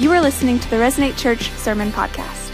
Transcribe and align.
You 0.00 0.12
are 0.12 0.20
listening 0.20 0.60
to 0.60 0.70
the 0.70 0.76
Resonate 0.76 1.18
Church 1.18 1.50
Sermon 1.54 1.90
Podcast. 1.90 2.52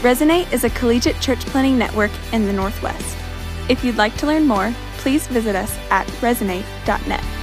Resonate 0.00 0.50
is 0.50 0.64
a 0.64 0.70
collegiate 0.70 1.20
church 1.20 1.40
planning 1.40 1.76
network 1.76 2.10
in 2.32 2.46
the 2.46 2.54
Northwest. 2.54 3.18
If 3.68 3.84
you'd 3.84 3.98
like 3.98 4.16
to 4.16 4.26
learn 4.26 4.46
more, 4.46 4.74
please 4.96 5.26
visit 5.26 5.54
us 5.54 5.76
at 5.90 6.06
resonate.net. 6.22 7.35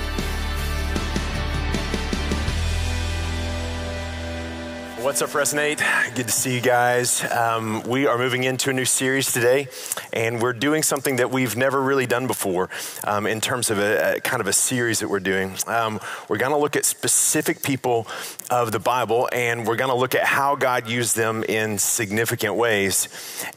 What's 5.03 5.21
up, 5.21 5.31
Resonate? 5.31 5.83
Good 6.15 6.27
to 6.27 6.31
see 6.31 6.55
you 6.55 6.61
guys. 6.61 7.29
Um, 7.29 7.83
we 7.83 8.07
are 8.07 8.17
moving 8.17 8.45
into 8.45 8.69
a 8.69 8.73
new 8.73 8.85
series 8.85 9.33
today, 9.33 9.67
and 10.13 10.41
we're 10.41 10.53
doing 10.53 10.81
something 10.81 11.17
that 11.17 11.29
we've 11.29 11.57
never 11.57 11.81
really 11.81 12.05
done 12.05 12.25
before 12.25 12.69
um, 13.03 13.27
in 13.27 13.41
terms 13.41 13.69
of 13.69 13.79
a, 13.79 14.15
a, 14.15 14.19
kind 14.21 14.39
of 14.39 14.47
a 14.47 14.53
series 14.53 15.01
that 15.01 15.09
we're 15.09 15.19
doing. 15.19 15.55
Um, 15.67 15.99
we're 16.29 16.37
going 16.37 16.53
to 16.53 16.57
look 16.57 16.77
at 16.77 16.85
specific 16.85 17.61
people 17.61 18.07
of 18.49 18.71
the 18.71 18.79
Bible, 18.79 19.27
and 19.33 19.67
we're 19.67 19.75
going 19.75 19.89
to 19.89 19.95
look 19.95 20.15
at 20.15 20.23
how 20.23 20.55
God 20.55 20.87
used 20.87 21.17
them 21.17 21.43
in 21.43 21.79
significant 21.79 22.55
ways. 22.55 23.09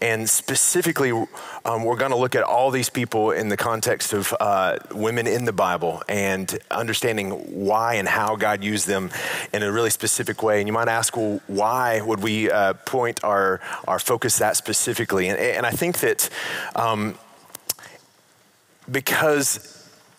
And 0.03 0.29
specifically, 0.29 1.13
um, 1.65 1.85
we're 1.85 1.97
going 1.97 2.11
to 2.11 2.17
look 2.17 2.35
at 2.35 2.43
all 2.43 2.73
these 2.73 2.91
people 2.91 3.31
in 3.31 3.51
the 3.51 3.57
context 3.57 4.13
of 4.13 4.35
uh, 4.41 4.79
women 4.93 5.29
in 5.29 5.45
the 5.45 5.53
Bible 5.53 6.03
and 6.09 6.59
understanding 6.73 7.31
why 7.31 7.95
and 7.95 8.09
how 8.09 8.35
God 8.35 8.65
used 8.65 8.89
them 8.89 9.13
in 9.53 9.63
a 9.63 9.71
really 9.71 9.91
specific 9.91 10.43
way. 10.43 10.59
And 10.59 10.67
you 10.67 10.73
might 10.73 10.89
ask, 10.89 11.17
well, 11.17 11.37
why 11.47 12.01
would 12.01 12.23
we 12.23 12.51
uh, 12.51 12.75
point 12.85 13.23
our, 13.25 13.61
our 13.87 13.99
focus 13.99 14.39
that 14.39 14.57
specifically? 14.57 15.29
And, 15.29 15.39
and 15.39 15.67
I 15.67 15.71
think 15.71 15.99
that 16.01 16.29
um, 16.75 17.19
because 18.91 19.73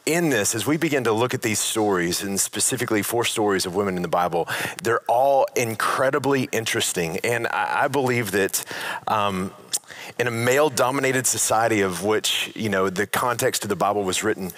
in 0.05 0.29
this, 0.29 0.55
as 0.55 0.65
we 0.65 0.77
begin 0.77 1.03
to 1.03 1.11
look 1.11 1.33
at 1.33 1.41
these 1.41 1.59
stories, 1.59 2.23
and 2.23 2.39
specifically 2.39 3.03
four 3.03 3.25
stories 3.25 3.65
of 3.65 3.75
women 3.75 3.97
in 3.97 4.01
the 4.01 4.07
Bible, 4.07 4.47
they're 4.81 5.01
all 5.07 5.45
incredibly 5.55 6.47
interesting. 6.51 7.17
And 7.23 7.47
I, 7.47 7.83
I 7.83 7.87
believe 7.87 8.31
that. 8.31 8.63
Um, 9.07 9.53
in 10.19 10.27
a 10.27 10.31
male 10.31 10.69
dominated 10.69 11.27
society 11.27 11.81
of 11.81 12.03
which, 12.03 12.51
you 12.55 12.69
know, 12.69 12.89
the 12.89 13.05
context 13.05 13.63
of 13.63 13.69
the 13.69 13.75
Bible 13.75 14.03
was 14.03 14.23
written, 14.23 14.51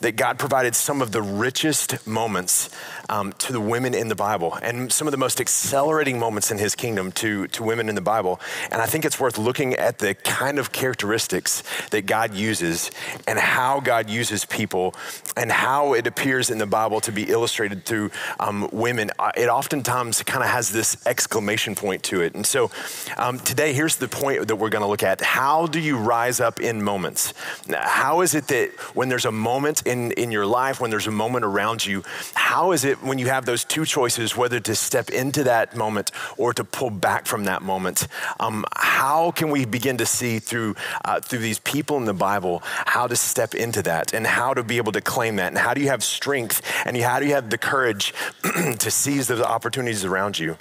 that 0.00 0.16
God 0.16 0.38
provided 0.38 0.74
some 0.74 1.00
of 1.00 1.12
the 1.12 1.22
richest 1.22 2.06
moments 2.06 2.68
um, 3.08 3.32
to 3.34 3.52
the 3.52 3.60
women 3.60 3.94
in 3.94 4.08
the 4.08 4.14
Bible 4.14 4.58
and 4.62 4.92
some 4.92 5.06
of 5.06 5.12
the 5.12 5.16
most 5.16 5.40
accelerating 5.40 6.18
moments 6.18 6.50
in 6.50 6.58
his 6.58 6.74
kingdom 6.74 7.12
to, 7.12 7.46
to 7.48 7.62
women 7.62 7.88
in 7.88 7.94
the 7.94 8.00
Bible. 8.00 8.40
And 8.70 8.82
I 8.82 8.86
think 8.86 9.04
it's 9.04 9.18
worth 9.18 9.38
looking 9.38 9.74
at 9.74 9.98
the 9.98 10.14
kind 10.14 10.58
of 10.58 10.72
characteristics 10.72 11.62
that 11.90 12.04
God 12.04 12.34
uses 12.34 12.90
and 13.26 13.38
how 13.38 13.80
God 13.80 14.10
uses 14.10 14.44
people 14.44 14.94
and 15.36 15.50
how 15.50 15.94
it 15.94 16.06
appears 16.06 16.50
in 16.50 16.58
the 16.58 16.66
Bible 16.66 17.00
to 17.00 17.12
be 17.12 17.24
illustrated 17.30 17.84
through 17.84 18.10
um, 18.40 18.68
women. 18.72 19.10
Uh, 19.18 19.32
it 19.36 19.48
oftentimes 19.48 20.22
kind 20.24 20.44
of 20.44 20.50
has 20.50 20.70
this 20.70 20.96
exclamation 21.06 21.74
point 21.74 22.02
to 22.04 22.20
it. 22.20 22.34
And 22.34 22.44
so 22.44 22.70
um, 23.16 23.38
today, 23.38 23.72
here's 23.72 23.96
the 23.96 24.08
point 24.08 24.48
that 24.48 24.56
we're 24.56 24.70
going 24.70 24.82
to 24.82 24.88
look 24.88 25.02
at. 25.02 25.05
How 25.14 25.66
do 25.66 25.78
you 25.78 25.96
rise 25.96 26.40
up 26.40 26.60
in 26.60 26.82
moments? 26.82 27.32
How 27.70 28.22
is 28.22 28.34
it 28.34 28.48
that 28.48 28.70
when 28.94 29.08
there's 29.08 29.24
a 29.24 29.32
moment 29.32 29.86
in, 29.86 30.12
in 30.12 30.32
your 30.32 30.46
life, 30.46 30.80
when 30.80 30.90
there's 30.90 31.06
a 31.06 31.12
moment 31.12 31.44
around 31.44 31.86
you, 31.86 32.02
how 32.34 32.72
is 32.72 32.84
it 32.84 33.02
when 33.02 33.18
you 33.18 33.26
have 33.26 33.46
those 33.46 33.64
two 33.64 33.84
choices, 33.84 34.36
whether 34.36 34.58
to 34.60 34.74
step 34.74 35.10
into 35.10 35.44
that 35.44 35.76
moment 35.76 36.10
or 36.36 36.52
to 36.54 36.64
pull 36.64 36.90
back 36.90 37.26
from 37.26 37.44
that 37.44 37.62
moment? 37.62 38.08
Um, 38.40 38.64
how 38.74 39.30
can 39.30 39.50
we 39.50 39.64
begin 39.64 39.96
to 39.98 40.06
see 40.06 40.38
through, 40.40 40.74
uh, 41.04 41.20
through 41.20 41.40
these 41.40 41.60
people 41.60 41.96
in 41.96 42.04
the 42.04 42.14
Bible 42.14 42.62
how 42.64 43.06
to 43.06 43.16
step 43.16 43.54
into 43.54 43.82
that 43.82 44.12
and 44.12 44.26
how 44.26 44.54
to 44.54 44.62
be 44.62 44.76
able 44.76 44.92
to 44.92 45.00
claim 45.00 45.36
that? 45.36 45.48
And 45.48 45.58
how 45.58 45.72
do 45.74 45.80
you 45.80 45.88
have 45.88 46.02
strength 46.02 46.62
and 46.84 46.96
how 46.96 47.20
do 47.20 47.26
you 47.26 47.34
have 47.34 47.50
the 47.50 47.58
courage 47.58 48.12
to 48.78 48.90
seize 48.90 49.28
those 49.28 49.40
opportunities 49.40 50.04
around 50.04 50.38
you? 50.38 50.56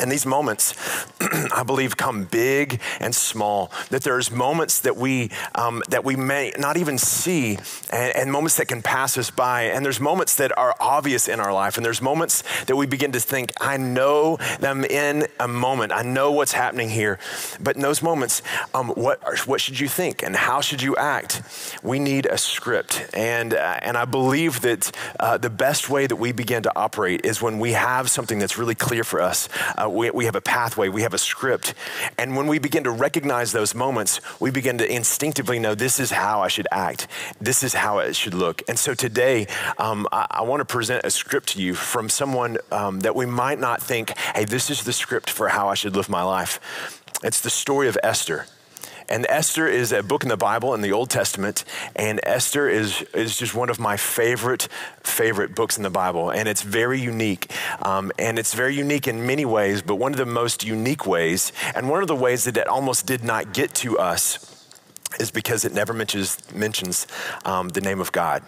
And 0.00 0.10
these 0.10 0.24
moments, 0.24 0.74
I 1.54 1.62
believe, 1.62 1.96
come 1.96 2.24
big 2.24 2.80
and 3.00 3.14
small. 3.14 3.70
That 3.90 4.02
there's 4.02 4.30
moments 4.30 4.80
that 4.80 4.96
we 4.96 5.30
um, 5.54 5.82
that 5.88 6.04
we 6.04 6.16
may 6.16 6.52
not 6.58 6.76
even 6.76 6.98
see, 6.98 7.58
and, 7.92 8.16
and, 8.16 8.32
moments 8.32 8.56
that 8.56 8.66
can 8.68 8.80
pass 8.80 9.18
us 9.18 9.30
by. 9.30 9.62
And 9.62 9.84
there's 9.84 10.00
moments 10.00 10.36
that 10.36 10.56
are 10.56 10.74
obvious 10.80 11.28
in 11.28 11.40
our 11.40 11.52
life, 11.52 11.76
and 11.76 11.84
there's 11.84 12.00
moments 12.00 12.42
that 12.64 12.76
we 12.76 12.86
begin 12.86 13.12
to 13.12 13.20
think, 13.20 13.52
"I 13.60 13.76
know 13.76 14.38
them 14.60 14.84
in 14.84 15.26
a 15.38 15.48
moment. 15.48 15.92
I 15.92 16.02
know 16.02 16.32
what's 16.32 16.52
happening 16.52 16.88
here." 16.88 17.18
But 17.60 17.76
in 17.76 17.82
those 17.82 18.02
moments, 18.02 18.42
um, 18.72 18.88
what 18.90 19.46
what 19.46 19.60
should 19.60 19.78
you 19.78 19.88
think, 19.88 20.22
and 20.22 20.34
how 20.34 20.60
should 20.60 20.80
you 20.80 20.96
act? 20.96 21.42
We 21.82 21.98
need 21.98 22.26
a 22.26 22.38
script, 22.38 23.04
and 23.12 23.52
uh, 23.52 23.80
and 23.82 23.96
I 23.96 24.06
believe 24.06 24.62
that 24.62 24.90
uh, 25.18 25.36
the 25.36 25.50
best 25.50 25.90
way 25.90 26.06
that 26.06 26.16
we 26.16 26.32
begin 26.32 26.62
to 26.62 26.72
operate 26.76 27.24
is 27.24 27.42
when 27.42 27.58
we 27.58 27.72
have 27.72 28.08
something 28.08 28.38
that's 28.38 28.56
really 28.56 28.74
clear 28.74 29.04
for 29.04 29.20
us. 29.20 29.48
Uh, 29.76 29.89
we, 29.90 30.10
we 30.10 30.24
have 30.24 30.36
a 30.36 30.40
pathway, 30.40 30.88
we 30.88 31.02
have 31.02 31.14
a 31.14 31.18
script. 31.18 31.74
And 32.18 32.36
when 32.36 32.46
we 32.46 32.58
begin 32.58 32.84
to 32.84 32.90
recognize 32.90 33.52
those 33.52 33.74
moments, 33.74 34.20
we 34.40 34.50
begin 34.50 34.78
to 34.78 34.92
instinctively 34.92 35.58
know 35.58 35.74
this 35.74 36.00
is 36.00 36.10
how 36.10 36.40
I 36.42 36.48
should 36.48 36.68
act, 36.70 37.06
this 37.40 37.62
is 37.62 37.74
how 37.74 37.98
it 37.98 38.14
should 38.14 38.34
look. 38.34 38.62
And 38.68 38.78
so 38.78 38.94
today, 38.94 39.46
um, 39.78 40.06
I, 40.12 40.26
I 40.30 40.42
want 40.42 40.60
to 40.60 40.64
present 40.64 41.04
a 41.04 41.10
script 41.10 41.48
to 41.50 41.62
you 41.62 41.74
from 41.74 42.08
someone 42.08 42.58
um, 42.70 43.00
that 43.00 43.14
we 43.14 43.26
might 43.26 43.58
not 43.58 43.82
think, 43.82 44.16
hey, 44.34 44.44
this 44.44 44.70
is 44.70 44.84
the 44.84 44.92
script 44.92 45.30
for 45.30 45.48
how 45.48 45.68
I 45.68 45.74
should 45.74 45.96
live 45.96 46.08
my 46.08 46.22
life. 46.22 46.60
It's 47.22 47.40
the 47.40 47.50
story 47.50 47.88
of 47.88 47.98
Esther. 48.02 48.46
And 49.10 49.26
Esther 49.28 49.66
is 49.66 49.90
a 49.90 50.04
book 50.04 50.22
in 50.22 50.28
the 50.28 50.36
Bible 50.36 50.72
in 50.72 50.82
the 50.82 50.92
Old 50.92 51.10
Testament, 51.10 51.64
and 51.96 52.20
Esther 52.22 52.68
is, 52.68 53.02
is 53.12 53.36
just 53.36 53.56
one 53.56 53.68
of 53.68 53.80
my 53.80 53.96
favorite, 53.96 54.68
favorite 55.02 55.56
books 55.56 55.76
in 55.76 55.82
the 55.82 55.90
Bible. 55.90 56.30
And 56.30 56.48
it's 56.48 56.62
very 56.62 57.00
unique. 57.00 57.50
Um, 57.82 58.12
and 58.20 58.38
it's 58.38 58.54
very 58.54 58.76
unique 58.76 59.08
in 59.08 59.26
many 59.26 59.44
ways, 59.44 59.82
but 59.82 59.96
one 59.96 60.12
of 60.12 60.18
the 60.18 60.26
most 60.26 60.64
unique 60.64 61.06
ways, 61.06 61.52
and 61.74 61.90
one 61.90 62.02
of 62.02 62.08
the 62.08 62.14
ways 62.14 62.44
that 62.44 62.56
it 62.56 62.68
almost 62.68 63.04
did 63.04 63.24
not 63.24 63.52
get 63.52 63.74
to 63.76 63.98
us, 63.98 64.46
is 65.18 65.32
because 65.32 65.64
it 65.64 65.74
never 65.74 65.92
mentions, 65.92 66.38
mentions 66.54 67.08
um, 67.44 67.68
the 67.70 67.80
name 67.80 68.00
of 68.00 68.12
God. 68.12 68.44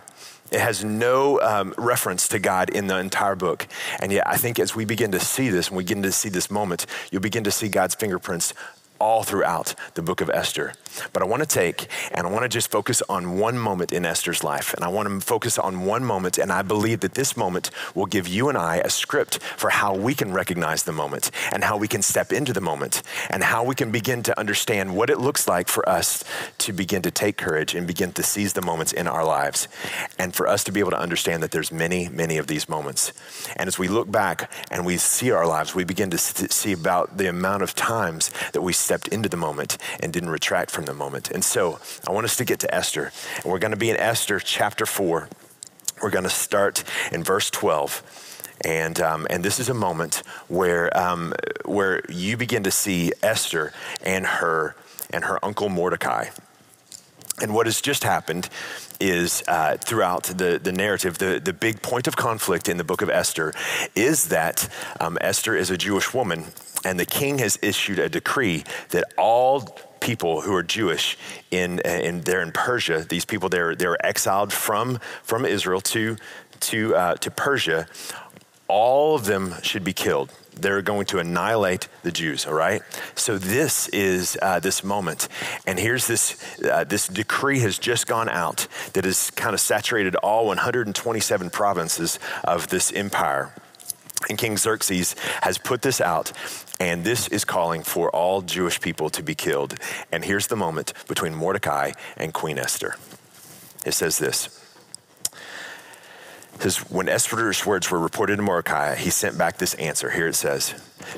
It 0.53 0.61
has 0.61 0.85
no 0.85 1.41
um, 1.41 1.75
reference 1.77 2.29
to 2.29 2.39
God 2.39 2.71
in 2.71 2.87
the 2.87 2.99
entire 2.99 3.35
book. 3.35 3.67
And 4.01 4.13
yet, 4.13 4.29
I 4.29 4.37
think 4.37 4.61
as 4.61 4.77
we 4.77 4.85
begin 4.85 5.11
to 5.11 5.19
see 5.19 5.49
this, 5.49 5.69
and 5.69 5.77
we 5.77 5.83
begin 5.83 6.03
to 6.03 6.13
see 6.13 6.29
this 6.29 6.51
moment, 6.51 6.87
you'll 7.11 7.23
begin 7.23 7.43
to 7.45 7.51
see 7.51 7.69
God's 7.69 7.97
fingerprints 7.97 8.55
all 9.03 9.25
throughout 9.25 9.75
the 9.95 10.03
book 10.03 10.21
of 10.21 10.31
Esther. 10.31 10.75
But 11.13 11.23
I 11.23 11.27
want 11.27 11.43
to 11.43 11.49
take 11.49 11.87
and 12.13 12.27
I 12.27 12.31
want 12.31 12.43
to 12.43 12.49
just 12.49 12.71
focus 12.71 13.03
on 13.09 13.39
one 13.39 13.59
moment 13.59 13.93
in 13.93 14.05
Esther's 14.05 14.45
life. 14.45 14.75
And 14.75 14.85
I 14.85 14.89
want 14.89 15.09
to 15.09 15.21
focus 15.21 15.59
on 15.59 15.85
one 15.85 16.05
moment. 16.05 16.39
And 16.39 16.53
I 16.53 16.63
believe 16.63 17.01
that 17.01 17.15
this 17.15 17.37
moment 17.37 17.71
will 17.95 18.07
give 18.07 18.29
you 18.29 18.49
and 18.49 18.59
I 18.59 18.77
a 18.77 18.91
script 18.91 19.43
for 19.57 19.71
how 19.71 19.95
we 19.95 20.15
can 20.15 20.33
recognize 20.33 20.83
the 20.85 20.93
moment 20.93 21.31
and 21.53 21.65
how 21.65 21.77
we 21.77 21.89
can 21.89 22.03
step 22.03 22.33
into 22.33 22.53
the 22.53 22.61
moment 22.61 23.03
and 23.31 23.43
how 23.43 23.65
we 23.65 23.75
can 23.75 23.91
begin 23.91 24.23
to 24.25 24.39
understand 24.39 24.97
what 24.97 25.11
it 25.11 25.19
looks 25.19 25.49
like 25.49 25.69
for 25.69 25.89
us 25.89 26.25
to 26.59 26.73
begin 26.73 27.03
to 27.03 27.11
take 27.11 27.37
courage 27.37 27.75
and 27.75 27.87
begin 27.87 28.13
to 28.13 28.23
seize 28.23 28.53
the 28.53 28.63
moments 28.63 28.93
in 28.93 29.07
our 29.07 29.25
lives. 29.25 29.69
And 30.19 30.35
for 30.35 30.47
us 30.47 30.65
to 30.65 30.73
be 30.73 30.81
able 30.81 30.91
to 30.91 30.99
understand 30.99 31.43
that 31.43 31.51
there's 31.51 31.73
many, 31.73 32.09
many 32.09 32.39
of 32.39 32.47
these 32.47 32.69
moments. 32.69 33.13
And 33.57 33.69
as 33.69 33.79
we 33.79 33.89
look 33.89 34.11
back 34.11 34.51
and 34.71 34.85
we 34.85 34.97
see 34.97 35.31
our 35.31 35.47
lives, 35.47 35.75
we 35.75 35.85
begin 35.85 36.11
to 36.11 36.19
see 36.19 36.73
about 36.73 37.17
the 37.19 37.29
amount 37.29 37.63
of 37.63 37.75
times 37.75 38.31
that 38.53 38.63
we 38.63 38.73
stepped 38.73 39.09
into 39.09 39.29
the 39.29 39.37
moment 39.37 39.79
and 40.01 40.13
didn't 40.13 40.31
retract 40.31 40.71
from 40.71 40.82
the 40.85 40.95
moment. 40.95 41.31
And 41.31 41.45
so 41.45 41.79
I 42.07 42.13
want 42.13 42.25
us 42.25 42.37
to 42.37 42.45
get 42.45 42.61
to 42.61 42.75
Esther. 42.75 43.13
And 43.43 43.53
we're 43.53 43.59
going 43.59 43.73
to 43.73 43.77
be 43.77 43.91
in 43.91 43.97
Esther 43.97 44.39
chapter 44.39 44.87
4. 44.87 45.29
We're 46.03 46.11
going 46.11 46.25
to 46.25 46.31
start 46.31 46.85
in 47.13 47.23
verse 47.23 47.51
12. 47.51 48.59
And, 48.65 49.01
um, 49.01 49.27
and 49.31 49.45
this 49.45 49.59
is 49.59 49.69
a 49.69 49.75
moment 49.75 50.23
where, 50.49 50.97
um, 50.97 51.35
where 51.65 52.03
you 52.09 52.37
begin 52.37 52.63
to 52.65 52.71
see 52.71 53.13
Esther 53.23 53.73
and 54.03 54.27
her, 54.27 54.77
and 55.11 55.25
her 55.25 55.45
uncle 55.45 55.69
Mordecai. 55.69 56.27
And 57.41 57.55
what 57.55 57.67
has 57.67 57.81
just 57.81 58.05
happened 58.05 58.49
is 59.01 59.43
uh, 59.49 59.77
throughout 59.79 60.25
the, 60.25 60.61
the 60.63 60.71
narrative, 60.71 61.19
the, 61.19 61.41
the 61.43 61.53
big 61.53 61.83
point 61.83 62.07
of 62.07 62.15
conflict 62.15 62.69
in 62.69 62.77
the 62.77 62.85
book 62.85 63.03
of 63.03 63.11
Esther 63.11 63.53
is 63.97 64.29
that 64.29 64.69
um, 65.01 65.19
Esther 65.21 65.57
is 65.57 65.71
a 65.71 65.77
Jewish 65.77 66.15
woman 66.15 66.45
and 66.85 66.99
the 66.99 67.07
king 67.07 67.39
has 67.39 67.59
issued 67.63 67.99
a 67.99 68.09
decree 68.09 68.65
that 68.91 69.05
all 69.17 69.77
people 70.03 70.41
who 70.43 70.55
are 70.55 70.63
Jewish 70.63 71.17
in, 71.51 71.79
in 71.81 72.23
they're 72.23 72.43
in 72.43 72.53
Persia. 72.53 73.07
These 73.09 73.25
people 73.25 73.49
they're 73.49 73.75
they're 73.75 74.05
exiled 74.05 74.53
from 74.53 74.99
from 75.23 75.47
Israel 75.47 75.81
to 75.81 76.17
to 76.61 76.95
uh, 76.95 77.15
to 77.17 77.31
Persia. 77.31 77.87
All 78.69 79.15
of 79.15 79.27
them 79.27 79.55
should 79.63 79.85
be 79.85 79.93
killed. 79.93 80.33
They're 80.55 80.83
going 80.83 81.07
to 81.07 81.19
annihilate 81.19 81.89
the 82.03 82.13
Jews. 82.13 82.47
All 82.47 82.55
right. 82.55 82.83
So 83.15 83.39
this 83.39 83.89
is 83.89 84.39
uh, 84.43 84.61
this 84.61 84.83
moment, 84.83 85.29
and 85.67 85.79
here's 85.79 86.07
this 86.07 86.63
uh, 86.63 86.85
this 86.85 87.07
decree 87.07 87.61
has 87.61 87.79
just 87.79 88.07
gone 88.07 88.29
out 88.29 88.67
that 88.95 89.05
has 89.05 89.31
kind 89.31 89.55
of 89.55 89.61
saturated 89.61 90.17
all 90.17 90.47
127 90.47 91.51
provinces 91.51 92.19
of 92.45 92.69
this 92.69 92.93
empire. 92.93 93.55
And 94.29 94.39
King 94.39 94.57
Xerxes 94.57 95.15
has 95.43 95.59
put 95.59 95.83
this 95.83 96.01
out, 96.01 96.33
and 96.83 97.05
this 97.05 97.29
is 97.29 97.45
calling 97.45 97.85
for 97.85 98.11
all 98.11 98.43
Jewish 98.43 98.81
people 98.81 99.09
to 99.11 99.23
be 99.23 99.37
killed. 99.37 99.79
And 100.11 100.25
here's 100.25 100.49
the 100.49 100.57
moment 100.57 100.93
between 101.07 101.33
Mordecai 101.33 101.93
and 102.17 102.35
Queen 102.35 102.59
Esther. 102.59 102.97
It 103.87 103.93
says 103.93 104.19
this 104.19 104.49
It 106.55 106.63
Says, 106.63 106.79
when 106.91 107.09
Esther's 107.09 107.65
words 107.65 107.89
were 107.89 108.01
reported 108.01 108.37
to 108.37 108.43
Mordecai, 108.43 108.97
he 108.97 109.11
sent 109.11 109.39
back 109.39 109.59
this 109.59 109.75
answer. 109.75 110.11
Here 110.11 110.27
it 110.27 110.35
says, 110.35 110.75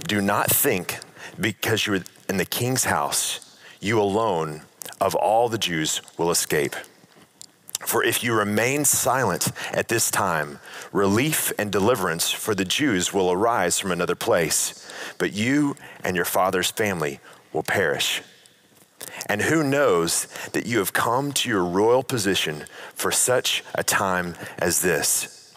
Do 0.06 0.20
not 0.20 0.50
think 0.50 0.98
because 1.40 1.86
you're 1.86 2.00
in 2.28 2.36
the 2.36 2.44
king's 2.44 2.84
house, 2.84 3.58
you 3.80 3.98
alone 3.98 4.62
of 5.00 5.14
all 5.14 5.48
the 5.48 5.56
Jews 5.56 6.02
will 6.18 6.30
escape. 6.30 6.76
For 7.86 8.04
if 8.04 8.22
you 8.22 8.34
remain 8.34 8.84
silent 8.84 9.50
at 9.72 9.88
this 9.88 10.10
time, 10.10 10.58
relief 10.92 11.52
and 11.58 11.72
deliverance 11.72 12.30
for 12.30 12.54
the 12.54 12.64
Jews 12.66 13.14
will 13.14 13.32
arise 13.32 13.78
from 13.78 13.92
another 13.92 14.14
place, 14.14 14.83
but 15.18 15.32
you 15.32 15.76
and 16.02 16.16
your 16.16 16.24
father's 16.24 16.70
family 16.70 17.20
will 17.52 17.62
perish. 17.62 18.22
And 19.26 19.42
who 19.42 19.62
knows 19.62 20.26
that 20.52 20.66
you 20.66 20.78
have 20.78 20.92
come 20.92 21.32
to 21.32 21.48
your 21.48 21.64
royal 21.64 22.02
position 22.02 22.64
for 22.94 23.10
such 23.10 23.62
a 23.74 23.82
time 23.82 24.34
as 24.58 24.82
this? 24.82 25.54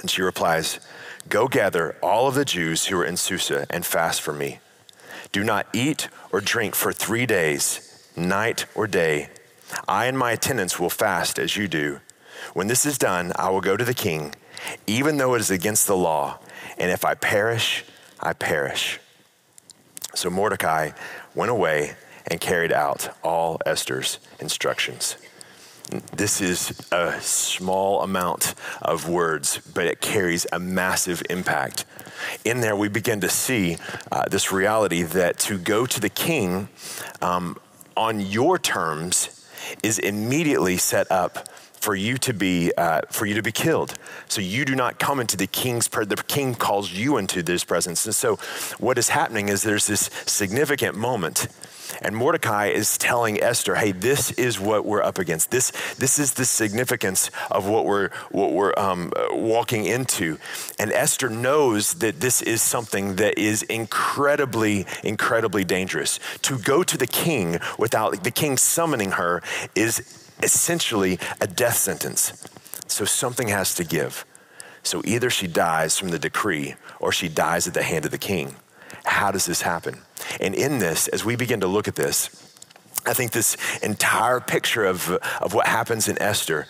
And 0.00 0.10
she 0.10 0.22
replies, 0.22 0.80
Go 1.28 1.48
gather 1.48 1.96
all 2.02 2.28
of 2.28 2.34
the 2.34 2.44
Jews 2.44 2.86
who 2.86 2.98
are 2.98 3.04
in 3.04 3.16
Susa 3.16 3.66
and 3.70 3.84
fast 3.84 4.20
for 4.22 4.32
me. 4.32 4.60
Do 5.32 5.44
not 5.44 5.66
eat 5.74 6.08
or 6.32 6.40
drink 6.40 6.74
for 6.74 6.92
three 6.92 7.26
days, 7.26 8.08
night 8.16 8.66
or 8.74 8.86
day. 8.86 9.28
I 9.86 10.06
and 10.06 10.16
my 10.16 10.32
attendants 10.32 10.78
will 10.78 10.90
fast 10.90 11.38
as 11.38 11.56
you 11.56 11.68
do. 11.68 12.00
When 12.54 12.68
this 12.68 12.86
is 12.86 12.96
done, 12.96 13.32
I 13.36 13.50
will 13.50 13.60
go 13.60 13.76
to 13.76 13.84
the 13.84 13.94
king, 13.94 14.34
even 14.86 15.18
though 15.18 15.34
it 15.34 15.40
is 15.40 15.50
against 15.50 15.86
the 15.86 15.96
law. 15.96 16.38
And 16.78 16.90
if 16.90 17.04
I 17.04 17.14
perish, 17.14 17.84
I 18.20 18.32
perish. 18.32 19.00
So 20.14 20.30
Mordecai 20.30 20.90
went 21.34 21.50
away 21.50 21.94
and 22.26 22.40
carried 22.40 22.72
out 22.72 23.08
all 23.22 23.60
Esther's 23.66 24.18
instructions. 24.40 25.16
This 26.14 26.42
is 26.42 26.78
a 26.92 27.18
small 27.20 28.02
amount 28.02 28.54
of 28.82 29.08
words, 29.08 29.58
but 29.74 29.86
it 29.86 30.00
carries 30.02 30.46
a 30.52 30.58
massive 30.58 31.22
impact. 31.30 31.86
In 32.44 32.60
there, 32.60 32.76
we 32.76 32.88
begin 32.88 33.20
to 33.20 33.28
see 33.28 33.78
uh, 34.12 34.28
this 34.28 34.52
reality 34.52 35.02
that 35.02 35.38
to 35.40 35.56
go 35.56 35.86
to 35.86 36.00
the 36.00 36.10
king 36.10 36.68
um, 37.22 37.56
on 37.96 38.20
your 38.20 38.58
terms 38.58 39.46
is 39.82 39.98
immediately 39.98 40.76
set 40.76 41.10
up 41.10 41.48
for 41.80 41.94
you 41.94 42.18
to 42.18 42.32
be 42.32 42.72
uh, 42.76 43.02
for 43.10 43.26
you 43.26 43.34
to 43.34 43.42
be 43.42 43.52
killed. 43.52 43.94
So 44.28 44.40
you 44.40 44.64
do 44.64 44.74
not 44.74 44.98
come 44.98 45.20
into 45.20 45.36
the 45.36 45.46
king's 45.46 45.88
presence. 45.88 46.20
the 46.20 46.22
king 46.24 46.54
calls 46.54 46.92
you 46.92 47.16
into 47.16 47.42
this 47.42 47.64
presence. 47.64 48.04
And 48.04 48.14
so 48.14 48.36
what 48.78 48.98
is 48.98 49.10
happening 49.10 49.48
is 49.48 49.62
there's 49.62 49.86
this 49.86 50.10
significant 50.26 50.96
moment 50.96 51.48
and 52.02 52.16
Mordecai 52.16 52.66
is 52.66 52.98
telling 52.98 53.40
Esther, 53.40 53.74
hey, 53.74 53.92
this 53.92 54.30
is 54.32 54.60
what 54.60 54.84
we're 54.84 55.02
up 55.02 55.18
against. 55.18 55.50
This, 55.50 55.72
this 55.94 56.18
is 56.18 56.34
the 56.34 56.44
significance 56.44 57.30
of 57.50 57.66
what 57.66 57.84
we're, 57.84 58.10
what 58.30 58.52
we're 58.52 58.74
um, 58.76 59.12
walking 59.30 59.84
into. 59.84 60.38
And 60.78 60.92
Esther 60.92 61.28
knows 61.28 61.94
that 61.94 62.20
this 62.20 62.42
is 62.42 62.62
something 62.62 63.16
that 63.16 63.38
is 63.38 63.62
incredibly, 63.64 64.86
incredibly 65.02 65.64
dangerous. 65.64 66.20
To 66.42 66.58
go 66.58 66.82
to 66.82 66.96
the 66.96 67.06
king 67.06 67.58
without 67.78 68.22
the 68.24 68.30
king 68.30 68.56
summoning 68.56 69.12
her 69.12 69.42
is 69.74 70.24
essentially 70.42 71.18
a 71.40 71.46
death 71.46 71.76
sentence. 71.76 72.32
So 72.86 73.04
something 73.04 73.48
has 73.48 73.74
to 73.74 73.84
give. 73.84 74.24
So 74.82 75.02
either 75.04 75.30
she 75.30 75.46
dies 75.46 75.98
from 75.98 76.08
the 76.08 76.18
decree 76.18 76.74
or 77.00 77.12
she 77.12 77.28
dies 77.28 77.68
at 77.68 77.74
the 77.74 77.82
hand 77.82 78.04
of 78.04 78.10
the 78.10 78.18
king. 78.18 78.56
How 79.04 79.30
does 79.30 79.46
this 79.46 79.62
happen? 79.62 80.02
And 80.40 80.54
in 80.54 80.78
this, 80.78 81.08
as 81.08 81.24
we 81.24 81.36
begin 81.36 81.60
to 81.60 81.66
look 81.66 81.88
at 81.88 81.96
this, 81.96 82.30
I 83.06 83.14
think 83.14 83.32
this 83.32 83.56
entire 83.82 84.40
picture 84.40 84.84
of, 84.84 85.10
of 85.40 85.54
what 85.54 85.66
happens 85.66 86.08
in 86.08 86.20
Esther 86.20 86.66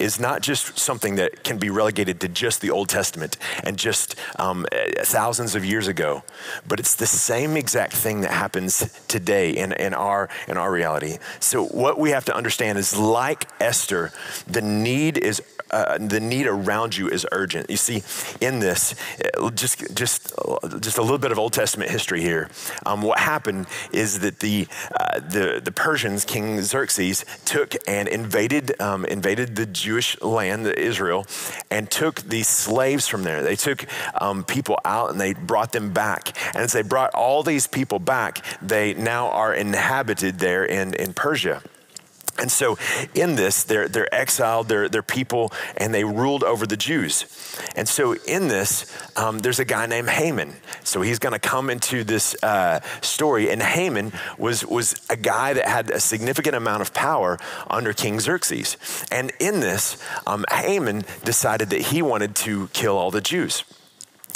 is 0.00 0.20
not 0.20 0.42
just 0.42 0.78
something 0.78 1.16
that 1.16 1.44
can 1.44 1.58
be 1.58 1.70
relegated 1.70 2.20
to 2.20 2.28
just 2.28 2.60
the 2.60 2.70
Old 2.70 2.88
Testament 2.88 3.36
and 3.64 3.76
just 3.76 4.14
um, 4.38 4.66
thousands 4.98 5.54
of 5.54 5.64
years 5.64 5.88
ago, 5.88 6.22
but 6.66 6.80
it's 6.80 6.94
the 6.94 7.06
same 7.06 7.56
exact 7.56 7.92
thing 7.92 8.20
that 8.22 8.32
happens 8.32 8.90
today 9.08 9.50
in, 9.50 9.72
in, 9.72 9.94
our, 9.94 10.28
in 10.46 10.56
our 10.56 10.70
reality. 10.70 11.18
So, 11.40 11.64
what 11.66 11.98
we 11.98 12.10
have 12.10 12.24
to 12.26 12.34
understand 12.34 12.78
is 12.78 12.96
like 12.96 13.48
Esther, 13.60 14.12
the 14.46 14.62
need 14.62 15.18
is 15.18 15.42
uh, 15.70 15.98
the 15.98 16.20
need 16.20 16.46
around 16.46 16.96
you 16.96 17.08
is 17.08 17.26
urgent. 17.32 17.68
You 17.68 17.76
see, 17.76 18.02
in 18.40 18.60
this, 18.60 18.94
uh, 19.36 19.50
just 19.50 19.94
just 19.94 20.32
just 20.80 20.98
a 20.98 21.02
little 21.02 21.18
bit 21.18 21.32
of 21.32 21.38
Old 21.38 21.52
Testament 21.52 21.90
history 21.90 22.22
here. 22.22 22.48
Um, 22.86 23.02
what 23.02 23.18
happened 23.18 23.66
is 23.92 24.20
that 24.20 24.40
the 24.40 24.66
uh, 24.98 25.20
the 25.20 25.60
the 25.62 25.72
Persians, 25.72 26.24
King 26.24 26.62
Xerxes, 26.62 27.24
took 27.44 27.74
and 27.86 28.08
invaded 28.08 28.80
um, 28.80 29.04
invaded 29.04 29.56
the 29.56 29.66
Jewish 29.88 30.20
land, 30.20 30.66
Israel, 30.66 31.26
and 31.70 31.90
took 31.90 32.20
these 32.20 32.46
slaves 32.46 33.08
from 33.08 33.22
there. 33.22 33.42
They 33.42 33.56
took 33.56 33.86
um, 34.20 34.44
people 34.44 34.78
out 34.84 35.10
and 35.10 35.18
they 35.18 35.32
brought 35.32 35.72
them 35.72 35.94
back. 35.94 36.36
And 36.48 36.62
as 36.64 36.72
they 36.74 36.82
brought 36.82 37.14
all 37.14 37.42
these 37.42 37.66
people 37.66 37.98
back, 37.98 38.44
they 38.60 38.92
now 38.92 39.30
are 39.30 39.54
inhabited 39.54 40.40
there 40.40 40.62
in 40.62 40.92
in 40.92 41.14
Persia. 41.14 41.62
And 42.38 42.50
so, 42.50 42.78
in 43.14 43.36
this, 43.36 43.64
they're, 43.64 43.88
they're 43.88 44.12
exiled, 44.14 44.68
they're, 44.68 44.88
they're 44.88 45.02
people, 45.02 45.52
and 45.76 45.92
they 45.92 46.04
ruled 46.04 46.44
over 46.44 46.66
the 46.66 46.76
Jews. 46.76 47.24
And 47.74 47.88
so, 47.88 48.14
in 48.14 48.48
this, 48.48 48.86
um, 49.16 49.40
there's 49.40 49.58
a 49.58 49.64
guy 49.64 49.86
named 49.86 50.08
Haman. 50.08 50.54
So, 50.84 51.02
he's 51.02 51.18
going 51.18 51.32
to 51.32 51.38
come 51.38 51.70
into 51.70 52.04
this 52.04 52.36
uh, 52.42 52.80
story. 53.00 53.50
And 53.50 53.62
Haman 53.62 54.12
was, 54.38 54.64
was 54.64 54.94
a 55.10 55.16
guy 55.16 55.52
that 55.52 55.66
had 55.66 55.90
a 55.90 56.00
significant 56.00 56.54
amount 56.54 56.82
of 56.82 56.94
power 56.94 57.38
under 57.68 57.92
King 57.92 58.20
Xerxes. 58.20 58.76
And 59.10 59.32
in 59.40 59.60
this, 59.60 60.02
um, 60.26 60.44
Haman 60.50 61.04
decided 61.24 61.70
that 61.70 61.80
he 61.80 62.02
wanted 62.02 62.34
to 62.36 62.68
kill 62.68 62.96
all 62.96 63.10
the 63.10 63.20
Jews. 63.20 63.64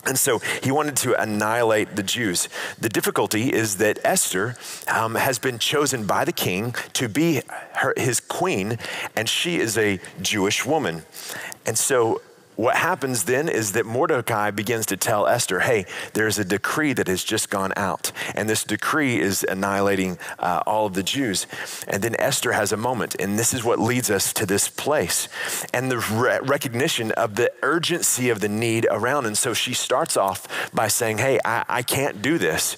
And 0.04 0.18
so 0.18 0.40
he 0.62 0.72
wanted 0.72 0.96
to 0.98 1.20
annihilate 1.20 1.94
the 1.94 2.02
Jews. 2.02 2.48
The 2.78 2.88
difficulty 2.88 3.52
is 3.52 3.76
that 3.76 3.98
Esther 4.04 4.56
um, 4.88 5.14
has 5.14 5.38
been 5.38 5.58
chosen 5.58 6.06
by 6.06 6.24
the 6.24 6.32
king 6.32 6.74
to 6.94 7.08
be 7.08 7.42
her, 7.74 7.94
his 7.96 8.18
queen, 8.18 8.78
and 9.14 9.28
she 9.28 9.58
is 9.58 9.78
a 9.78 10.00
Jewish 10.20 10.66
woman. 10.66 11.04
And 11.64 11.78
so 11.78 12.20
what 12.56 12.76
happens 12.76 13.24
then 13.24 13.48
is 13.48 13.72
that 13.72 13.86
Mordecai 13.86 14.50
begins 14.50 14.86
to 14.86 14.96
tell 14.96 15.26
Esther, 15.26 15.60
hey, 15.60 15.86
there's 16.12 16.38
a 16.38 16.44
decree 16.44 16.92
that 16.92 17.08
has 17.08 17.24
just 17.24 17.50
gone 17.50 17.72
out, 17.76 18.12
and 18.34 18.48
this 18.48 18.64
decree 18.64 19.20
is 19.20 19.44
annihilating 19.48 20.18
uh, 20.38 20.62
all 20.66 20.86
of 20.86 20.94
the 20.94 21.02
Jews. 21.02 21.46
And 21.88 22.02
then 22.02 22.14
Esther 22.18 22.52
has 22.52 22.72
a 22.72 22.76
moment, 22.76 23.16
and 23.18 23.38
this 23.38 23.54
is 23.54 23.64
what 23.64 23.78
leads 23.78 24.10
us 24.10 24.32
to 24.34 24.46
this 24.46 24.68
place 24.68 25.28
and 25.72 25.90
the 25.90 25.98
re- 25.98 26.40
recognition 26.42 27.12
of 27.12 27.36
the 27.36 27.52
urgency 27.62 28.30
of 28.30 28.40
the 28.40 28.48
need 28.48 28.86
around. 28.90 29.26
And 29.26 29.36
so 29.36 29.54
she 29.54 29.74
starts 29.74 30.16
off 30.16 30.46
by 30.72 30.88
saying, 30.88 31.18
hey, 31.18 31.38
I, 31.44 31.64
I 31.68 31.82
can't 31.82 32.22
do 32.22 32.38
this. 32.38 32.76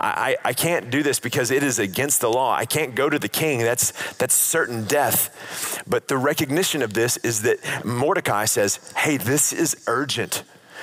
I, 0.00 0.36
I 0.44 0.52
can't 0.52 0.90
do 0.90 1.02
this 1.02 1.20
because 1.20 1.50
it 1.50 1.62
is 1.62 1.78
against 1.78 2.20
the 2.20 2.30
law. 2.30 2.54
I 2.54 2.64
can't 2.64 2.94
go 2.94 3.08
to 3.08 3.18
the 3.18 3.28
king. 3.28 3.60
That's, 3.60 3.92
that's 4.14 4.34
certain 4.34 4.84
death. 4.84 5.82
But 5.86 6.08
the 6.08 6.16
recognition 6.16 6.82
of 6.82 6.94
this 6.94 7.16
is 7.18 7.42
that 7.42 7.84
Mordecai 7.84 8.46
says, 8.46 8.92
hey, 8.96 9.16
this 9.16 9.52
is 9.52 9.76
urgent. 9.86 10.42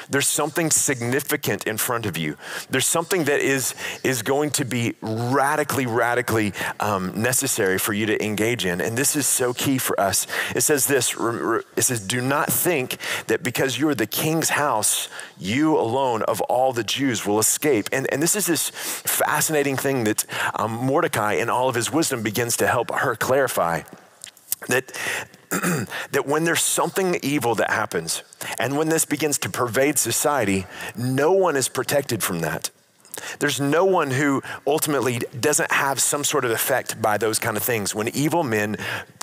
There's 0.10 0.28
something 0.28 0.72
significant 0.72 1.66
in 1.68 1.78
front 1.78 2.06
of 2.06 2.18
you. 2.18 2.38
There's 2.70 2.88
something 2.88 3.26
that 3.26 3.40
is, 3.40 3.76
is 4.04 4.22
going 4.22 4.52
to 4.52 4.66
be 4.66 4.96
radically, 5.02 5.86
radically 5.86 6.54
um, 6.80 7.22
necessary 7.22 7.78
for 7.78 7.94
you 7.94 8.06
to 8.08 8.24
engage 8.24 8.66
in. 8.66 8.82
And 8.82 8.98
this 8.98 9.16
is 9.16 9.28
so 9.28 9.54
key 9.54 9.78
for 9.78 10.00
us. 10.00 10.28
It 10.56 10.62
says 10.62 10.88
this 10.88 11.16
it 11.76 11.82
says, 11.82 12.00
Do 12.00 12.22
not 12.22 12.52
think 12.52 12.98
that 13.28 13.44
because 13.44 13.80
you 13.80 13.90
are 13.90 13.96
the 13.96 14.08
king's 14.08 14.50
house, 14.50 15.08
you 15.38 15.78
alone 15.78 16.24
of 16.24 16.42
all 16.42 16.74
the 16.74 16.84
Jews 16.84 17.26
will 17.26 17.40
escape. 17.40 17.90
And, 17.92 18.12
and 18.12 18.22
this 18.22 18.36
is 18.36 18.48
this 18.48 18.70
fascinating 18.70 19.78
thing 19.78 20.04
that 20.06 20.26
um, 20.56 20.72
Mordecai, 20.72 21.34
in 21.34 21.50
all 21.50 21.70
of 21.70 21.76
his 21.76 21.92
wisdom, 21.92 22.24
begins 22.24 22.58
to 22.58 22.68
help 22.68 22.92
her 22.92 23.16
clarify 23.16 23.82
that 24.68 24.92
that 26.12 26.26
when 26.26 26.46
there's 26.46 26.62
something 26.62 27.20
evil 27.22 27.56
that 27.56 27.72
happens 27.72 28.24
and 28.58 28.78
when 28.78 28.90
this 28.90 29.06
begins 29.06 29.38
to 29.40 29.50
pervade 29.50 30.00
society, 30.00 30.66
no 30.96 31.32
one 31.32 31.58
is 31.58 31.68
protected 31.68 32.24
from 32.24 32.40
that. 32.40 32.70
There's 33.40 33.60
no 33.60 33.86
one 33.86 34.12
who 34.12 34.42
ultimately 34.66 35.20
doesn't 35.40 35.72
have 35.72 36.00
some 36.00 36.24
sort 36.24 36.46
of 36.46 36.52
effect 36.52 37.02
by 37.02 37.18
those 37.18 37.40
kind 37.40 37.58
of 37.58 37.64
things. 37.64 37.94
When 37.94 38.08
evil 38.10 38.44
men 38.44 38.78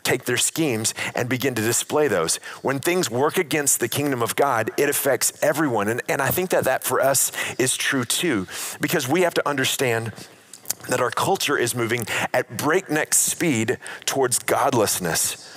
take 0.09 0.25
their 0.25 0.39
schemes 0.39 0.95
and 1.15 1.29
begin 1.29 1.55
to 1.55 1.61
display 1.61 2.09
those. 2.09 2.37
When 2.63 2.79
things 2.79 3.11
work 3.11 3.37
against 3.37 3.79
the 3.79 3.89
kingdom 3.89 4.23
of 4.23 4.37
God, 4.37 4.71
it 4.79 4.89
affects 4.89 5.39
everyone. 5.43 5.89
And, 5.89 6.03
and 6.09 6.23
I 6.23 6.29
think 6.29 6.51
that 6.51 6.65
that 6.65 6.83
for 6.83 7.01
us 7.01 7.31
is 7.59 7.77
true 7.77 8.07
too, 8.07 8.47
because 8.81 9.07
we 9.07 9.21
have 9.23 9.35
to 9.35 9.47
understand 9.47 10.13
that 10.89 11.01
our 11.01 11.11
culture 11.11 11.59
is 11.59 11.75
moving 11.75 12.07
at 12.33 12.57
breakneck 12.57 13.13
speed 13.13 13.79
towards 14.07 14.39
godlessness. 14.39 15.48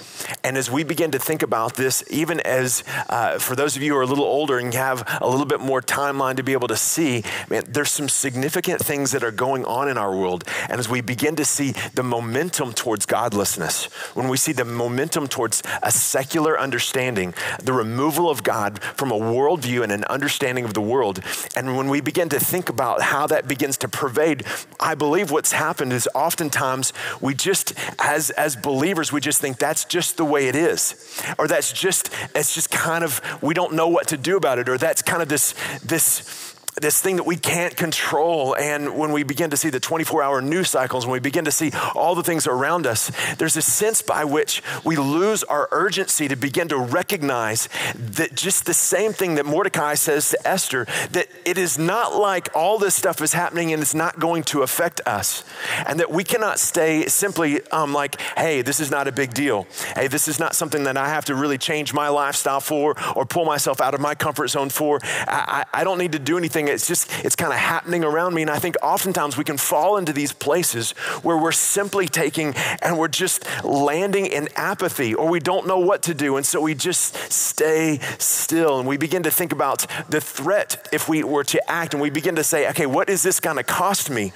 And 0.43 0.57
as 0.57 0.69
we 0.69 0.83
begin 0.83 1.11
to 1.11 1.19
think 1.19 1.43
about 1.43 1.75
this, 1.75 2.03
even 2.09 2.39
as 2.41 2.83
uh, 3.09 3.39
for 3.39 3.55
those 3.55 3.75
of 3.75 3.83
you 3.83 3.93
who 3.93 3.97
are 3.97 4.03
a 4.03 4.07
little 4.07 4.25
older 4.25 4.57
and 4.57 4.73
have 4.73 5.03
a 5.21 5.29
little 5.29 5.45
bit 5.45 5.59
more 5.59 5.81
timeline 5.81 6.35
to 6.37 6.43
be 6.43 6.53
able 6.53 6.67
to 6.67 6.75
see, 6.75 7.23
man, 7.49 7.63
there's 7.67 7.91
some 7.91 8.09
significant 8.09 8.81
things 8.81 9.11
that 9.11 9.23
are 9.23 9.31
going 9.31 9.65
on 9.65 9.87
in 9.89 9.97
our 9.97 10.15
world. 10.15 10.43
And 10.69 10.79
as 10.79 10.89
we 10.89 11.01
begin 11.01 11.35
to 11.37 11.45
see 11.45 11.73
the 11.93 12.03
momentum 12.03 12.73
towards 12.73 13.05
godlessness, 13.05 13.85
when 14.15 14.27
we 14.27 14.37
see 14.37 14.51
the 14.51 14.65
momentum 14.65 15.27
towards 15.27 15.63
a 15.83 15.91
secular 15.91 16.59
understanding, 16.59 17.33
the 17.61 17.73
removal 17.73 18.29
of 18.29 18.43
God 18.43 18.81
from 18.81 19.11
a 19.11 19.17
worldview 19.17 19.83
and 19.83 19.91
an 19.91 20.03
understanding 20.05 20.65
of 20.65 20.73
the 20.73 20.81
world, 20.81 21.21
and 21.55 21.77
when 21.77 21.89
we 21.89 22.01
begin 22.01 22.29
to 22.29 22.39
think 22.39 22.69
about 22.69 23.01
how 23.01 23.27
that 23.27 23.47
begins 23.47 23.77
to 23.77 23.87
pervade, 23.87 24.43
I 24.79 24.95
believe 24.95 25.31
what's 25.31 25.51
happened 25.51 25.93
is 25.93 26.07
oftentimes 26.13 26.93
we 27.19 27.33
just, 27.33 27.73
as, 27.99 28.29
as 28.31 28.55
believers, 28.55 29.11
we 29.11 29.21
just 29.21 29.41
think 29.41 29.57
that's 29.57 29.85
just 29.85 30.10
the 30.13 30.25
way 30.25 30.47
it 30.47 30.55
is. 30.55 31.23
Or 31.37 31.47
that's 31.47 31.71
just, 31.71 32.09
it's 32.35 32.53
just 32.53 32.71
kind 32.71 33.03
of, 33.03 33.21
we 33.41 33.53
don't 33.53 33.73
know 33.73 33.87
what 33.87 34.07
to 34.07 34.17
do 34.17 34.37
about 34.37 34.59
it. 34.59 34.69
Or 34.69 34.77
that's 34.77 35.01
kind 35.01 35.21
of 35.21 35.29
this, 35.29 35.53
this, 35.79 36.55
this 36.81 36.99
thing 36.99 37.17
that 37.17 37.25
we 37.25 37.35
can't 37.35 37.75
control. 37.75 38.55
And 38.55 38.97
when 38.97 39.11
we 39.11 39.23
begin 39.23 39.51
to 39.51 39.57
see 39.57 39.69
the 39.69 39.79
24 39.79 40.23
hour 40.23 40.41
news 40.41 40.69
cycles, 40.69 41.05
when 41.05 41.13
we 41.13 41.19
begin 41.19 41.45
to 41.45 41.51
see 41.51 41.71
all 41.95 42.15
the 42.15 42.23
things 42.23 42.47
around 42.47 42.87
us, 42.87 43.11
there's 43.37 43.55
a 43.55 43.61
sense 43.61 44.01
by 44.01 44.25
which 44.25 44.61
we 44.83 44.97
lose 44.97 45.43
our 45.43 45.67
urgency 45.71 46.27
to 46.27 46.35
begin 46.35 46.67
to 46.69 46.77
recognize 46.77 47.69
that 47.95 48.35
just 48.35 48.65
the 48.65 48.73
same 48.73 49.13
thing 49.13 49.35
that 49.35 49.45
Mordecai 49.45 49.93
says 49.93 50.29
to 50.31 50.47
Esther, 50.47 50.85
that 51.11 51.27
it 51.45 51.57
is 51.57 51.77
not 51.77 52.15
like 52.15 52.49
all 52.55 52.77
this 52.79 52.95
stuff 52.95 53.21
is 53.21 53.33
happening 53.33 53.71
and 53.73 53.81
it's 53.81 53.95
not 53.95 54.19
going 54.19 54.43
to 54.43 54.63
affect 54.63 55.01
us. 55.05 55.43
And 55.85 55.99
that 55.99 56.11
we 56.11 56.23
cannot 56.23 56.59
stay 56.59 57.05
simply 57.07 57.61
um, 57.67 57.93
like, 57.93 58.19
hey, 58.37 58.61
this 58.61 58.79
is 58.79 58.89
not 58.89 59.07
a 59.07 59.11
big 59.11 59.33
deal. 59.33 59.67
Hey, 59.95 60.07
this 60.07 60.27
is 60.27 60.39
not 60.39 60.55
something 60.55 60.83
that 60.85 60.97
I 60.97 61.09
have 61.09 61.25
to 61.25 61.35
really 61.35 61.57
change 61.57 61.93
my 61.93 62.09
lifestyle 62.09 62.59
for 62.59 62.95
or 63.15 63.25
pull 63.25 63.45
myself 63.45 63.81
out 63.81 63.93
of 63.93 64.01
my 64.01 64.15
comfort 64.15 64.47
zone 64.47 64.69
for. 64.69 64.99
I, 65.03 65.65
I, 65.73 65.81
I 65.81 65.83
don't 65.83 65.97
need 65.97 66.13
to 66.13 66.19
do 66.19 66.37
anything 66.37 66.70
it's 66.71 66.87
just, 66.87 67.09
it's 67.23 67.35
kind 67.35 67.53
of 67.53 67.59
happening 67.59 68.03
around 68.03 68.33
me. 68.33 68.41
And 68.41 68.51
I 68.51 68.59
think 68.59 68.75
oftentimes 68.81 69.37
we 69.37 69.43
can 69.43 69.57
fall 69.57 69.97
into 69.97 70.13
these 70.13 70.33
places 70.33 70.91
where 71.21 71.37
we're 71.37 71.51
simply 71.51 72.07
taking 72.07 72.53
and 72.81 72.97
we're 72.97 73.07
just 73.07 73.45
landing 73.63 74.25
in 74.25 74.49
apathy 74.55 75.13
or 75.13 75.29
we 75.29 75.39
don't 75.39 75.67
know 75.67 75.79
what 75.79 76.03
to 76.03 76.13
do. 76.13 76.37
And 76.37 76.45
so 76.45 76.61
we 76.61 76.73
just 76.75 77.15
stay 77.31 77.99
still 78.17 78.79
and 78.79 78.87
we 78.87 78.97
begin 78.97 79.23
to 79.23 79.31
think 79.31 79.51
about 79.51 79.85
the 80.09 80.21
threat 80.21 80.87
if 80.91 81.07
we 81.07 81.23
were 81.23 81.43
to 81.45 81.71
act 81.71 81.93
and 81.93 82.01
we 82.01 82.09
begin 82.09 82.35
to 82.35 82.43
say, 82.43 82.69
okay, 82.69 82.85
what 82.85 83.09
is 83.09 83.23
this 83.23 83.39
going 83.39 83.57
to 83.57 83.63
cost 83.63 84.09
me? 84.09 84.33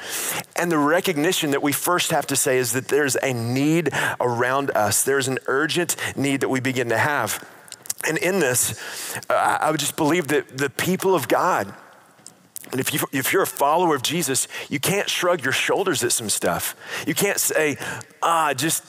And 0.55 0.71
the 0.71 0.77
recognition 0.77 1.51
that 1.51 1.63
we 1.63 1.71
first 1.71 2.11
have 2.11 2.27
to 2.27 2.35
say 2.35 2.57
is 2.57 2.73
that 2.73 2.87
there's 2.87 3.15
a 3.15 3.33
need 3.33 3.89
around 4.19 4.71
us, 4.71 5.03
there's 5.03 5.27
an 5.27 5.39
urgent 5.47 5.95
need 6.15 6.41
that 6.41 6.49
we 6.49 6.59
begin 6.59 6.89
to 6.89 6.97
have. 6.97 7.45
And 8.07 8.17
in 8.17 8.39
this, 8.39 8.79
uh, 9.29 9.33
I 9.33 9.71
would 9.71 9.79
just 9.79 9.95
believe 9.95 10.27
that 10.27 10.57
the 10.57 10.69
people 10.69 11.15
of 11.15 11.27
God, 11.27 11.73
and 12.71 12.79
if, 12.79 12.93
you, 12.93 12.99
if 13.11 13.31
you're 13.31 13.43
a 13.43 13.47
follower 13.47 13.95
of 13.95 14.01
Jesus, 14.01 14.47
you 14.69 14.79
can't 14.79 15.09
shrug 15.09 15.43
your 15.43 15.53
shoulders 15.53 16.03
at 16.03 16.11
some 16.11 16.29
stuff. 16.29 16.75
You 17.07 17.13
can't 17.13 17.39
say, 17.39 17.77
ah, 18.21 18.53
just, 18.53 18.83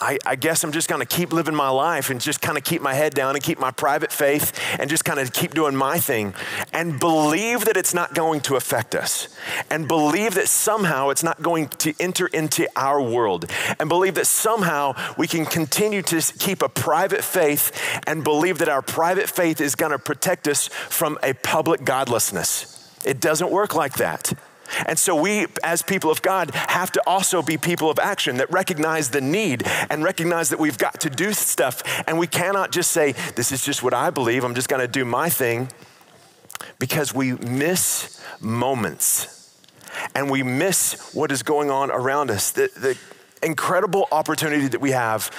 I, 0.00 0.18
I 0.24 0.36
guess 0.36 0.64
I'm 0.64 0.72
just 0.72 0.88
gonna 0.88 1.04
keep 1.04 1.32
living 1.32 1.54
my 1.54 1.68
life 1.68 2.08
and 2.08 2.20
just 2.20 2.40
kind 2.40 2.56
of 2.56 2.64
keep 2.64 2.80
my 2.80 2.94
head 2.94 3.12
down 3.12 3.34
and 3.34 3.44
keep 3.44 3.58
my 3.58 3.70
private 3.70 4.10
faith 4.10 4.58
and 4.78 4.88
just 4.88 5.04
kind 5.04 5.20
of 5.20 5.32
keep 5.32 5.52
doing 5.52 5.76
my 5.76 5.98
thing 5.98 6.34
and 6.72 6.98
believe 6.98 7.66
that 7.66 7.76
it's 7.76 7.92
not 7.92 8.14
going 8.14 8.40
to 8.42 8.56
affect 8.56 8.94
us 8.94 9.28
and 9.70 9.86
believe 9.86 10.34
that 10.34 10.48
somehow 10.48 11.10
it's 11.10 11.22
not 11.22 11.42
going 11.42 11.68
to 11.68 11.92
enter 12.00 12.28
into 12.28 12.66
our 12.76 13.02
world 13.02 13.44
and 13.78 13.90
believe 13.90 14.14
that 14.14 14.26
somehow 14.26 14.94
we 15.18 15.26
can 15.26 15.44
continue 15.44 16.00
to 16.00 16.20
keep 16.38 16.62
a 16.62 16.68
private 16.68 17.22
faith 17.22 17.70
and 18.06 18.24
believe 18.24 18.58
that 18.58 18.70
our 18.70 18.82
private 18.82 19.28
faith 19.28 19.60
is 19.60 19.74
gonna 19.74 19.98
protect 19.98 20.48
us 20.48 20.68
from 20.68 21.18
a 21.22 21.34
public 21.34 21.84
godlessness. 21.84 22.79
It 23.04 23.20
doesn't 23.20 23.50
work 23.50 23.74
like 23.74 23.94
that. 23.94 24.32
And 24.86 24.98
so, 24.98 25.20
we, 25.20 25.46
as 25.64 25.82
people 25.82 26.10
of 26.10 26.22
God, 26.22 26.54
have 26.54 26.92
to 26.92 27.02
also 27.06 27.42
be 27.42 27.58
people 27.58 27.90
of 27.90 27.98
action 27.98 28.36
that 28.36 28.50
recognize 28.52 29.10
the 29.10 29.20
need 29.20 29.64
and 29.88 30.04
recognize 30.04 30.48
that 30.50 30.60
we've 30.60 30.78
got 30.78 31.00
to 31.00 31.10
do 31.10 31.32
stuff. 31.32 31.82
And 32.06 32.18
we 32.18 32.26
cannot 32.26 32.70
just 32.70 32.92
say, 32.92 33.12
This 33.34 33.50
is 33.50 33.64
just 33.64 33.82
what 33.82 33.94
I 33.94 34.10
believe, 34.10 34.44
I'm 34.44 34.54
just 34.54 34.68
gonna 34.68 34.86
do 34.86 35.04
my 35.04 35.28
thing, 35.28 35.68
because 36.78 37.12
we 37.14 37.32
miss 37.32 38.22
moments 38.40 39.36
and 40.14 40.30
we 40.30 40.42
miss 40.42 41.12
what 41.14 41.32
is 41.32 41.42
going 41.42 41.70
on 41.70 41.90
around 41.90 42.30
us. 42.30 42.52
The, 42.52 42.70
the 42.76 42.98
incredible 43.42 44.06
opportunity 44.12 44.68
that 44.68 44.80
we 44.80 44.92
have 44.92 45.30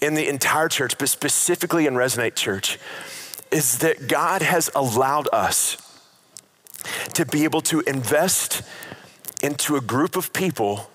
in 0.00 0.14
the 0.14 0.28
entire 0.28 0.68
church, 0.68 0.98
but 0.98 1.08
specifically 1.08 1.86
in 1.86 1.94
Resonate 1.94 2.34
Church, 2.34 2.78
is 3.50 3.78
that 3.78 4.08
God 4.08 4.42
has 4.42 4.70
allowed 4.74 5.28
us 5.32 5.76
to 7.14 7.24
be 7.24 7.44
able 7.44 7.60
to 7.62 7.80
invest 7.80 8.62
into 9.42 9.76
a 9.76 9.80
group 9.80 10.16
of 10.16 10.32
people 10.32 10.90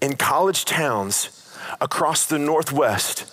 in 0.00 0.16
college 0.16 0.64
towns 0.64 1.56
across 1.80 2.26
the 2.26 2.38
Northwest 2.38 3.32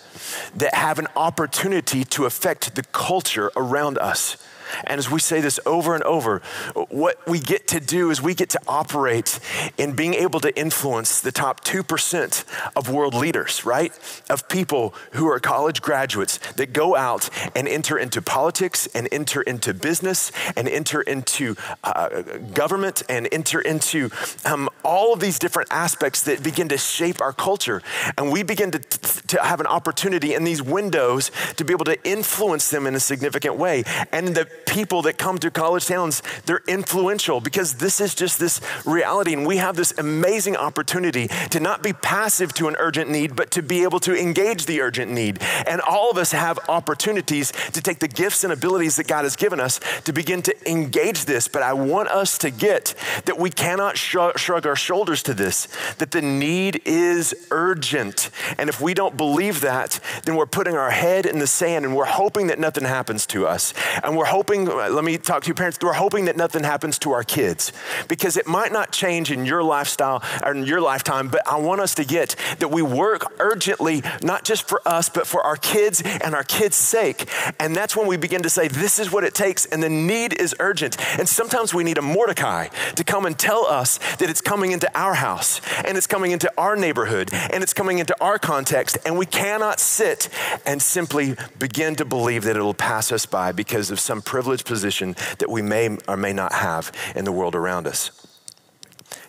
that 0.55 0.73
have 0.75 0.99
an 0.99 1.07
opportunity 1.15 2.03
to 2.03 2.25
affect 2.25 2.75
the 2.75 2.83
culture 2.83 3.51
around 3.55 3.97
us. 3.97 4.37
And 4.85 4.99
as 4.99 5.09
we 5.09 5.19
say 5.19 5.41
this 5.41 5.59
over 5.65 5.95
and 5.95 6.03
over, 6.03 6.41
what 6.89 7.25
we 7.27 7.39
get 7.39 7.67
to 7.69 7.79
do 7.79 8.09
is 8.09 8.21
we 8.21 8.33
get 8.33 8.49
to 8.51 8.61
operate 8.67 9.39
in 9.77 9.93
being 9.93 10.13
able 10.13 10.39
to 10.41 10.57
influence 10.57 11.21
the 11.21 11.31
top 11.31 11.63
2% 11.63 12.45
of 12.75 12.89
world 12.89 13.13
leaders, 13.13 13.65
right? 13.65 13.91
Of 14.29 14.47
people 14.49 14.93
who 15.11 15.27
are 15.27 15.39
college 15.39 15.81
graduates 15.81 16.37
that 16.53 16.73
go 16.73 16.95
out 16.95 17.29
and 17.55 17.67
enter 17.67 17.97
into 17.97 18.21
politics 18.21 18.87
and 18.93 19.07
enter 19.11 19.41
into 19.41 19.73
business 19.73 20.31
and 20.55 20.67
enter 20.67 21.01
into 21.01 21.55
uh, 21.83 22.21
government 22.53 23.03
and 23.09 23.27
enter 23.31 23.61
into 23.61 24.09
um, 24.45 24.69
all 24.83 25.13
of 25.13 25.19
these 25.19 25.39
different 25.39 25.71
aspects 25.71 26.23
that 26.23 26.43
begin 26.43 26.69
to 26.69 26.77
shape 26.77 27.21
our 27.21 27.33
culture. 27.33 27.81
And 28.17 28.31
we 28.31 28.43
begin 28.43 28.71
to, 28.71 28.79
to 28.79 29.43
have 29.43 29.59
an 29.59 29.67
opportunity 29.67 30.33
in 30.33 30.43
these 30.43 30.61
windows 30.61 31.31
to 31.57 31.65
be 31.65 31.73
able 31.73 31.85
to 31.85 32.03
influence 32.07 32.69
them 32.69 32.87
in 32.87 32.95
a 32.95 32.99
significant 32.99 33.55
way. 33.55 33.83
And 34.11 34.35
the 34.35 34.45
people 34.65 35.01
that 35.03 35.17
come 35.17 35.37
to 35.39 35.51
college 35.51 35.87
towns, 35.87 36.21
they're 36.45 36.63
influential 36.67 37.39
because 37.39 37.75
this 37.75 37.99
is 37.99 38.15
just 38.15 38.39
this 38.39 38.61
reality. 38.85 39.33
And 39.33 39.45
we 39.45 39.57
have 39.57 39.75
this 39.75 39.93
amazing 39.97 40.55
opportunity 40.55 41.27
to 41.51 41.59
not 41.59 41.83
be 41.83 41.93
passive 41.93 42.53
to 42.55 42.67
an 42.67 42.75
urgent 42.77 43.09
need, 43.09 43.35
but 43.35 43.51
to 43.51 43.61
be 43.61 43.83
able 43.83 43.99
to 44.01 44.19
engage 44.19 44.65
the 44.65 44.81
urgent 44.81 45.11
need. 45.11 45.41
And 45.67 45.81
all 45.81 46.09
of 46.09 46.17
us 46.17 46.31
have 46.31 46.59
opportunities 46.69 47.51
to 47.51 47.81
take 47.81 47.99
the 47.99 48.07
gifts 48.07 48.43
and 48.43 48.53
abilities 48.53 48.95
that 48.97 49.07
God 49.07 49.23
has 49.23 49.35
given 49.35 49.59
us 49.59 49.79
to 50.05 50.13
begin 50.13 50.41
to 50.43 50.69
engage 50.69 51.25
this. 51.25 51.47
But 51.47 51.63
I 51.63 51.73
want 51.73 52.09
us 52.09 52.37
to 52.39 52.49
get 52.49 52.95
that 53.25 53.37
we 53.37 53.49
cannot 53.49 53.97
shrug 53.97 54.65
our 54.65 54.75
shoulders 54.75 55.23
to 55.23 55.33
this, 55.33 55.67
that 55.97 56.11
the 56.11 56.21
need 56.21 56.81
is 56.85 57.33
urgent. 57.51 58.29
And 58.57 58.69
if 58.69 58.79
we 58.79 58.93
don't 58.93 59.17
believe 59.17 59.61
that, 59.61 59.99
then 60.25 60.35
we're 60.35 60.45
putting 60.45 60.75
our 60.75 60.91
head 60.91 61.25
in 61.25 61.39
the 61.39 61.47
sand 61.47 61.85
and 61.85 61.95
we're 61.95 62.05
hoping 62.05 62.47
that 62.47 62.59
nothing 62.59 62.83
happens 62.83 63.25
to 63.27 63.47
us. 63.47 63.73
And 64.03 64.15
we're 64.17 64.25
hoping 64.25 64.52
hoping, 64.53 64.69
uh, 64.69 64.89
let 64.89 65.03
me 65.03 65.17
talk 65.17 65.43
to 65.43 65.47
you 65.47 65.53
parents, 65.53 65.77
we're 65.81 65.93
hoping 65.93 66.25
that 66.25 66.37
nothing 66.37 66.63
happens 66.63 66.99
to 66.99 67.11
our 67.11 67.23
kids 67.23 67.71
because 68.07 68.37
it 68.37 68.47
might 68.47 68.71
not 68.71 68.91
change 68.91 69.31
in 69.31 69.45
your 69.45 69.63
lifestyle 69.63 70.23
or 70.43 70.51
in 70.51 70.63
your 70.63 70.81
lifetime, 70.81 71.27
but 71.27 71.41
I 71.47 71.57
want 71.57 71.81
us 71.81 71.95
to 71.95 72.05
get 72.05 72.35
that 72.59 72.69
we 72.69 72.81
work 72.81 73.33
urgently, 73.39 74.03
not 74.21 74.43
just 74.43 74.67
for 74.67 74.81
us, 74.87 75.09
but 75.09 75.25
for 75.25 75.41
our 75.41 75.57
kids 75.57 76.01
and 76.01 76.35
our 76.35 76.43
kids' 76.43 76.75
sake. 76.75 77.27
And 77.59 77.75
that's 77.75 77.95
when 77.95 78.07
we 78.07 78.17
begin 78.17 78.43
to 78.43 78.49
say, 78.49 78.67
this 78.67 78.99
is 78.99 79.11
what 79.11 79.23
it 79.23 79.33
takes, 79.33 79.65
and 79.65 79.81
the 79.81 79.89
need 79.89 80.39
is 80.39 80.55
urgent. 80.59 80.97
And 81.17 81.27
sometimes 81.27 81.73
we 81.73 81.83
need 81.83 81.97
a 81.97 82.01
Mordecai 82.01 82.67
to 82.95 83.03
come 83.03 83.25
and 83.25 83.37
tell 83.37 83.65
us 83.65 83.97
that 84.17 84.29
it's 84.29 84.41
coming 84.41 84.71
into 84.71 84.89
our 84.97 85.15
house, 85.15 85.61
and 85.85 85.97
it's 85.97 86.07
coming 86.07 86.31
into 86.31 86.51
our 86.57 86.75
neighborhood, 86.75 87.29
and 87.33 87.63
it's 87.63 87.73
coming 87.73 87.99
into 87.99 88.15
our 88.21 88.37
context, 88.37 88.97
and 89.05 89.17
we 89.17 89.25
cannot 89.25 89.79
sit 89.79 90.29
and 90.65 90.81
simply 90.81 91.35
begin 91.57 91.95
to 91.95 92.05
believe 92.05 92.43
that 92.43 92.55
it'll 92.55 92.73
pass 92.73 93.11
us 93.11 93.25
by 93.25 93.51
because 93.51 93.89
of 93.91 93.99
some 93.99 94.21
privileged 94.33 94.65
position 94.65 95.15
that 95.37 95.47
we 95.47 95.61
may 95.61 95.95
or 96.07 96.17
may 96.17 96.33
not 96.33 96.51
have 96.51 96.91
in 97.15 97.23
the 97.23 97.31
world 97.31 97.53
around 97.53 97.85
us. 97.85 98.09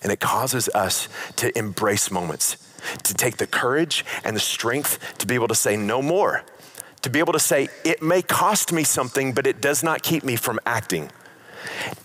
And 0.03 0.11
it 0.11 0.19
causes 0.19 0.71
us 0.71 1.11
to 1.37 1.47
embrace 1.59 2.11
moments, 2.11 2.57
to 3.03 3.13
take 3.13 3.37
the 3.37 3.47
courage 3.47 4.03
and 4.25 4.35
the 4.35 4.41
strength 4.41 5.19
to 5.19 5.27
be 5.27 5.35
able 5.35 5.49
to 5.49 5.55
say 5.55 5.77
no 5.77 6.01
more, 6.01 6.43
to 7.03 7.11
be 7.11 7.19
able 7.19 7.35
to 7.35 7.39
say, 7.39 7.69
it 7.85 8.01
may 8.01 8.23
cost 8.23 8.73
me 8.73 8.83
something, 8.83 9.35
but 9.35 9.47
it 9.47 9.61
does 9.61 9.83
not 9.83 10.03
keep 10.03 10.25
me 10.25 10.37
from 10.37 10.59
acting. 10.65 11.11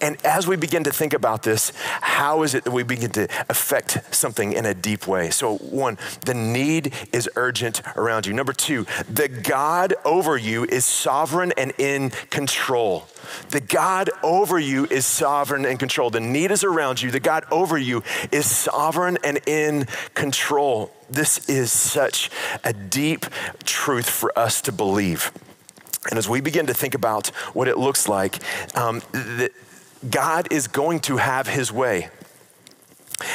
And 0.01 0.17
as 0.25 0.47
we 0.47 0.55
begin 0.55 0.83
to 0.85 0.91
think 0.91 1.13
about 1.13 1.43
this, 1.43 1.71
how 2.01 2.43
is 2.43 2.53
it 2.53 2.63
that 2.63 2.71
we 2.71 2.83
begin 2.83 3.11
to 3.11 3.27
affect 3.49 4.13
something 4.13 4.53
in 4.53 4.65
a 4.65 4.73
deep 4.73 5.07
way? 5.07 5.29
So, 5.29 5.57
one, 5.57 5.97
the 6.25 6.33
need 6.33 6.93
is 7.11 7.29
urgent 7.35 7.81
around 7.95 8.25
you. 8.25 8.33
Number 8.33 8.53
two, 8.53 8.85
the 9.09 9.27
God 9.27 9.93
over 10.05 10.37
you 10.37 10.65
is 10.65 10.85
sovereign 10.85 11.53
and 11.57 11.73
in 11.77 12.09
control. 12.29 13.07
The 13.49 13.59
God 13.59 14.09
over 14.23 14.59
you 14.59 14.85
is 14.85 15.05
sovereign 15.05 15.65
and 15.65 15.79
control. 15.79 16.09
The 16.09 16.19
need 16.19 16.51
is 16.51 16.63
around 16.63 17.01
you. 17.01 17.11
The 17.11 17.19
God 17.19 17.45
over 17.51 17.77
you 17.77 18.03
is 18.31 18.49
sovereign 18.49 19.17
and 19.23 19.39
in 19.47 19.85
control. 20.13 20.91
This 21.09 21.49
is 21.49 21.71
such 21.71 22.29
a 22.63 22.73
deep 22.73 23.25
truth 23.63 24.09
for 24.09 24.37
us 24.37 24.61
to 24.61 24.71
believe. 24.71 25.31
And 26.09 26.17
as 26.17 26.29
we 26.29 26.41
begin 26.41 26.67
to 26.67 26.73
think 26.73 26.95
about 26.95 27.27
what 27.53 27.67
it 27.67 27.77
looks 27.77 28.07
like, 28.07 28.41
um, 28.77 29.01
that 29.11 29.51
God 30.09 30.51
is 30.51 30.67
going 30.67 31.01
to 31.01 31.17
have 31.17 31.47
his 31.47 31.71
way. 31.71 32.09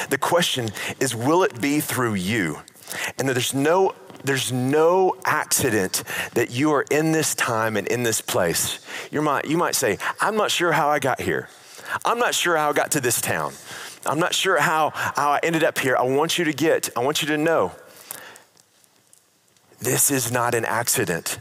The 0.09 0.18
question 0.18 0.71
is, 0.99 1.14
will 1.14 1.42
it 1.42 1.61
be 1.61 1.80
through 1.80 2.14
you? 2.14 2.61
And 3.18 3.28
there's 3.28 3.52
no 3.54 3.94
there's 4.25 4.50
no 4.50 5.16
accident 5.26 6.02
that 6.33 6.50
you 6.50 6.73
are 6.73 6.87
in 6.90 7.12
this 7.12 7.35
time 7.35 7.76
and 7.76 7.87
in 7.87 8.04
this 8.04 8.23
place. 8.23 8.80
You 9.11 9.21
might, 9.21 9.44
you 9.44 9.59
might 9.59 9.75
say, 9.75 9.99
I'm 10.18 10.35
not 10.35 10.50
sure 10.50 10.73
how 10.73 10.88
I 10.88 10.99
got 10.99 11.21
here. 11.21 11.50
I'm 12.06 12.18
not 12.18 12.35
sure 12.35 12.56
how 12.56 12.71
I 12.71 12.73
got 12.73 12.90
to 12.92 13.00
this 13.00 13.21
town. 13.21 13.52
I'm 14.06 14.18
not 14.18 14.35
sure 14.35 14.59
how, 14.59 14.90
how 14.94 15.33
I 15.33 15.40
ended 15.42 15.62
up 15.62 15.78
here. 15.78 15.94
I 15.97 16.04
want 16.04 16.38
you 16.38 16.44
to 16.47 16.54
get, 16.54 16.88
I 16.97 17.00
want 17.00 17.21
you 17.21 17.28
to 17.28 17.37
know 17.37 17.73
this 19.78 20.11
is 20.11 20.33
not 20.33 20.54
an 20.54 20.64
accident. 20.64 21.38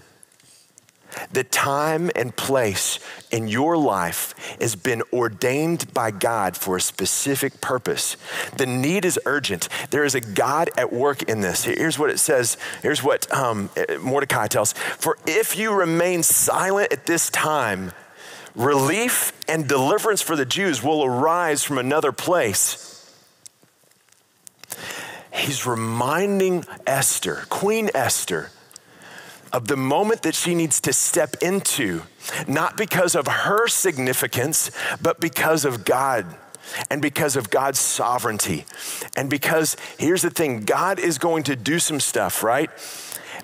The 1.32 1.44
time 1.44 2.12
and 2.16 2.36
place 2.36 3.00
in 3.32 3.48
your 3.48 3.78
life 3.78 4.36
has 4.60 4.76
been 4.76 5.04
ordained 5.12 5.94
by 5.94 6.12
God 6.12 6.56
for 6.56 6.78
a 6.78 6.82
specific 6.82 7.62
purpose. 7.62 8.18
The 8.58 8.66
need 8.66 9.06
is 9.06 9.20
urgent. 9.26 9.70
There 9.90 10.04
is 10.04 10.16
a 10.16 10.22
God 10.22 10.70
at 10.78 10.94
work 10.94 11.24
in 11.24 11.42
this. 11.42 11.64
Here's 11.64 11.98
what 11.98 12.10
it 12.10 12.20
says. 12.20 12.58
Here's 12.82 13.04
what 13.04 13.32
um, 13.34 13.70
Mordecai 14.00 14.48
tells. 14.48 14.74
For 14.74 15.18
if 15.26 15.58
you 15.58 15.74
remain 15.74 16.24
silent 16.24 16.94
at 16.94 17.06
this 17.06 17.30
time, 17.30 17.92
relief 18.56 19.34
and 19.48 19.68
deliverance 19.68 20.22
for 20.22 20.36
the 20.36 20.46
Jews 20.46 20.84
will 20.84 21.04
arise 21.04 21.64
from 21.64 21.78
another 21.78 22.12
place. 22.12 22.90
He's 25.34 25.66
reminding 25.66 26.64
Esther, 26.86 27.46
Queen 27.50 27.90
Esther, 27.96 28.52
of 29.54 29.68
the 29.68 29.78
moment 29.78 30.24
that 30.24 30.36
she 30.36 30.56
needs 30.56 30.82
to 30.82 30.92
step 30.92 31.36
into, 31.42 32.02
not 32.48 32.76
because 32.76 33.16
of 33.16 33.28
her 33.28 33.68
significance, 33.68 34.72
but 35.02 35.22
because 35.22 35.64
of 35.64 35.86
God 35.86 36.26
and 36.90 37.02
because 37.02 37.36
of 37.36 37.50
God's 37.50 37.80
sovereignty. 37.80 38.66
And 39.16 39.30
because 39.30 39.78
here's 39.98 40.24
the 40.24 40.32
thing 40.32 40.62
God 40.62 41.00
is 41.00 41.20
going 41.20 41.44
to 41.44 41.56
do 41.56 41.78
some 41.78 42.00
stuff, 42.00 42.44
right? 42.44 42.70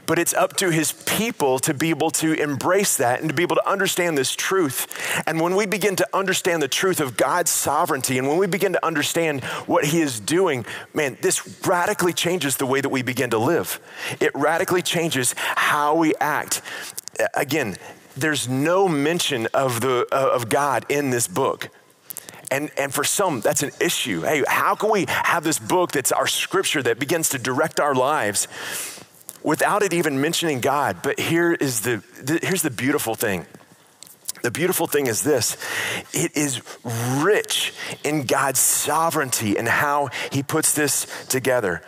But 0.09 0.17
it's 0.17 0.33
up 0.33 0.55
to 0.55 0.71
his 0.71 0.91
people 0.91 1.59
to 1.59 1.71
be 1.71 1.91
able 1.91 2.09
to 2.09 2.33
embrace 2.33 2.97
that 2.97 3.19
and 3.19 3.29
to 3.29 3.35
be 3.35 3.43
able 3.43 3.55
to 3.55 3.69
understand 3.69 4.17
this 4.17 4.35
truth. 4.35 4.87
And 5.27 5.39
when 5.39 5.55
we 5.55 5.67
begin 5.67 5.95
to 5.97 6.07
understand 6.17 6.63
the 6.63 6.67
truth 6.67 6.99
of 6.99 7.15
God's 7.15 7.51
sovereignty 7.51 8.17
and 8.17 8.27
when 8.27 8.39
we 8.39 8.47
begin 8.47 8.73
to 8.73 8.83
understand 8.83 9.43
what 9.67 9.85
he 9.85 10.01
is 10.01 10.19
doing, 10.19 10.65
man, 10.95 11.15
this 11.21 11.63
radically 11.63 12.11
changes 12.11 12.57
the 12.57 12.65
way 12.65 12.81
that 12.81 12.89
we 12.89 13.03
begin 13.03 13.29
to 13.29 13.37
live. 13.37 13.79
It 14.19 14.31
radically 14.33 14.81
changes 14.81 15.35
how 15.37 15.93
we 15.93 16.15
act. 16.15 16.63
Again, 17.35 17.75
there's 18.17 18.49
no 18.49 18.87
mention 18.87 19.47
of, 19.53 19.79
the, 19.81 20.07
uh, 20.11 20.31
of 20.33 20.49
God 20.49 20.87
in 20.89 21.11
this 21.11 21.27
book. 21.27 21.69
And, 22.49 22.71
and 22.79 22.91
for 22.91 23.03
some, 23.03 23.41
that's 23.41 23.61
an 23.61 23.73
issue. 23.79 24.21
Hey, 24.21 24.43
how 24.47 24.73
can 24.73 24.89
we 24.89 25.05
have 25.07 25.43
this 25.43 25.59
book 25.59 25.91
that's 25.91 26.11
our 26.11 26.25
scripture 26.25 26.81
that 26.81 26.97
begins 26.97 27.29
to 27.29 27.37
direct 27.37 27.79
our 27.79 27.93
lives? 27.93 28.47
Without 29.43 29.83
it 29.83 29.93
even 29.93 30.21
mentioning 30.21 30.59
God. 30.59 31.01
But 31.01 31.19
here 31.19 31.53
is 31.53 31.81
the, 31.81 32.03
the, 32.21 32.39
here's 32.41 32.61
the 32.61 32.69
beautiful 32.69 33.15
thing. 33.15 33.45
The 34.41 34.51
beautiful 34.51 34.87
thing 34.87 35.07
is 35.07 35.21
this 35.21 35.57
it 36.13 36.35
is 36.35 36.61
rich 37.21 37.73
in 38.03 38.25
God's 38.25 38.59
sovereignty 38.59 39.57
and 39.57 39.67
how 39.67 40.09
He 40.31 40.43
puts 40.43 40.73
this 40.73 41.27
together 41.27 41.81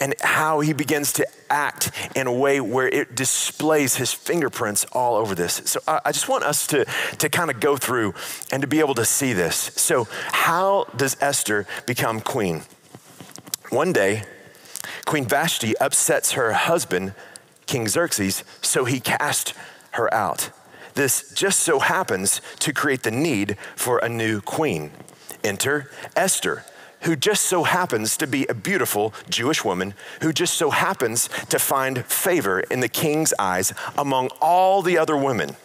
and 0.00 0.14
how 0.20 0.60
He 0.60 0.72
begins 0.72 1.12
to 1.14 1.26
act 1.50 1.90
in 2.14 2.26
a 2.26 2.32
way 2.32 2.60
where 2.60 2.88
it 2.88 3.14
displays 3.14 3.96
His 3.96 4.12
fingerprints 4.12 4.84
all 4.92 5.16
over 5.16 5.34
this. 5.34 5.60
So 5.66 5.80
I 5.86 6.12
just 6.12 6.28
want 6.28 6.44
us 6.44 6.66
to, 6.68 6.86
to 7.18 7.28
kind 7.28 7.50
of 7.50 7.60
go 7.60 7.76
through 7.76 8.14
and 8.50 8.62
to 8.62 8.66
be 8.66 8.80
able 8.80 8.94
to 8.94 9.04
see 9.04 9.32
this. 9.32 9.56
So, 9.56 10.08
how 10.32 10.86
does 10.96 11.16
Esther 11.20 11.66
become 11.86 12.20
queen? 12.20 12.62
One 13.70 13.92
day, 13.92 14.22
Queen 15.08 15.24
Vashti 15.24 15.74
upsets 15.78 16.32
her 16.32 16.52
husband, 16.52 17.14
King 17.64 17.88
Xerxes, 17.88 18.44
so 18.60 18.84
he 18.84 19.00
cast 19.00 19.54
her 19.92 20.12
out. 20.12 20.50
This 20.92 21.32
just 21.32 21.60
so 21.60 21.78
happens 21.78 22.42
to 22.58 22.74
create 22.74 23.04
the 23.04 23.10
need 23.10 23.56
for 23.74 23.96
a 24.00 24.08
new 24.10 24.42
queen. 24.42 24.90
Enter 25.42 25.90
Esther, 26.14 26.66
who 27.04 27.16
just 27.16 27.46
so 27.46 27.64
happens 27.64 28.18
to 28.18 28.26
be 28.26 28.46
a 28.48 28.54
beautiful 28.54 29.14
Jewish 29.30 29.64
woman 29.64 29.94
who 30.20 30.30
just 30.30 30.58
so 30.58 30.68
happens 30.68 31.30
to 31.48 31.58
find 31.58 32.04
favor 32.04 32.60
in 32.60 32.80
the 32.80 32.88
king's 32.90 33.32
eyes 33.38 33.72
among 33.96 34.28
all 34.42 34.82
the 34.82 34.98
other 34.98 35.16
women. 35.16 35.56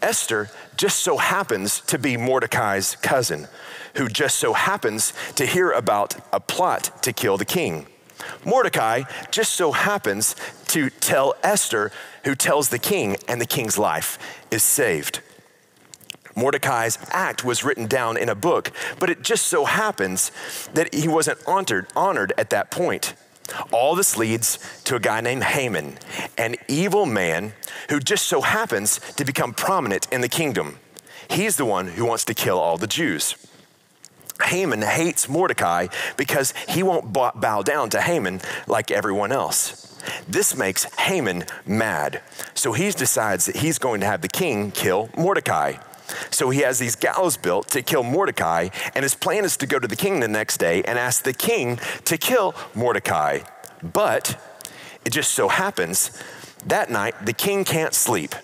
Esther 0.00 0.48
just 0.78 1.00
so 1.00 1.18
happens 1.18 1.82
to 1.82 1.98
be 1.98 2.16
Mordecai's 2.16 2.96
cousin, 3.02 3.48
who 3.96 4.08
just 4.08 4.38
so 4.38 4.54
happens 4.54 5.12
to 5.34 5.44
hear 5.44 5.72
about 5.72 6.16
a 6.32 6.40
plot 6.40 7.02
to 7.02 7.12
kill 7.12 7.36
the 7.36 7.44
king. 7.44 7.86
Mordecai 8.44 9.02
just 9.30 9.52
so 9.52 9.72
happens 9.72 10.36
to 10.68 10.90
tell 10.90 11.34
Esther, 11.42 11.90
who 12.24 12.34
tells 12.34 12.68
the 12.68 12.78
king, 12.78 13.16
and 13.28 13.40
the 13.40 13.46
king's 13.46 13.78
life 13.78 14.18
is 14.50 14.62
saved. 14.62 15.20
Mordecai's 16.34 16.98
act 17.10 17.44
was 17.44 17.64
written 17.64 17.86
down 17.86 18.16
in 18.16 18.28
a 18.28 18.34
book, 18.34 18.70
but 18.98 19.10
it 19.10 19.22
just 19.22 19.46
so 19.46 19.64
happens 19.64 20.30
that 20.72 20.94
he 20.94 21.08
wasn't 21.08 21.38
honored, 21.46 21.88
honored 21.94 22.32
at 22.38 22.50
that 22.50 22.70
point. 22.70 23.14
All 23.70 23.94
this 23.94 24.16
leads 24.16 24.58
to 24.84 24.96
a 24.96 25.00
guy 25.00 25.20
named 25.20 25.44
Haman, 25.44 25.98
an 26.38 26.56
evil 26.68 27.06
man 27.06 27.52
who 27.90 28.00
just 28.00 28.26
so 28.26 28.40
happens 28.40 28.98
to 29.16 29.24
become 29.24 29.52
prominent 29.52 30.06
in 30.10 30.20
the 30.20 30.28
kingdom. 30.28 30.78
He's 31.28 31.56
the 31.56 31.64
one 31.64 31.88
who 31.88 32.04
wants 32.04 32.24
to 32.26 32.34
kill 32.34 32.58
all 32.58 32.78
the 32.78 32.86
Jews. 32.86 33.34
Haman 34.44 34.82
hates 34.82 35.28
Mordecai 35.28 35.88
because 36.16 36.54
he 36.68 36.82
won't 36.82 37.12
bow 37.12 37.62
down 37.62 37.90
to 37.90 38.00
Haman 38.00 38.40
like 38.66 38.90
everyone 38.90 39.32
else. 39.32 39.88
This 40.28 40.56
makes 40.56 40.84
Haman 40.98 41.44
mad. 41.66 42.22
So 42.54 42.72
he 42.72 42.90
decides 42.90 43.46
that 43.46 43.56
he's 43.56 43.78
going 43.78 44.00
to 44.00 44.06
have 44.06 44.20
the 44.20 44.28
king 44.28 44.70
kill 44.70 45.10
Mordecai. 45.16 45.74
So 46.30 46.50
he 46.50 46.60
has 46.60 46.78
these 46.78 46.96
gallows 46.96 47.36
built 47.36 47.68
to 47.68 47.82
kill 47.82 48.02
Mordecai, 48.02 48.68
and 48.94 49.02
his 49.02 49.14
plan 49.14 49.44
is 49.44 49.56
to 49.58 49.66
go 49.66 49.78
to 49.78 49.88
the 49.88 49.96
king 49.96 50.20
the 50.20 50.28
next 50.28 50.58
day 50.58 50.82
and 50.82 50.98
ask 50.98 51.22
the 51.22 51.32
king 51.32 51.78
to 52.04 52.18
kill 52.18 52.54
Mordecai. 52.74 53.40
But 53.82 54.40
it 55.04 55.10
just 55.10 55.32
so 55.32 55.48
happens 55.48 56.10
that 56.66 56.90
night 56.90 57.14
the 57.24 57.32
king 57.32 57.64
can't 57.64 57.94
sleep. 57.94 58.34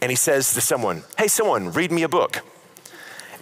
And 0.00 0.10
he 0.10 0.16
says 0.16 0.54
to 0.54 0.60
someone, 0.60 1.02
Hey, 1.18 1.28
someone, 1.28 1.72
read 1.72 1.90
me 1.92 2.02
a 2.02 2.08
book. 2.08 2.42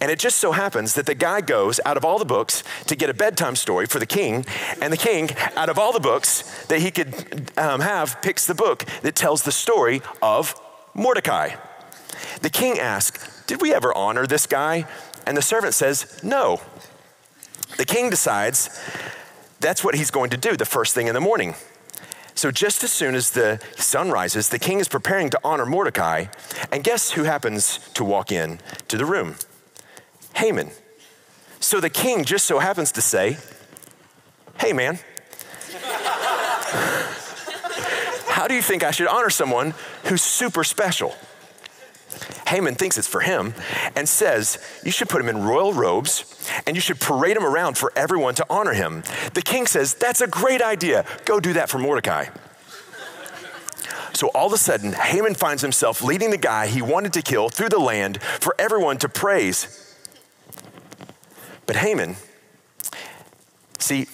And 0.02 0.10
it 0.10 0.18
just 0.18 0.38
so 0.38 0.50
happens 0.50 0.94
that 0.94 1.06
the 1.06 1.14
guy 1.14 1.40
goes 1.40 1.78
out 1.86 1.96
of 1.96 2.04
all 2.04 2.18
the 2.18 2.24
books 2.24 2.64
to 2.88 2.96
get 2.96 3.08
a 3.08 3.14
bedtime 3.14 3.54
story 3.54 3.86
for 3.86 4.00
the 4.00 4.06
king, 4.06 4.44
and 4.80 4.92
the 4.92 4.96
king, 4.96 5.30
out 5.54 5.68
of 5.68 5.78
all 5.78 5.92
the 5.92 6.00
books 6.00 6.66
that 6.66 6.80
he 6.80 6.90
could 6.90 7.52
um, 7.56 7.78
have, 7.78 8.20
picks 8.20 8.44
the 8.44 8.54
book 8.56 8.84
that 9.02 9.14
tells 9.14 9.44
the 9.44 9.52
story 9.52 10.02
of 10.20 10.60
Mordecai. 10.92 11.54
The 12.40 12.50
king 12.50 12.80
asks, 12.80 13.44
Did 13.46 13.62
we 13.62 13.72
ever 13.72 13.96
honor 13.96 14.26
this 14.26 14.44
guy? 14.44 14.86
And 15.24 15.36
the 15.36 15.42
servant 15.42 15.72
says, 15.72 16.18
No. 16.24 16.60
The 17.76 17.84
king 17.84 18.10
decides 18.10 18.76
that's 19.60 19.84
what 19.84 19.94
he's 19.94 20.10
going 20.10 20.30
to 20.30 20.36
do 20.36 20.56
the 20.56 20.64
first 20.64 20.96
thing 20.96 21.06
in 21.06 21.14
the 21.14 21.20
morning. 21.20 21.54
So, 22.34 22.50
just 22.50 22.82
as 22.82 22.90
soon 22.90 23.14
as 23.14 23.30
the 23.30 23.60
sun 23.76 24.10
rises, 24.10 24.48
the 24.48 24.58
king 24.58 24.80
is 24.80 24.88
preparing 24.88 25.30
to 25.30 25.38
honor 25.44 25.64
Mordecai. 25.64 26.24
And 26.72 26.82
guess 26.82 27.12
who 27.12 27.22
happens 27.22 27.78
to 27.94 28.02
walk 28.02 28.32
in 28.32 28.58
to 28.88 28.96
the 28.96 29.04
room? 29.04 29.36
Haman. 30.34 30.70
So 31.60 31.80
the 31.80 31.90
king 31.90 32.24
just 32.24 32.44
so 32.46 32.58
happens 32.58 32.92
to 32.92 33.00
say, 33.00 33.36
Hey, 34.58 34.72
man, 34.72 34.98
how 38.28 38.46
do 38.48 38.54
you 38.54 38.62
think 38.62 38.82
I 38.82 38.90
should 38.90 39.06
honor 39.06 39.30
someone 39.30 39.74
who's 40.04 40.22
super 40.22 40.64
special? 40.64 41.14
Haman 42.46 42.74
thinks 42.74 42.98
it's 42.98 43.08
for 43.08 43.20
him 43.20 43.54
and 43.96 44.08
says, 44.08 44.58
You 44.84 44.90
should 44.90 45.08
put 45.08 45.20
him 45.20 45.28
in 45.28 45.42
royal 45.42 45.72
robes 45.72 46.50
and 46.66 46.76
you 46.76 46.80
should 46.80 47.00
parade 47.00 47.36
him 47.36 47.44
around 47.44 47.78
for 47.78 47.92
everyone 47.96 48.34
to 48.34 48.46
honor 48.50 48.74
him. 48.74 49.04
The 49.34 49.42
king 49.42 49.66
says, 49.66 49.94
That's 49.94 50.20
a 50.20 50.26
great 50.26 50.60
idea. 50.60 51.04
Go 51.24 51.40
do 51.40 51.54
that 51.54 51.70
for 51.70 51.78
Mordecai. 51.78 52.26
So 54.12 54.28
all 54.28 54.46
of 54.46 54.52
a 54.52 54.58
sudden, 54.58 54.92
Haman 54.92 55.34
finds 55.34 55.62
himself 55.62 56.02
leading 56.02 56.30
the 56.30 56.36
guy 56.36 56.66
he 56.66 56.82
wanted 56.82 57.14
to 57.14 57.22
kill 57.22 57.48
through 57.48 57.70
the 57.70 57.78
land 57.78 58.22
for 58.22 58.54
everyone 58.58 58.98
to 58.98 59.08
praise 59.08 59.81
But 61.66 61.76
Haman, 61.76 62.16
see, 63.78 64.06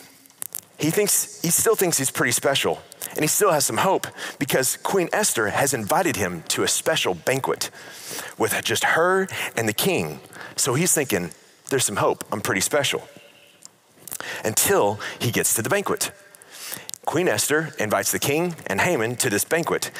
he 0.78 0.90
thinks 0.90 1.40
he 1.42 1.50
still 1.50 1.74
thinks 1.74 1.98
he's 1.98 2.10
pretty 2.10 2.32
special 2.32 2.80
and 3.14 3.20
he 3.20 3.26
still 3.26 3.52
has 3.52 3.64
some 3.64 3.78
hope 3.78 4.06
because 4.38 4.76
Queen 4.76 5.08
Esther 5.12 5.48
has 5.48 5.74
invited 5.74 6.16
him 6.16 6.44
to 6.48 6.62
a 6.62 6.68
special 6.68 7.14
banquet 7.14 7.70
with 8.38 8.54
just 8.62 8.84
her 8.84 9.26
and 9.56 9.68
the 9.68 9.72
king. 9.72 10.20
So 10.56 10.74
he's 10.74 10.94
thinking, 10.94 11.30
there's 11.70 11.84
some 11.84 11.96
hope. 11.96 12.24
I'm 12.30 12.40
pretty 12.40 12.60
special. 12.60 13.08
Until 14.44 15.00
he 15.18 15.30
gets 15.30 15.54
to 15.54 15.62
the 15.62 15.68
banquet. 15.68 16.12
Queen 17.06 17.28
Esther 17.28 17.74
invites 17.78 18.12
the 18.12 18.18
king 18.18 18.54
and 18.66 18.80
Haman 18.80 19.16
to 19.16 19.30
this 19.30 19.44
banquet. 19.44 19.90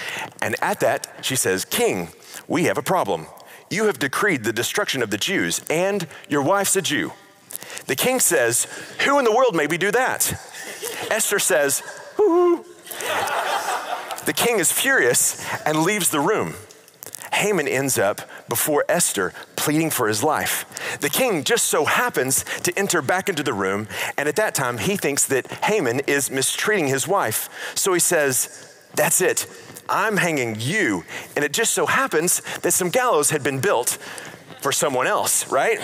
And 0.43 0.55
at 0.63 0.81
that, 0.81 1.09
she 1.23 1.37
says, 1.37 1.65
King, 1.65 2.09
we 2.47 2.65
have 2.65 2.79
a 2.79 2.83
problem. 2.83 3.27
You 3.71 3.87
have 3.87 3.99
decreed 3.99 4.45
the 4.45 4.53
destruction 4.53 5.03
of 5.03 5.11
the 5.11 5.19
Jews, 5.19 5.63
and 5.69 6.07
your 6.29 6.43
wife's 6.43 6.77
a 6.77 6.83
Jew. 6.83 7.13
The 7.87 7.97
king 7.97 8.21
says, 8.21 8.67
Who 9.05 9.19
in 9.19 9.25
the 9.25 9.33
world 9.33 9.55
made 9.55 9.71
me 9.71 9.79
do 9.79 9.91
that? 9.91 10.33
Esther 11.11 11.39
says, 11.39 11.83
Ooh. 12.21 12.65
The 14.27 14.35
king 14.35 14.59
is 14.59 14.71
furious 14.71 15.45
and 15.65 15.83
leaves 15.83 16.11
the 16.11 16.21
room. 16.21 16.55
Haman 17.33 17.69
ends 17.69 17.99
up 17.99 18.21
before 18.49 18.85
Esther 18.89 19.33
pleading 19.57 19.91
for 19.91 20.09
his 20.09 20.23
life. 20.23 20.99
The 21.01 21.09
king 21.09 21.45
just 21.45 21.67
so 21.67 21.85
happens 21.85 22.45
to 22.63 22.77
enter 22.77 23.01
back 23.01 23.29
into 23.29 23.43
the 23.43 23.53
room, 23.53 23.87
and 24.17 24.29
at 24.29 24.37
that 24.37 24.55
time 24.55 24.79
he 24.79 24.97
thinks 24.97 25.25
that 25.27 25.47
Haman 25.65 26.01
is 26.01 26.31
mistreating 26.31 26.89
his 26.89 27.07
wife. 27.07 27.49
So 27.75 27.93
he 27.93 28.01
says, 28.01 28.75
That's 28.95 29.21
it. 29.21 29.47
I'm 29.89 30.17
hanging 30.17 30.57
you. 30.59 31.05
And 31.37 31.45
it 31.45 31.53
just 31.53 31.73
so 31.73 31.87
happens 31.87 32.43
that 32.59 32.73
some 32.73 32.91
gallows 32.91 33.31
had 33.31 33.43
been 33.43 33.61
built 33.61 33.99
for 34.61 34.73
someone 34.73 35.07
else, 35.07 35.51
right? 35.51 35.79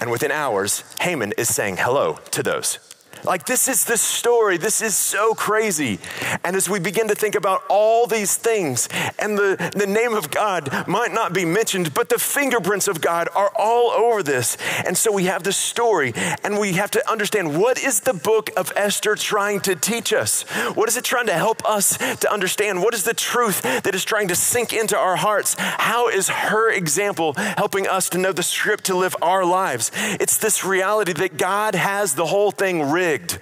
And 0.00 0.10
within 0.10 0.30
hours, 0.32 0.82
Haman 1.00 1.32
is 1.36 1.54
saying 1.54 1.76
hello 1.76 2.18
to 2.30 2.42
those. 2.42 2.78
Like, 3.24 3.46
this 3.46 3.68
is 3.68 3.84
the 3.84 3.96
story. 3.96 4.56
This 4.56 4.80
is 4.80 4.96
so 4.96 5.34
crazy. 5.34 5.98
And 6.44 6.56
as 6.56 6.68
we 6.68 6.80
begin 6.80 7.08
to 7.08 7.14
think 7.14 7.34
about 7.34 7.62
all 7.68 8.06
these 8.06 8.36
things, 8.36 8.88
and 9.18 9.36
the, 9.36 9.72
the 9.76 9.86
name 9.86 10.14
of 10.14 10.30
God 10.30 10.86
might 10.88 11.12
not 11.12 11.32
be 11.32 11.44
mentioned, 11.44 11.92
but 11.94 12.08
the 12.08 12.18
fingerprints 12.18 12.88
of 12.88 13.00
God 13.00 13.28
are 13.34 13.52
all 13.56 13.90
over 13.90 14.22
this. 14.22 14.56
And 14.86 14.96
so 14.96 15.12
we 15.12 15.24
have 15.24 15.42
the 15.42 15.52
story, 15.52 16.12
and 16.42 16.58
we 16.58 16.72
have 16.72 16.90
to 16.92 17.10
understand 17.10 17.60
what 17.60 17.78
is 17.78 18.00
the 18.00 18.14
book 18.14 18.50
of 18.56 18.72
Esther 18.74 19.14
trying 19.14 19.60
to 19.60 19.74
teach 19.74 20.12
us? 20.12 20.42
What 20.74 20.88
is 20.88 20.96
it 20.96 21.04
trying 21.04 21.26
to 21.26 21.34
help 21.34 21.64
us 21.68 21.98
to 21.98 22.32
understand? 22.32 22.82
What 22.82 22.94
is 22.94 23.04
the 23.04 23.14
truth 23.14 23.62
that 23.62 23.94
is 23.94 24.04
trying 24.04 24.28
to 24.28 24.34
sink 24.34 24.72
into 24.72 24.96
our 24.96 25.16
hearts? 25.16 25.56
How 25.58 26.08
is 26.08 26.28
her 26.28 26.70
example 26.70 27.34
helping 27.34 27.86
us 27.86 28.08
to 28.10 28.18
know 28.18 28.32
the 28.32 28.42
script 28.42 28.84
to 28.84 28.96
live 28.96 29.14
our 29.20 29.44
lives? 29.44 29.90
It's 29.94 30.38
this 30.38 30.64
reality 30.64 31.12
that 31.14 31.36
God 31.36 31.74
has 31.74 32.14
the 32.14 32.26
whole 32.26 32.50
thing 32.50 32.90
rigged 32.90 33.09
rigged. 33.10 33.38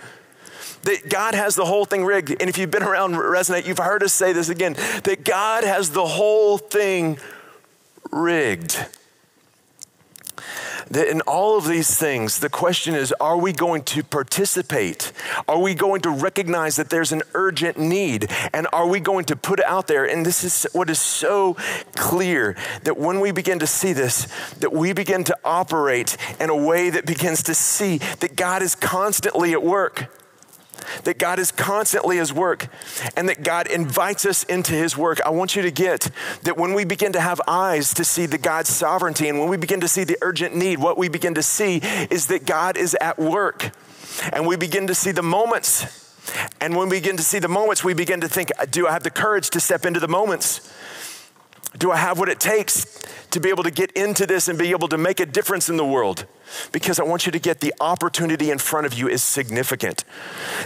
That 0.83 1.09
God 1.09 1.35
has 1.35 1.55
the 1.55 1.65
whole 1.65 1.85
thing 1.85 2.05
rigged. 2.05 2.31
And 2.31 2.49
if 2.49 2.57
you've 2.57 2.71
been 2.71 2.83
around 2.83 3.15
Resonate, 3.15 3.67
you've 3.67 3.79
heard 3.79 4.03
us 4.03 4.13
say 4.13 4.33
this 4.33 4.49
again 4.49 4.75
that 5.05 5.25
God 5.25 5.65
has 5.65 5.91
the 5.91 6.07
whole 6.07 6.57
thing 6.59 7.19
rigged. 8.11 8.87
That 10.91 11.09
in 11.09 11.21
all 11.23 11.59
of 11.59 11.67
these 11.67 11.97
things, 11.97 12.41
the 12.41 12.49
question 12.49 12.95
is 12.95 13.13
are 13.21 13.37
we 13.37 13.53
going 13.53 13.83
to 13.85 14.03
participate? 14.03 15.13
Are 15.47 15.59
we 15.59 15.75
going 15.75 16.01
to 16.03 16.11
recognize 16.11 16.77
that 16.77 16.91
there's 16.91 17.13
an 17.13 17.23
urgent 17.35 17.79
need? 17.79 18.31
And 18.53 18.67
are 18.73 18.87
we 18.87 19.01
going 19.01 19.25
to 19.27 19.37
put 19.37 19.61
it 19.61 19.67
out 19.67 19.87
there? 19.87 20.05
And 20.05 20.25
this 20.25 20.45
is 20.45 20.67
what 20.73 20.91
is 20.91 20.99
so 20.99 21.55
clear 21.95 22.57
that 22.85 22.99
when 22.99 23.21
we 23.21 23.33
begin 23.33 23.59
to 23.61 23.67
see 23.67 23.93
this, 23.93 24.27
that 24.61 24.73
we 24.73 24.93
begin 24.93 25.25
to 25.25 25.37
operate 25.45 26.17
in 26.41 26.51
a 26.51 26.57
way 26.57 26.91
that 26.91 27.07
begins 27.07 27.43
to 27.45 27.55
see 27.55 27.99
that 28.21 28.37
God 28.37 28.63
is 28.63 28.75
constantly 28.75 29.53
at 29.53 29.63
work 29.63 30.18
that 31.05 31.19
God 31.19 31.39
is 31.39 31.51
constantly 31.53 32.17
his 32.17 32.33
work 32.33 32.69
and 33.17 33.29
that 33.29 33.43
God 33.43 33.67
invites 33.67 34.25
us 34.27 34.43
into 34.45 34.73
his 34.73 34.97
work. 34.97 35.21
I 35.25 35.31
want 35.31 35.57
you 35.57 35.63
to 35.63 35.71
get 35.71 36.11
that 36.43 36.57
when 36.57 36.75
we 36.75 36.85
begin 36.85 37.13
to 37.13 37.21
have 37.21 37.41
eyes 37.47 37.95
to 37.95 38.05
see 38.05 38.27
the 38.27 38.39
God's 38.39 38.71
sovereignty 38.71 39.29
and 39.29 39.39
when 39.39 39.49
we 39.49 39.57
begin 39.57 39.81
to 39.81 39.89
see 39.89 40.05
the 40.05 40.19
urgent 40.23 40.55
need, 40.55 40.79
what 40.79 40.99
we 40.99 41.09
begin 41.09 41.35
to 41.35 41.43
see 41.43 41.81
is 42.11 42.27
that 42.29 42.47
God 42.47 42.77
is 42.77 42.97
at 43.01 43.19
work. 43.19 43.71
And 44.33 44.47
we 44.47 44.57
begin 44.57 44.87
to 44.89 44.95
see 44.95 45.13
the 45.13 45.23
moments. 45.23 46.07
And 46.61 46.77
when 46.77 46.89
we 46.89 46.99
begin 46.99 47.17
to 47.17 47.23
see 47.23 47.39
the 47.39 47.49
moments, 47.49 47.85
we 47.85 47.95
begin 47.95 48.21
to 48.21 48.29
think, 48.29 48.51
do 48.71 48.87
I 48.87 48.93
have 48.93 49.03
the 49.03 49.11
courage 49.11 49.51
to 49.51 49.61
step 49.61 49.87
into 49.87 50.01
the 50.01 50.09
moments? 50.09 50.73
Do 51.79 51.93
I 51.93 51.97
have 51.97 52.19
what 52.19 52.29
it 52.29 52.41
takes 52.41 53.01
to 53.31 53.41
be 53.41 53.51
able 53.51 53.63
to 53.63 53.71
get 53.71 53.93
into 53.93 54.27
this 54.27 54.49
and 54.49 54.59
be 54.59 54.71
able 54.71 54.89
to 54.89 54.99
make 54.99 55.21
a 55.21 55.27
difference 55.27 55.69
in 55.69 55.77
the 55.77 55.85
world? 55.85 56.27
Because 56.73 56.99
I 56.99 57.05
want 57.05 57.25
you 57.25 57.33
to 57.33 57.39
get 57.39 57.61
the 57.61 57.73
opportunity 57.81 58.51
in 58.51 58.59
front 58.59 58.87
of 58.87 58.95
you 58.95 59.09
is 59.09 59.23
significant. 59.23 60.05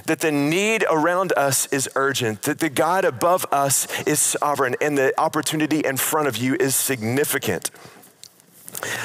That 0.06 0.20
the 0.20 0.32
need 0.32 0.84
around 0.90 1.32
us 1.36 1.66
is 1.66 1.88
urgent. 1.96 2.42
That 2.42 2.60
the 2.60 2.70
God 2.70 3.04
above 3.04 3.44
us 3.52 4.02
is 4.04 4.20
sovereign 4.20 4.74
and 4.80 4.96
the 4.96 5.12
opportunity 5.20 5.80
in 5.80 5.98
front 5.98 6.28
of 6.28 6.36
you 6.36 6.56
is 6.58 6.74
significant. 6.74 7.70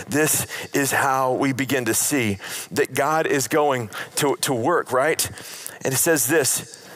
This 0.07 0.47
is 0.73 0.91
how 0.91 1.33
we 1.33 1.51
begin 1.51 1.85
to 1.85 1.93
see 1.93 2.37
that 2.71 2.93
God 2.93 3.27
is 3.27 3.47
going 3.47 3.89
to, 4.15 4.35
to 4.41 4.53
work, 4.53 4.91
right? 4.91 5.29
And 5.83 5.93
it 5.93 5.97
says 5.97 6.27
this, 6.27 6.87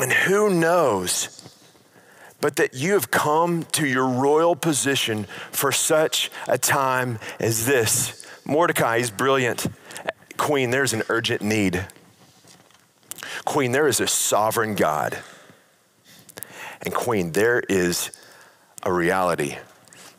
and 0.00 0.12
who 0.12 0.50
knows 0.50 1.39
but 2.40 2.56
that 2.56 2.74
you 2.74 2.94
have 2.94 3.10
come 3.10 3.64
to 3.72 3.86
your 3.86 4.08
royal 4.08 4.56
position 4.56 5.24
for 5.50 5.72
such 5.72 6.30
a 6.48 6.58
time 6.58 7.18
as 7.38 7.66
this. 7.66 8.26
Mordecai 8.44 8.96
is 8.96 9.10
brilliant. 9.10 9.66
Queen, 10.36 10.70
there's 10.70 10.92
an 10.92 11.02
urgent 11.08 11.42
need. 11.42 11.86
Queen, 13.44 13.72
there 13.72 13.86
is 13.86 14.00
a 14.00 14.06
sovereign 14.06 14.74
God. 14.74 15.18
And 16.82 16.94
Queen, 16.94 17.32
there 17.32 17.60
is 17.68 18.10
a 18.82 18.92
reality 18.92 19.58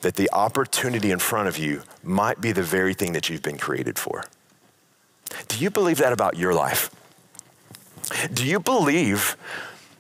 that 0.02 0.16
the 0.16 0.30
opportunity 0.32 1.12
in 1.12 1.20
front 1.20 1.48
of 1.48 1.58
you 1.58 1.82
might 2.04 2.42
be 2.42 2.52
the 2.52 2.64
very 2.64 2.94
thing 2.94 3.14
that 3.14 3.30
you've 3.30 3.42
been 3.42 3.58
created 3.58 3.98
for. 3.98 4.26
Do 5.48 5.58
you 5.58 5.70
believe 5.70 5.98
that 5.98 6.14
about 6.14 6.38
your 6.38 6.54
life? 6.54 6.90
Do 8.34 8.46
you 8.46 8.60
believe 8.60 9.38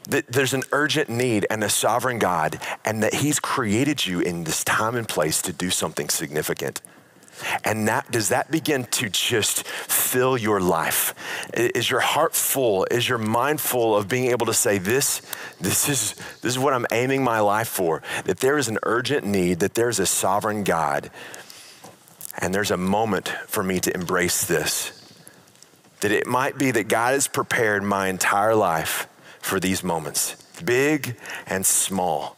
that 0.09 0.27
there's 0.27 0.53
an 0.53 0.63
urgent 0.71 1.09
need 1.09 1.45
and 1.49 1.63
a 1.63 1.69
sovereign 1.69 2.19
God, 2.19 2.59
and 2.83 3.03
that 3.03 3.15
He's 3.15 3.39
created 3.39 4.05
you 4.05 4.19
in 4.19 4.43
this 4.43 4.63
time 4.63 4.95
and 4.95 5.07
place 5.07 5.41
to 5.43 5.53
do 5.53 5.69
something 5.69 6.09
significant. 6.09 6.81
And 7.63 7.87
that, 7.87 8.11
does 8.11 8.29
that 8.29 8.51
begin 8.51 8.85
to 8.85 9.09
just 9.09 9.65
fill 9.65 10.37
your 10.37 10.59
life? 10.59 11.15
Is 11.53 11.89
your 11.89 11.99
heart 11.99 12.35
full? 12.35 12.85
Is 12.91 13.07
your 13.07 13.17
mind 13.17 13.59
full 13.61 13.95
of 13.95 14.07
being 14.07 14.25
able 14.31 14.45
to 14.45 14.53
say, 14.53 14.77
this, 14.77 15.21
this, 15.59 15.89
is, 15.89 16.13
this 16.41 16.51
is 16.53 16.59
what 16.59 16.73
I'm 16.73 16.85
aiming 16.91 17.23
my 17.23 17.39
life 17.39 17.67
for? 17.67 18.03
That 18.25 18.39
there 18.39 18.57
is 18.57 18.67
an 18.67 18.77
urgent 18.83 19.25
need, 19.25 19.59
that 19.59 19.73
there's 19.73 19.99
a 19.99 20.05
sovereign 20.05 20.63
God, 20.63 21.09
and 22.37 22.53
there's 22.53 22.71
a 22.71 22.77
moment 22.77 23.29
for 23.47 23.63
me 23.63 23.79
to 23.79 23.93
embrace 23.93 24.45
this. 24.45 24.97
That 26.01 26.11
it 26.11 26.25
might 26.25 26.57
be 26.57 26.71
that 26.71 26.87
God 26.87 27.13
has 27.13 27.27
prepared 27.27 27.83
my 27.83 28.07
entire 28.07 28.55
life 28.55 29.07
for 29.41 29.59
these 29.59 29.83
moments, 29.83 30.35
big 30.63 31.17
and 31.47 31.65
small. 31.65 32.37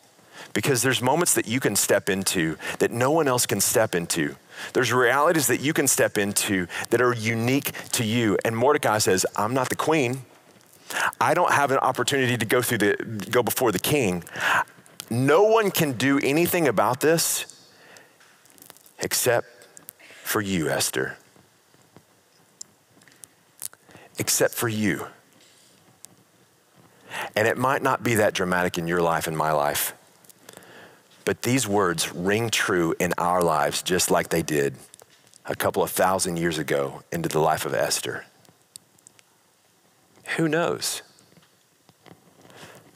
Because 0.53 0.83
there's 0.83 1.01
moments 1.01 1.33
that 1.33 1.47
you 1.47 1.59
can 1.59 1.75
step 1.75 2.09
into 2.09 2.57
that 2.79 2.91
no 2.91 3.11
one 3.11 3.27
else 3.27 3.45
can 3.45 3.59
step 3.59 3.95
into. 3.95 4.35
There's 4.73 4.93
realities 4.93 5.47
that 5.47 5.61
you 5.61 5.73
can 5.73 5.87
step 5.87 6.17
into 6.17 6.67
that 6.91 7.01
are 7.01 7.13
unique 7.13 7.71
to 7.93 8.03
you. 8.03 8.37
And 8.45 8.55
Mordecai 8.55 8.99
says, 8.99 9.25
I'm 9.35 9.53
not 9.53 9.69
the 9.69 9.75
queen. 9.75 10.21
I 11.19 11.33
don't 11.33 11.51
have 11.51 11.71
an 11.71 11.79
opportunity 11.79 12.37
to 12.37 12.45
go 12.45 12.61
through 12.61 12.77
the 12.77 13.27
go 13.31 13.41
before 13.41 13.71
the 13.71 13.79
king. 13.79 14.23
No 15.09 15.43
one 15.43 15.71
can 15.71 15.93
do 15.93 16.19
anything 16.19 16.67
about 16.67 17.01
this 17.01 17.45
except 18.99 19.47
for 20.23 20.41
you, 20.41 20.69
Esther. 20.69 21.17
Except 24.19 24.53
for 24.53 24.67
you. 24.67 25.07
And 27.35 27.47
it 27.47 27.57
might 27.57 27.83
not 27.83 28.03
be 28.03 28.15
that 28.15 28.33
dramatic 28.33 28.77
in 28.77 28.87
your 28.87 29.01
life 29.01 29.27
and 29.27 29.37
my 29.37 29.51
life, 29.51 29.93
but 31.25 31.43
these 31.43 31.67
words 31.67 32.13
ring 32.13 32.49
true 32.49 32.95
in 32.99 33.13
our 33.17 33.41
lives 33.41 33.81
just 33.81 34.11
like 34.11 34.29
they 34.29 34.41
did 34.41 34.75
a 35.45 35.55
couple 35.55 35.83
of 35.83 35.91
thousand 35.91 36.37
years 36.37 36.57
ago 36.57 37.03
into 37.11 37.29
the 37.29 37.39
life 37.39 37.65
of 37.65 37.73
Esther. 37.73 38.25
Who 40.37 40.47
knows? 40.47 41.01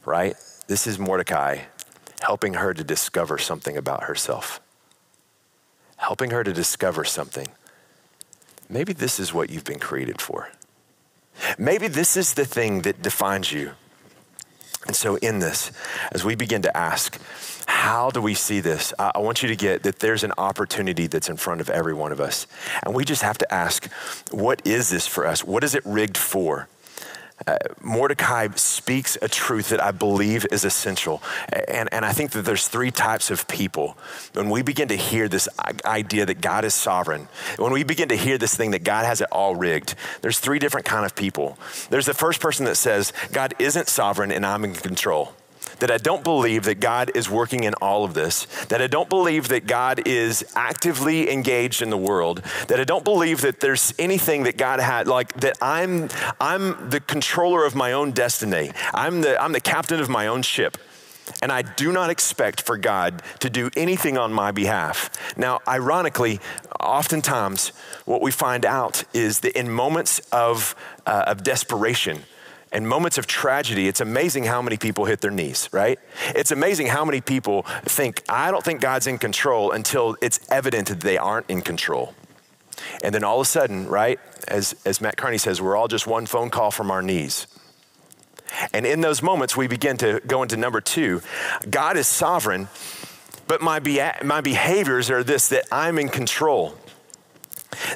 Right? 0.05 0.35
This 0.67 0.87
is 0.87 0.97
Mordecai 0.97 1.59
helping 2.21 2.55
her 2.55 2.73
to 2.73 2.83
discover 2.83 3.37
something 3.37 3.77
about 3.77 4.03
herself, 4.03 4.59
helping 5.97 6.31
her 6.31 6.43
to 6.43 6.51
discover 6.51 7.03
something. 7.03 7.47
Maybe 8.69 8.91
this 8.91 9.19
is 9.19 9.33
what 9.33 9.49
you've 9.49 9.63
been 9.63 9.79
created 9.79 10.21
for. 10.21 10.49
Maybe 11.57 11.87
this 11.87 12.17
is 12.17 12.33
the 12.33 12.45
thing 12.45 12.81
that 12.81 13.01
defines 13.01 13.51
you. 13.51 13.71
And 14.85 14.95
so, 14.95 15.15
in 15.17 15.39
this, 15.39 15.71
as 16.11 16.23
we 16.23 16.35
begin 16.35 16.61
to 16.61 16.77
ask, 16.77 17.19
how 17.67 18.09
do 18.09 18.21
we 18.21 18.33
see 18.33 18.61
this? 18.61 18.93
I 18.97 19.19
want 19.19 19.43
you 19.43 19.49
to 19.49 19.55
get 19.55 19.83
that 19.83 19.99
there's 19.99 20.23
an 20.23 20.31
opportunity 20.37 21.07
that's 21.07 21.29
in 21.29 21.35
front 21.35 21.59
of 21.59 21.69
every 21.69 21.93
one 21.93 22.11
of 22.11 22.21
us. 22.21 22.47
And 22.83 22.95
we 22.95 23.03
just 23.03 23.21
have 23.21 23.37
to 23.39 23.53
ask, 23.53 23.91
what 24.31 24.65
is 24.65 24.89
this 24.89 25.05
for 25.05 25.27
us? 25.27 25.43
What 25.43 25.63
is 25.63 25.75
it 25.75 25.85
rigged 25.85 26.17
for? 26.17 26.69
Uh, 27.45 27.57
Mordecai 27.81 28.47
speaks 28.55 29.17
a 29.21 29.27
truth 29.27 29.69
that 29.69 29.81
I 29.81 29.91
believe 29.91 30.45
is 30.51 30.65
essential. 30.65 31.21
And, 31.67 31.87
and 31.91 32.03
I 32.03 32.11
think 32.11 32.31
that 32.31 32.43
there's 32.43 32.67
three 32.67 32.89
types 32.89 33.29
of 33.29 33.47
people. 33.47 33.97
When 34.33 34.49
we 34.49 34.63
begin 34.63 34.87
to 34.87 34.95
hear 34.95 35.27
this 35.27 35.47
idea 35.85 36.25
that 36.25 36.41
God 36.41 36.65
is 36.65 36.73
sovereign, 36.73 37.27
when 37.57 37.71
we 37.71 37.83
begin 37.83 38.09
to 38.09 38.17
hear 38.17 38.37
this 38.37 38.55
thing 38.55 38.71
that 38.71 38.83
God 38.83 39.05
has 39.05 39.21
it 39.21 39.27
all 39.31 39.55
rigged, 39.55 39.93
there's 40.21 40.39
three 40.39 40.57
different 40.57 40.87
kind 40.87 41.05
of 41.05 41.15
people. 41.15 41.59
There's 41.89 42.07
the 42.07 42.13
first 42.15 42.41
person 42.41 42.65
that 42.65 42.75
says, 42.75 43.13
God 43.31 43.53
isn't 43.59 43.87
sovereign 43.87 44.31
and 44.31 44.45
I'm 44.45 44.63
in 44.63 44.73
control 44.73 45.33
that 45.79 45.91
I 45.91 45.97
don't 45.97 46.23
believe 46.23 46.63
that 46.63 46.79
God 46.79 47.11
is 47.15 47.29
working 47.29 47.63
in 47.63 47.73
all 47.75 48.03
of 48.03 48.13
this, 48.13 48.45
that 48.65 48.81
I 48.81 48.87
don't 48.87 49.09
believe 49.09 49.47
that 49.49 49.67
God 49.67 50.07
is 50.07 50.45
actively 50.55 51.31
engaged 51.31 51.81
in 51.81 51.89
the 51.89 51.97
world, 51.97 52.41
that 52.67 52.79
I 52.79 52.83
don't 52.83 53.03
believe 53.03 53.41
that 53.41 53.59
there's 53.59 53.93
anything 53.99 54.43
that 54.43 54.57
God 54.57 54.79
had, 54.79 55.07
like 55.07 55.33
that 55.35 55.57
I'm, 55.61 56.09
I'm 56.39 56.89
the 56.89 56.99
controller 56.99 57.65
of 57.65 57.75
my 57.75 57.93
own 57.93 58.11
destiny. 58.11 58.71
I'm 58.93 59.21
the, 59.21 59.41
I'm 59.41 59.51
the 59.51 59.61
captain 59.61 59.99
of 59.99 60.09
my 60.09 60.27
own 60.27 60.41
ship. 60.41 60.77
And 61.41 61.51
I 61.51 61.61
do 61.61 61.91
not 61.91 62.09
expect 62.09 62.61
for 62.61 62.77
God 62.77 63.21
to 63.39 63.49
do 63.49 63.69
anything 63.75 64.17
on 64.17 64.31
my 64.31 64.51
behalf. 64.51 65.09
Now, 65.37 65.59
ironically, 65.67 66.39
oftentimes 66.79 67.69
what 68.05 68.21
we 68.21 68.31
find 68.31 68.65
out 68.65 69.03
is 69.13 69.41
that 69.41 69.57
in 69.57 69.69
moments 69.69 70.19
of, 70.31 70.73
uh, 71.05 71.25
of 71.27 71.43
desperation, 71.43 72.23
and 72.71 72.87
moments 72.87 73.17
of 73.17 73.27
tragedy, 73.27 73.87
it's 73.87 74.01
amazing 74.01 74.43
how 74.43 74.61
many 74.61 74.77
people 74.77 75.05
hit 75.05 75.21
their 75.21 75.31
knees, 75.31 75.69
right? 75.71 75.99
It's 76.35 76.51
amazing 76.51 76.87
how 76.87 77.05
many 77.05 77.21
people 77.21 77.63
think, 77.83 78.23
I 78.27 78.51
don't 78.51 78.63
think 78.63 78.81
God's 78.81 79.07
in 79.07 79.17
control 79.17 79.71
until 79.71 80.17
it's 80.21 80.39
evident 80.49 80.89
that 80.89 80.99
they 80.99 81.17
aren't 81.17 81.49
in 81.49 81.61
control. 81.61 82.13
And 83.03 83.15
then 83.15 83.23
all 83.23 83.39
of 83.39 83.47
a 83.47 83.49
sudden, 83.49 83.87
right, 83.87 84.19
as, 84.47 84.75
as 84.85 85.01
Matt 85.01 85.17
Carney 85.17 85.37
says, 85.37 85.61
we're 85.61 85.75
all 85.75 85.87
just 85.87 86.07
one 86.07 86.25
phone 86.25 86.49
call 86.49 86.71
from 86.71 86.91
our 86.91 87.01
knees. 87.01 87.47
And 88.73 88.85
in 88.85 89.01
those 89.01 89.21
moments, 89.21 89.57
we 89.57 89.67
begin 89.67 89.97
to 89.97 90.21
go 90.25 90.43
into 90.43 90.57
number 90.57 90.81
two 90.81 91.21
God 91.69 91.97
is 91.97 92.07
sovereign, 92.07 92.67
but 93.47 93.61
my, 93.61 93.79
be- 93.79 94.01
my 94.23 94.41
behaviors 94.41 95.09
are 95.09 95.23
this 95.23 95.49
that 95.49 95.65
I'm 95.71 95.97
in 95.99 96.09
control 96.09 96.77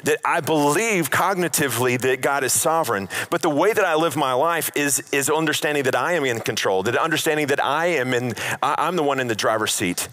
that 0.04 0.18
I 0.24 0.40
believe 0.40 1.10
cognitively 1.10 2.00
that 2.00 2.20
God 2.20 2.44
is 2.44 2.52
sovereign, 2.52 3.08
but 3.30 3.42
the 3.42 3.50
way 3.50 3.72
that 3.72 3.84
I 3.84 3.94
live 3.94 4.16
my 4.16 4.32
life 4.32 4.70
is, 4.74 5.02
is 5.12 5.28
understanding 5.30 5.84
that 5.84 5.94
I 5.94 6.12
am 6.12 6.24
in 6.24 6.40
control, 6.40 6.82
that 6.84 6.96
understanding 6.96 7.48
that 7.48 7.62
I 7.62 7.86
am 7.86 8.14
in, 8.14 8.34
I'm 8.62 8.96
the 8.96 9.02
one 9.02 9.20
in 9.20 9.28
the 9.28 9.34
driver's 9.34 9.72
seat. 9.72 10.08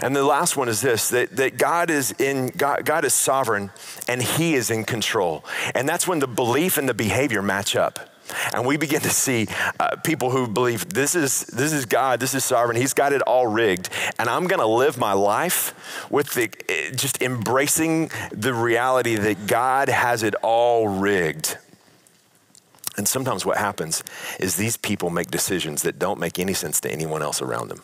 And 0.00 0.16
the 0.16 0.24
last 0.24 0.56
one 0.56 0.68
is 0.68 0.80
this 0.80 1.10
that, 1.10 1.36
that 1.36 1.58
God 1.58 1.90
is 1.90 2.12
in 2.12 2.48
God, 2.48 2.84
God 2.84 3.04
is 3.04 3.12
sovereign 3.12 3.70
and 4.08 4.22
he 4.22 4.54
is 4.54 4.70
in 4.70 4.84
control. 4.84 5.44
And 5.74 5.88
that's 5.88 6.08
when 6.08 6.18
the 6.18 6.26
belief 6.26 6.78
and 6.78 6.88
the 6.88 6.94
behavior 6.94 7.42
match 7.42 7.76
up. 7.76 8.11
And 8.52 8.66
we 8.66 8.76
begin 8.76 9.00
to 9.02 9.10
see 9.10 9.46
uh, 9.78 9.96
people 9.96 10.30
who 10.30 10.46
believe 10.46 10.92
this 10.92 11.14
is, 11.14 11.44
this 11.46 11.72
is 11.72 11.84
God, 11.84 12.20
this 12.20 12.34
is 12.34 12.44
sovereign, 12.44 12.76
He's 12.76 12.94
got 12.94 13.12
it 13.12 13.22
all 13.22 13.46
rigged. 13.46 13.88
And 14.18 14.28
I'm 14.28 14.46
going 14.46 14.60
to 14.60 14.66
live 14.66 14.98
my 14.98 15.12
life 15.12 16.08
with 16.10 16.34
the, 16.34 16.50
eh, 16.68 16.90
just 16.92 17.22
embracing 17.22 18.10
the 18.30 18.54
reality 18.54 19.16
that 19.16 19.46
God 19.46 19.88
has 19.88 20.22
it 20.22 20.34
all 20.42 20.88
rigged. 20.88 21.58
And 22.96 23.08
sometimes 23.08 23.46
what 23.46 23.56
happens 23.56 24.04
is 24.38 24.56
these 24.56 24.76
people 24.76 25.08
make 25.08 25.30
decisions 25.30 25.82
that 25.82 25.98
don't 25.98 26.20
make 26.20 26.38
any 26.38 26.52
sense 26.52 26.80
to 26.80 26.90
anyone 26.90 27.22
else 27.22 27.40
around 27.40 27.68
them 27.68 27.82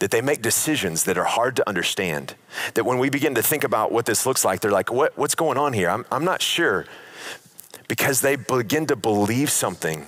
that 0.00 0.10
they 0.10 0.20
make 0.20 0.42
decisions 0.42 1.04
that 1.04 1.16
are 1.16 1.24
hard 1.24 1.56
to 1.56 1.68
understand. 1.68 2.34
That 2.74 2.84
when 2.84 2.98
we 2.98 3.08
begin 3.08 3.34
to 3.36 3.42
think 3.42 3.64
about 3.64 3.90
what 3.90 4.06
this 4.06 4.26
looks 4.26 4.44
like, 4.44 4.60
they're 4.60 4.70
like, 4.70 4.92
what, 4.92 5.16
what's 5.16 5.34
going 5.34 5.56
on 5.56 5.72
here? 5.72 5.88
I'm, 5.88 6.04
I'm 6.12 6.24
not 6.24 6.42
sure 6.42 6.84
because 7.88 8.20
they 8.20 8.36
begin 8.36 8.86
to 8.86 8.96
believe 8.96 9.50
something 9.50 10.06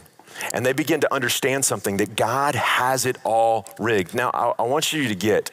and 0.52 0.64
they 0.64 0.72
begin 0.72 1.00
to 1.00 1.14
understand 1.14 1.64
something 1.64 1.96
that 1.98 2.16
God 2.16 2.54
has 2.54 3.06
it 3.06 3.16
all 3.24 3.66
rigged. 3.78 4.14
Now, 4.14 4.30
I, 4.32 4.62
I, 4.62 4.62
want 4.62 4.92
you 4.92 5.08
to 5.08 5.14
get 5.14 5.50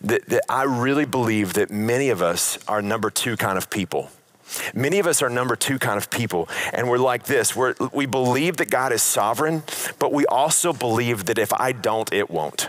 that, 0.00 0.26
that 0.26 0.42
I 0.48 0.64
really 0.64 1.04
believe 1.04 1.54
that 1.54 1.70
many 1.70 2.08
of 2.10 2.22
us 2.22 2.58
are 2.66 2.82
number 2.82 3.10
two 3.10 3.36
kind 3.36 3.58
of 3.58 3.70
people. 3.70 4.10
Many 4.74 4.98
of 4.98 5.06
us 5.06 5.22
are 5.22 5.30
number 5.30 5.56
two 5.56 5.78
kind 5.78 5.96
of 5.96 6.10
people, 6.10 6.48
and 6.72 6.88
we're 6.88 6.98
like 6.98 7.24
this 7.24 7.56
we're, 7.56 7.74
we 7.92 8.06
believe 8.06 8.58
that 8.58 8.70
God 8.70 8.92
is 8.92 9.02
sovereign, 9.02 9.62
but 9.98 10.12
we 10.12 10.26
also 10.26 10.72
believe 10.72 11.24
that 11.26 11.38
if 11.38 11.52
I 11.52 11.72
don't, 11.72 12.12
it 12.12 12.30
won't. 12.30 12.68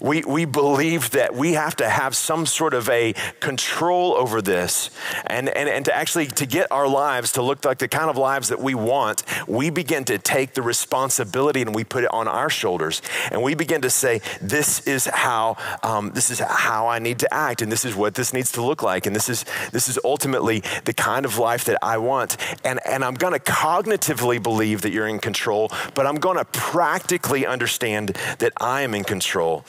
We, 0.00 0.22
we 0.24 0.44
believe 0.44 1.10
that 1.10 1.34
we 1.34 1.52
have 1.54 1.76
to 1.76 1.88
have 1.88 2.14
some 2.16 2.46
sort 2.46 2.74
of 2.74 2.88
a 2.88 3.14
control 3.40 4.14
over 4.14 4.42
this 4.42 4.90
and, 5.26 5.48
and, 5.48 5.68
and 5.68 5.84
to 5.84 5.96
actually 5.96 6.26
to 6.26 6.46
get 6.46 6.70
our 6.70 6.88
lives 6.88 7.32
to 7.32 7.42
look 7.42 7.64
like 7.64 7.78
the 7.78 7.88
kind 7.88 8.10
of 8.10 8.16
lives 8.16 8.48
that 8.48 8.60
we 8.60 8.74
want, 8.74 9.22
we 9.48 9.70
begin 9.70 10.04
to 10.04 10.18
take 10.18 10.54
the 10.54 10.62
responsibility 10.62 11.62
and 11.62 11.74
we 11.74 11.84
put 11.84 12.04
it 12.04 12.12
on 12.12 12.28
our 12.28 12.50
shoulders. 12.50 13.02
And 13.30 13.42
we 13.42 13.54
begin 13.54 13.82
to 13.82 13.90
say, 13.90 14.20
this 14.40 14.86
is 14.86 15.06
how, 15.06 15.56
um, 15.82 16.12
this 16.14 16.30
is 16.30 16.38
how 16.38 16.86
I 16.86 16.98
need 16.98 17.18
to 17.20 17.34
act 17.34 17.62
and 17.62 17.70
this 17.70 17.84
is 17.84 17.94
what 17.94 18.14
this 18.14 18.32
needs 18.32 18.52
to 18.52 18.62
look 18.62 18.82
like. 18.82 19.06
And 19.06 19.14
this 19.14 19.28
is, 19.28 19.44
this 19.72 19.88
is 19.88 19.98
ultimately 20.04 20.62
the 20.84 20.92
kind 20.92 21.24
of 21.24 21.38
life 21.38 21.64
that 21.64 21.78
I 21.82 21.98
want. 21.98 22.36
And, 22.64 22.80
and 22.86 23.04
I'm 23.04 23.14
going 23.14 23.32
to 23.32 23.40
cognitively 23.40 24.42
believe 24.42 24.82
that 24.82 24.92
you're 24.92 25.08
in 25.08 25.18
control, 25.18 25.70
but 25.94 26.06
I'm 26.06 26.16
going 26.16 26.36
to 26.36 26.44
practically 26.44 27.46
understand 27.46 28.10
that 28.38 28.52
I 28.60 28.82
am 28.82 28.94
in 28.94 29.04
control. 29.04 29.64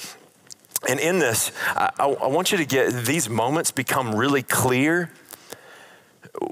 And 0.87 0.99
in 0.99 1.19
this, 1.19 1.51
I, 1.67 1.91
I, 1.97 2.27
want 2.27 2.51
you 2.51 2.57
to 2.57 2.65
get 2.65 3.05
these 3.05 3.29
moments 3.29 3.71
become 3.71 4.15
really 4.15 4.43
clear 4.43 5.11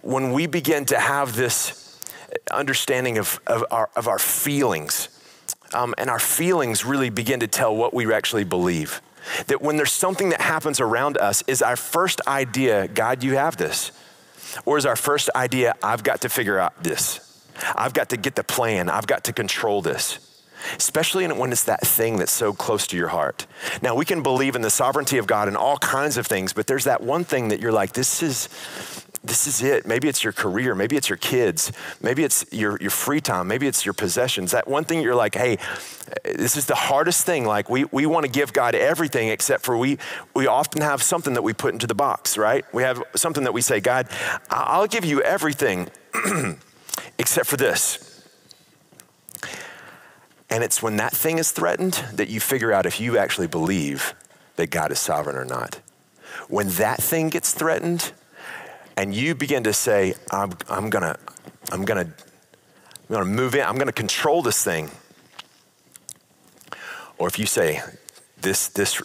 when 0.04 0.32
we 0.32 0.48
begin 0.48 0.86
to 0.86 1.00
have 1.00 1.36
this 1.36 2.00
understanding 2.50 3.18
of, 3.18 3.42
of, 3.48 3.66
our, 3.72 3.90
of 3.96 4.08
our 4.08 4.20
feelings. 4.20 5.10
Um, 5.74 5.94
and 5.98 6.10
our 6.10 6.20
feelings 6.20 6.86
really 6.86 7.10
begin 7.10 7.42
to 7.42 7.48
tell 7.48 7.76
what 7.76 7.94
we 7.94 8.12
actually 8.14 8.46
believe. 8.46 9.02
That 9.48 9.62
when 9.62 9.78
there's 9.78 9.92
something 9.92 10.30
that 10.30 10.42
happens 10.42 10.80
around 10.80 11.18
us, 11.18 11.44
is 11.48 11.62
our 11.62 11.76
first 11.76 12.22
idea, 12.26 12.88
God, 12.88 13.24
you 13.24 13.36
have 13.36 13.58
this? 13.58 13.92
Or 14.66 14.78
is 14.78 14.86
our 14.86 14.96
first 14.96 15.30
idea, 15.36 15.76
I've 15.84 16.04
got 16.04 16.22
to 16.22 16.30
figure 16.30 16.58
out 16.58 16.84
this? 16.84 17.28
I've 17.76 17.94
got 17.94 18.10
to 18.10 18.18
get 18.18 18.36
the 18.36 18.44
plan, 18.44 18.90
I've 18.90 19.08
got 19.08 19.26
to 19.26 19.34
control 19.34 19.82
this 19.82 20.31
especially 20.78 21.28
when 21.28 21.52
it's 21.52 21.64
that 21.66 21.82
thing 21.82 22.18
that's 22.18 22.32
so 22.32 22.54
close 22.54 22.88
to 22.88 22.98
your 22.98 23.10
heart. 23.10 23.48
Now, 23.82 23.96
we 23.96 24.06
can 24.06 24.24
believe 24.24 24.56
in 24.56 24.62
the 24.62 24.70
sovereignty 24.70 25.18
of 25.18 25.28
God 25.28 25.48
and 25.48 25.58
all 25.58 25.78
kinds 25.78 26.18
of 26.18 26.28
things, 26.28 26.54
but 26.54 26.68
there's 26.68 26.86
that 26.86 27.02
one 27.02 27.24
thing 27.24 27.50
that 27.50 27.60
you're 27.60 27.72
like, 27.72 27.94
this 27.94 28.24
is. 28.24 28.50
This 29.24 29.46
is 29.46 29.62
it. 29.62 29.86
Maybe 29.86 30.08
it's 30.08 30.24
your 30.24 30.34
career. 30.34 30.74
Maybe 30.74 30.98
it's 30.98 31.08
your 31.08 31.18
kids. 31.18 31.72
Maybe 32.02 32.24
it's 32.24 32.44
your, 32.52 32.80
your 32.82 32.90
free 32.90 33.22
time. 33.22 33.48
Maybe 33.48 33.68
it's 33.68 33.86
your 33.86 33.94
possessions. 33.94 34.50
That 34.50 34.68
one 34.68 34.84
thing 34.84 35.00
you're 35.00 35.14
like, 35.14 35.36
hey, 35.36 35.60
this 36.24 36.58
is 36.58 36.66
the 36.66 36.74
hardest 36.74 37.24
thing. 37.24 37.46
Like, 37.46 37.70
we, 37.70 37.86
we 37.92 38.08
want 38.08 38.26
to 38.26 38.32
give 38.32 38.52
God 38.52 38.74
everything, 38.74 39.28
except 39.28 39.64
for 39.64 39.78
we, 39.78 40.00
we 40.34 40.48
often 40.48 40.82
have 40.82 41.04
something 41.04 41.36
that 41.36 41.44
we 41.44 41.54
put 41.54 41.72
into 41.72 41.86
the 41.86 41.94
box, 41.94 42.36
right? 42.36 42.66
We 42.74 42.82
have 42.82 43.04
something 43.16 43.44
that 43.44 43.54
we 43.54 43.62
say, 43.62 43.80
God, 43.80 44.08
I'll 44.50 44.88
give 44.88 45.06
you 45.06 45.22
everything 45.22 45.92
except 47.20 47.46
for 47.46 47.58
this. 47.58 48.11
And 50.52 50.66
it's 50.66 50.84
when 50.84 50.98
that 50.98 51.14
thing 51.14 51.38
is 51.38 51.52
threatened 51.52 51.94
that 52.14 52.28
you 52.28 52.42
figure 52.42 52.74
out 52.74 52.86
if 52.86 53.00
you 53.00 53.18
actually 53.18 53.48
believe 53.48 54.14
that 54.58 54.70
God 54.70 54.92
is 54.92 55.00
sovereign 55.00 55.38
or 55.38 55.46
not. 55.46 55.80
When 56.50 56.68
that 56.72 57.02
thing 57.02 57.30
gets 57.30 57.54
threatened 57.54 58.12
and 58.98 59.16
you 59.16 59.34
begin 59.34 59.64
to 59.64 59.72
say, 59.72 60.14
I'm, 60.30 60.52
I'm 60.70 60.90
gonna, 60.90 61.18
I'm 61.72 61.86
gonna, 61.86 62.02
I'm 62.02 63.08
gonna 63.10 63.26
move 63.26 63.56
in, 63.56 63.62
I'm 63.62 63.78
gonna 63.78 63.94
control 63.94 64.42
this 64.42 64.62
thing. 64.62 64.92
Or 67.18 67.30
if 67.30 67.40
you 67.40 67.46
say, 67.46 67.82
this, 68.42 68.68
this, 68.68 69.02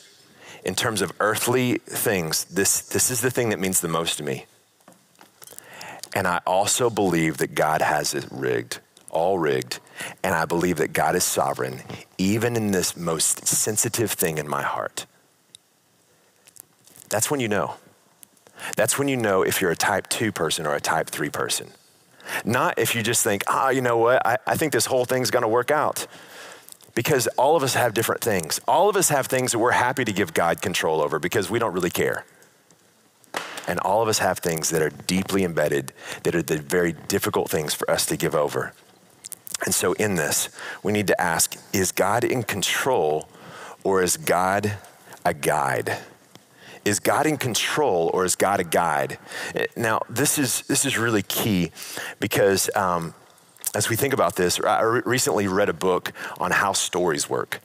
in 0.64 0.74
terms 0.74 1.00
of 1.00 1.12
earthly 1.20 1.78
things, 1.78 2.44
this, 2.46 2.80
this 2.80 3.10
is 3.10 3.20
the 3.20 3.30
thing 3.30 3.50
that 3.50 3.60
means 3.60 3.80
the 3.80 3.88
most 3.88 4.16
to 4.16 4.24
me. 4.24 4.46
And 6.12 6.26
I 6.26 6.40
also 6.46 6.90
believe 6.90 7.36
that 7.36 7.54
God 7.54 7.82
has 7.82 8.14
it 8.14 8.26
rigged 8.32 8.80
all 9.10 9.38
rigged. 9.38 9.80
And 10.22 10.34
I 10.34 10.44
believe 10.44 10.76
that 10.76 10.92
God 10.92 11.16
is 11.16 11.24
sovereign, 11.24 11.82
even 12.18 12.56
in 12.56 12.72
this 12.72 12.96
most 12.96 13.46
sensitive 13.46 14.12
thing 14.12 14.38
in 14.38 14.48
my 14.48 14.62
heart. 14.62 15.06
That's 17.08 17.30
when 17.30 17.40
you 17.40 17.48
know. 17.48 17.76
That's 18.76 18.98
when 18.98 19.08
you 19.08 19.16
know 19.16 19.42
if 19.42 19.60
you're 19.60 19.70
a 19.70 19.76
type 19.76 20.08
two 20.08 20.32
person 20.32 20.66
or 20.66 20.74
a 20.74 20.80
type 20.80 21.08
three 21.08 21.30
person. 21.30 21.68
Not 22.44 22.78
if 22.78 22.94
you 22.94 23.02
just 23.02 23.22
think, 23.22 23.44
ah, 23.46 23.66
oh, 23.66 23.70
you 23.70 23.80
know 23.80 23.96
what, 23.96 24.26
I, 24.26 24.38
I 24.46 24.56
think 24.56 24.72
this 24.72 24.86
whole 24.86 25.04
thing's 25.04 25.30
gonna 25.30 25.48
work 25.48 25.70
out. 25.70 26.06
Because 26.94 27.26
all 27.36 27.56
of 27.56 27.62
us 27.62 27.74
have 27.74 27.92
different 27.92 28.22
things. 28.22 28.58
All 28.66 28.88
of 28.88 28.96
us 28.96 29.10
have 29.10 29.26
things 29.26 29.52
that 29.52 29.58
we're 29.58 29.72
happy 29.72 30.04
to 30.04 30.12
give 30.12 30.32
God 30.32 30.62
control 30.62 31.02
over 31.02 31.18
because 31.18 31.50
we 31.50 31.58
don't 31.58 31.74
really 31.74 31.90
care. 31.90 32.24
And 33.68 33.78
all 33.80 34.00
of 34.00 34.08
us 34.08 34.18
have 34.18 34.38
things 34.38 34.70
that 34.70 34.80
are 34.80 34.90
deeply 34.90 35.44
embedded, 35.44 35.92
that 36.22 36.34
are 36.34 36.42
the 36.42 36.58
very 36.58 36.92
difficult 36.92 37.50
things 37.50 37.74
for 37.74 37.90
us 37.90 38.06
to 38.06 38.16
give 38.16 38.34
over. 38.34 38.72
And 39.66 39.74
so, 39.74 39.92
in 39.94 40.14
this, 40.14 40.48
we 40.82 40.92
need 40.92 41.08
to 41.08 41.20
ask 41.20 41.56
is 41.74 41.92
God 41.92 42.24
in 42.24 42.44
control 42.44 43.28
or 43.84 44.02
is 44.02 44.16
God 44.16 44.78
a 45.24 45.34
guide? 45.34 45.98
Is 46.84 47.00
God 47.00 47.26
in 47.26 47.36
control 47.36 48.10
or 48.14 48.24
is 48.24 48.36
God 48.36 48.60
a 48.60 48.64
guide? 48.64 49.18
Now, 49.76 50.02
this 50.08 50.38
is, 50.38 50.62
this 50.62 50.84
is 50.84 50.96
really 50.96 51.22
key 51.22 51.72
because 52.20 52.70
um, 52.76 53.12
as 53.74 53.90
we 53.90 53.96
think 53.96 54.14
about 54.14 54.36
this, 54.36 54.60
I 54.60 54.82
recently 54.82 55.48
read 55.48 55.68
a 55.68 55.72
book 55.72 56.12
on 56.38 56.52
how 56.52 56.72
stories 56.72 57.28
work. 57.28 57.60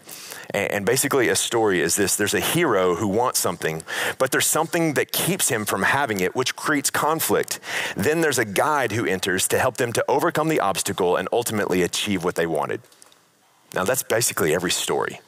And 0.54 0.86
basically, 0.86 1.30
a 1.30 1.36
story 1.36 1.80
is 1.80 1.96
this 1.96 2.16
there's 2.16 2.34
a 2.34 2.40
hero 2.40 2.96
who 2.96 3.08
wants 3.08 3.40
something, 3.40 3.84
but 4.18 4.32
there's 4.32 4.48
something 4.48 4.96
that 4.96 5.12
keeps 5.12 5.50
him 5.50 5.66
from 5.66 5.84
having 5.84 6.20
it, 6.20 6.36
which 6.36 6.56
creates 6.56 6.90
conflict. 6.90 7.60
Then 7.96 8.22
there's 8.22 8.40
a 8.40 8.46
guide 8.46 8.92
who 8.92 9.06
enters 9.06 9.48
to 9.50 9.60
help 9.60 9.78
them 9.78 9.94
to 9.94 10.04
overcome 10.10 10.50
the 10.50 10.60
obstacle 10.60 11.16
and 11.16 11.30
ultimately 11.32 11.82
achieve 11.84 12.24
what 12.24 12.36
they 12.36 12.46
wanted. 12.46 12.82
Now, 13.74 13.86
that's 13.86 14.04
basically 14.04 14.54
every 14.54 14.72
story. 14.72 15.22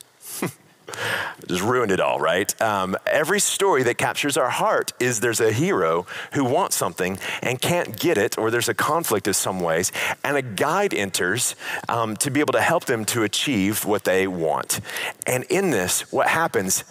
Just 1.47 1.63
ruined 1.63 1.91
it 1.91 1.99
all, 1.99 2.19
right? 2.19 2.61
Um, 2.61 2.95
every 3.05 3.39
story 3.39 3.83
that 3.83 3.97
captures 3.97 4.37
our 4.37 4.49
heart 4.49 4.93
is 4.99 5.19
there's 5.19 5.39
a 5.39 5.51
hero 5.51 6.05
who 6.33 6.43
wants 6.43 6.75
something 6.75 7.17
and 7.41 7.61
can't 7.61 7.99
get 7.99 8.17
it, 8.17 8.37
or 8.37 8.51
there's 8.51 8.69
a 8.69 8.73
conflict 8.73 9.27
in 9.27 9.33
some 9.33 9.59
ways, 9.59 9.91
and 10.23 10.37
a 10.37 10.41
guide 10.41 10.93
enters 10.93 11.55
um, 11.89 12.15
to 12.17 12.31
be 12.31 12.39
able 12.39 12.53
to 12.53 12.61
help 12.61 12.85
them 12.85 13.05
to 13.05 13.23
achieve 13.23 13.85
what 13.85 14.03
they 14.03 14.27
want. 14.27 14.79
And 15.25 15.43
in 15.45 15.71
this, 15.71 16.11
what 16.11 16.27
happens 16.27 16.83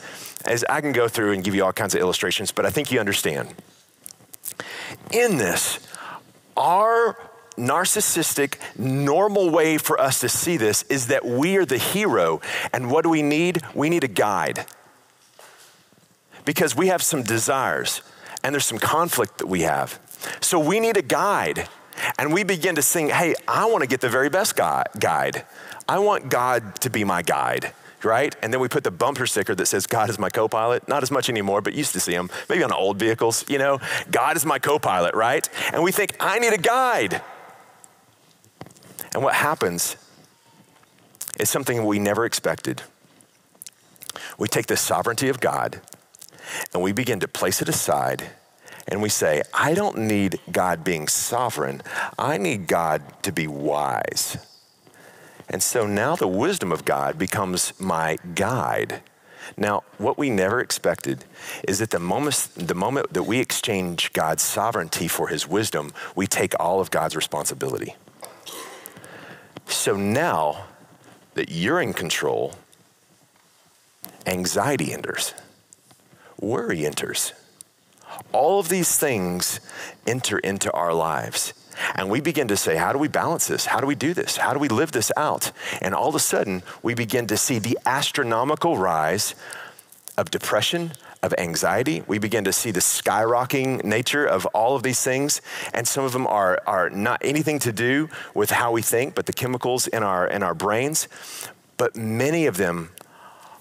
is 0.48 0.64
I 0.68 0.80
can 0.80 0.92
go 0.92 1.08
through 1.08 1.32
and 1.32 1.44
give 1.44 1.54
you 1.54 1.64
all 1.64 1.72
kinds 1.72 1.94
of 1.94 2.00
illustrations, 2.00 2.52
but 2.52 2.66
I 2.66 2.70
think 2.70 2.90
you 2.90 3.00
understand. 3.00 3.54
In 5.12 5.36
this, 5.36 5.78
our 6.56 7.16
narcissistic, 7.56 8.56
normal 8.78 9.50
way 9.50 9.78
for 9.78 10.00
us 10.00 10.20
to 10.20 10.28
see 10.28 10.56
this 10.56 10.82
is 10.84 11.08
that 11.08 11.24
we 11.24 11.56
are 11.56 11.64
the 11.64 11.78
hero. 11.78 12.40
And 12.72 12.90
what 12.90 13.02
do 13.02 13.10
we 13.10 13.22
need? 13.22 13.62
We 13.74 13.88
need 13.88 14.04
a 14.04 14.08
guide. 14.08 14.66
Because 16.44 16.74
we 16.74 16.88
have 16.88 17.02
some 17.02 17.22
desires 17.22 18.02
and 18.42 18.54
there's 18.54 18.66
some 18.66 18.78
conflict 18.78 19.38
that 19.38 19.46
we 19.46 19.62
have. 19.62 20.00
So 20.40 20.58
we 20.58 20.80
need 20.80 20.96
a 20.96 21.02
guide. 21.02 21.68
And 22.18 22.32
we 22.32 22.42
begin 22.42 22.74
to 22.76 22.82
sing, 22.82 23.10
hey, 23.10 23.34
I 23.46 23.66
want 23.66 23.82
to 23.82 23.86
get 23.86 24.00
the 24.00 24.08
very 24.08 24.28
best 24.28 24.56
guide. 24.56 25.44
I 25.88 25.98
want 25.98 26.30
God 26.30 26.80
to 26.80 26.90
be 26.90 27.04
my 27.04 27.22
guide 27.22 27.72
right? 28.04 28.34
And 28.42 28.52
then 28.52 28.60
we 28.60 28.68
put 28.68 28.84
the 28.84 28.90
bumper 28.90 29.26
sticker 29.26 29.54
that 29.54 29.66
says, 29.66 29.86
God 29.86 30.10
is 30.10 30.18
my 30.18 30.28
co 30.28 30.48
pilot. 30.48 30.88
Not 30.88 31.02
as 31.02 31.10
much 31.10 31.28
anymore, 31.28 31.60
but 31.60 31.72
used 31.74 31.92
to 31.92 32.00
see 32.00 32.12
them, 32.12 32.30
maybe 32.48 32.62
on 32.62 32.72
old 32.72 32.98
vehicles, 32.98 33.44
you 33.48 33.58
know? 33.58 33.80
God 34.10 34.36
is 34.36 34.44
my 34.44 34.58
co 34.58 34.78
pilot, 34.78 35.14
right? 35.14 35.48
And 35.72 35.82
we 35.82 35.92
think, 35.92 36.16
I 36.20 36.38
need 36.38 36.52
a 36.52 36.58
guide. 36.58 37.22
And 39.14 39.22
what 39.22 39.34
happens 39.34 39.96
is 41.38 41.50
something 41.50 41.84
we 41.84 41.98
never 41.98 42.24
expected. 42.24 42.82
We 44.38 44.48
take 44.48 44.66
the 44.66 44.76
sovereignty 44.76 45.28
of 45.28 45.40
God 45.40 45.80
and 46.72 46.82
we 46.82 46.92
begin 46.92 47.20
to 47.20 47.28
place 47.28 47.62
it 47.62 47.68
aside 47.68 48.30
and 48.88 49.00
we 49.00 49.08
say, 49.08 49.42
I 49.54 49.74
don't 49.74 49.98
need 49.98 50.40
God 50.50 50.84
being 50.84 51.08
sovereign, 51.08 51.82
I 52.18 52.36
need 52.36 52.66
God 52.66 53.02
to 53.22 53.32
be 53.32 53.46
wise. 53.46 54.36
And 55.48 55.62
so 55.62 55.86
now 55.86 56.16
the 56.16 56.28
wisdom 56.28 56.72
of 56.72 56.84
God 56.84 57.18
becomes 57.18 57.78
my 57.78 58.18
guide. 58.34 59.02
Now, 59.56 59.82
what 59.98 60.16
we 60.16 60.30
never 60.30 60.60
expected 60.60 61.24
is 61.68 61.78
that 61.80 61.90
the 61.90 61.98
moment, 61.98 62.48
the 62.56 62.74
moment 62.74 63.12
that 63.12 63.24
we 63.24 63.38
exchange 63.38 64.12
God's 64.12 64.42
sovereignty 64.42 65.08
for 65.08 65.28
his 65.28 65.46
wisdom, 65.46 65.92
we 66.16 66.26
take 66.26 66.58
all 66.58 66.80
of 66.80 66.90
God's 66.90 67.16
responsibility. 67.16 67.96
So 69.72 69.96
now 69.96 70.66
that 71.34 71.50
you're 71.50 71.80
in 71.80 71.92
control, 71.92 72.52
anxiety 74.26 74.92
enters, 74.92 75.34
worry 76.40 76.86
enters. 76.86 77.32
All 78.32 78.60
of 78.60 78.68
these 78.68 78.96
things 78.96 79.60
enter 80.06 80.38
into 80.38 80.70
our 80.72 80.92
lives. 80.92 81.54
And 81.94 82.10
we 82.10 82.20
begin 82.20 82.48
to 82.48 82.56
say, 82.56 82.76
How 82.76 82.92
do 82.92 82.98
we 82.98 83.08
balance 83.08 83.48
this? 83.48 83.64
How 83.66 83.80
do 83.80 83.86
we 83.86 83.94
do 83.94 84.12
this? 84.12 84.36
How 84.36 84.52
do 84.52 84.58
we 84.58 84.68
live 84.68 84.92
this 84.92 85.10
out? 85.16 85.50
And 85.80 85.94
all 85.94 86.10
of 86.10 86.14
a 86.14 86.20
sudden, 86.20 86.62
we 86.82 86.94
begin 86.94 87.26
to 87.28 87.36
see 87.36 87.58
the 87.58 87.78
astronomical 87.86 88.76
rise 88.76 89.34
of 90.18 90.30
depression, 90.30 90.92
of 91.22 91.32
anxiety. 91.38 92.02
We 92.06 92.18
begin 92.18 92.44
to 92.44 92.52
see 92.52 92.70
the 92.70 92.80
skyrocketing 92.80 93.84
nature 93.84 94.26
of 94.26 94.44
all 94.46 94.74
of 94.74 94.82
these 94.82 95.02
things. 95.02 95.40
And 95.72 95.86
some 95.86 96.04
of 96.04 96.12
them 96.12 96.26
are, 96.26 96.60
are 96.66 96.90
not 96.90 97.20
anything 97.24 97.58
to 97.60 97.72
do 97.72 98.08
with 98.34 98.50
how 98.50 98.72
we 98.72 98.82
think, 98.82 99.14
but 99.14 99.26
the 99.26 99.32
chemicals 99.32 99.86
in 99.86 100.02
our, 100.02 100.26
in 100.26 100.42
our 100.42 100.54
brains. 100.54 101.08
But 101.76 101.96
many 101.96 102.46
of 102.46 102.56
them 102.56 102.90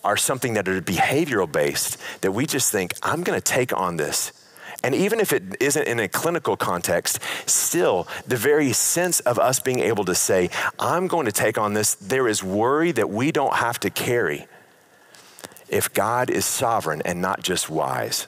are 0.03 0.17
something 0.17 0.53
that 0.53 0.67
are 0.67 0.81
behavioral 0.81 1.51
based 1.51 1.97
that 2.21 2.31
we 2.31 2.45
just 2.47 2.71
think, 2.71 2.93
I'm 3.03 3.21
going 3.21 3.39
to 3.39 3.43
take 3.43 3.75
on 3.77 3.97
this. 3.97 4.33
And 4.83 4.95
even 4.95 5.19
if 5.19 5.31
it 5.31 5.43
isn't 5.59 5.87
in 5.87 5.99
a 5.99 6.07
clinical 6.07 6.57
context, 6.57 7.19
still, 7.45 8.07
the 8.25 8.35
very 8.35 8.73
sense 8.73 9.19
of 9.19 9.37
us 9.37 9.59
being 9.59 9.79
able 9.79 10.05
to 10.05 10.15
say, 10.15 10.49
I'm 10.79 11.05
going 11.05 11.27
to 11.27 11.31
take 11.31 11.59
on 11.59 11.75
this, 11.75 11.93
there 11.95 12.27
is 12.27 12.43
worry 12.43 12.91
that 12.93 13.09
we 13.09 13.31
don't 13.31 13.53
have 13.53 13.79
to 13.81 13.91
carry 13.91 14.47
if 15.71 15.93
God 15.93 16.29
is 16.29 16.45
sovereign 16.45 17.01
and 17.05 17.21
not 17.21 17.41
just 17.41 17.69
wise. 17.69 18.27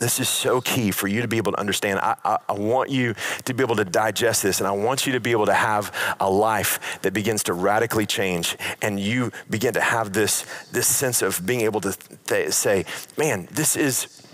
This 0.00 0.18
is 0.18 0.28
so 0.28 0.60
key 0.60 0.90
for 0.90 1.08
you 1.08 1.22
to 1.22 1.28
be 1.28 1.36
able 1.36 1.52
to 1.52 1.58
understand. 1.58 2.00
I, 2.00 2.16
I, 2.24 2.38
I, 2.48 2.52
want 2.52 2.90
you 2.90 3.14
to 3.44 3.54
be 3.54 3.62
able 3.62 3.76
to 3.76 3.84
digest 3.84 4.42
this, 4.42 4.60
and 4.60 4.66
I 4.66 4.72
want 4.72 5.06
you 5.06 5.12
to 5.12 5.20
be 5.20 5.30
able 5.30 5.46
to 5.46 5.54
have 5.54 5.94
a 6.18 6.28
life 6.28 6.98
that 7.02 7.12
begins 7.12 7.44
to 7.44 7.52
radically 7.52 8.04
change, 8.04 8.56
and 8.82 8.98
you 8.98 9.30
begin 9.48 9.72
to 9.74 9.80
have 9.80 10.12
this, 10.12 10.42
this 10.72 10.88
sense 10.88 11.22
of 11.22 11.46
being 11.46 11.60
able 11.60 11.80
to 11.80 11.96
th- 12.26 12.52
say, 12.52 12.84
man, 13.16 13.48
this 13.52 13.76
is, 13.76 14.26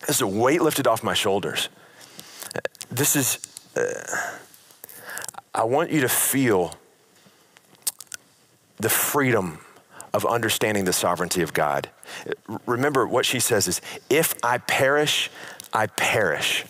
this 0.00 0.16
is 0.16 0.20
a 0.20 0.26
weight 0.26 0.60
lifted 0.60 0.88
off 0.88 1.04
my 1.04 1.14
shoulders. 1.14 1.68
This 2.90 3.14
is, 3.14 3.38
uh, 3.76 4.36
I 5.54 5.64
want 5.64 5.92
you 5.92 6.00
to 6.00 6.08
feel 6.08 6.74
the 8.78 8.88
freedom 8.88 9.60
of 10.14 10.26
understanding 10.26 10.84
the 10.84 10.92
sovereignty 10.92 11.42
of 11.42 11.52
God. 11.52 11.88
Remember 12.66 13.06
what 13.06 13.24
she 13.24 13.40
says 13.40 13.66
is, 13.66 13.80
if 14.10 14.34
I 14.42 14.58
perish, 14.58 15.30
I 15.72 15.86
perish. 15.86 16.64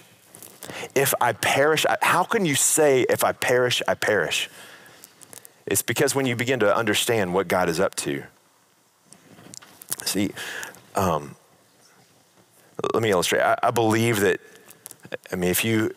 If 0.94 1.12
I 1.20 1.32
perish, 1.32 1.84
how 2.02 2.24
can 2.24 2.46
you 2.46 2.54
say, 2.54 3.02
if 3.02 3.24
I 3.24 3.32
perish, 3.32 3.82
I 3.88 3.94
perish? 3.94 4.48
It's 5.66 5.82
because 5.82 6.14
when 6.14 6.26
you 6.26 6.36
begin 6.36 6.60
to 6.60 6.74
understand 6.74 7.34
what 7.34 7.48
God 7.48 7.68
is 7.68 7.80
up 7.80 7.94
to. 7.96 8.24
See, 10.04 10.30
um, 10.94 11.36
let 12.94 13.02
me 13.02 13.10
illustrate. 13.10 13.42
I, 13.42 13.56
I 13.62 13.70
believe 13.70 14.20
that, 14.20 14.40
I 15.30 15.36
mean, 15.36 15.50
if 15.50 15.64
you 15.64 15.94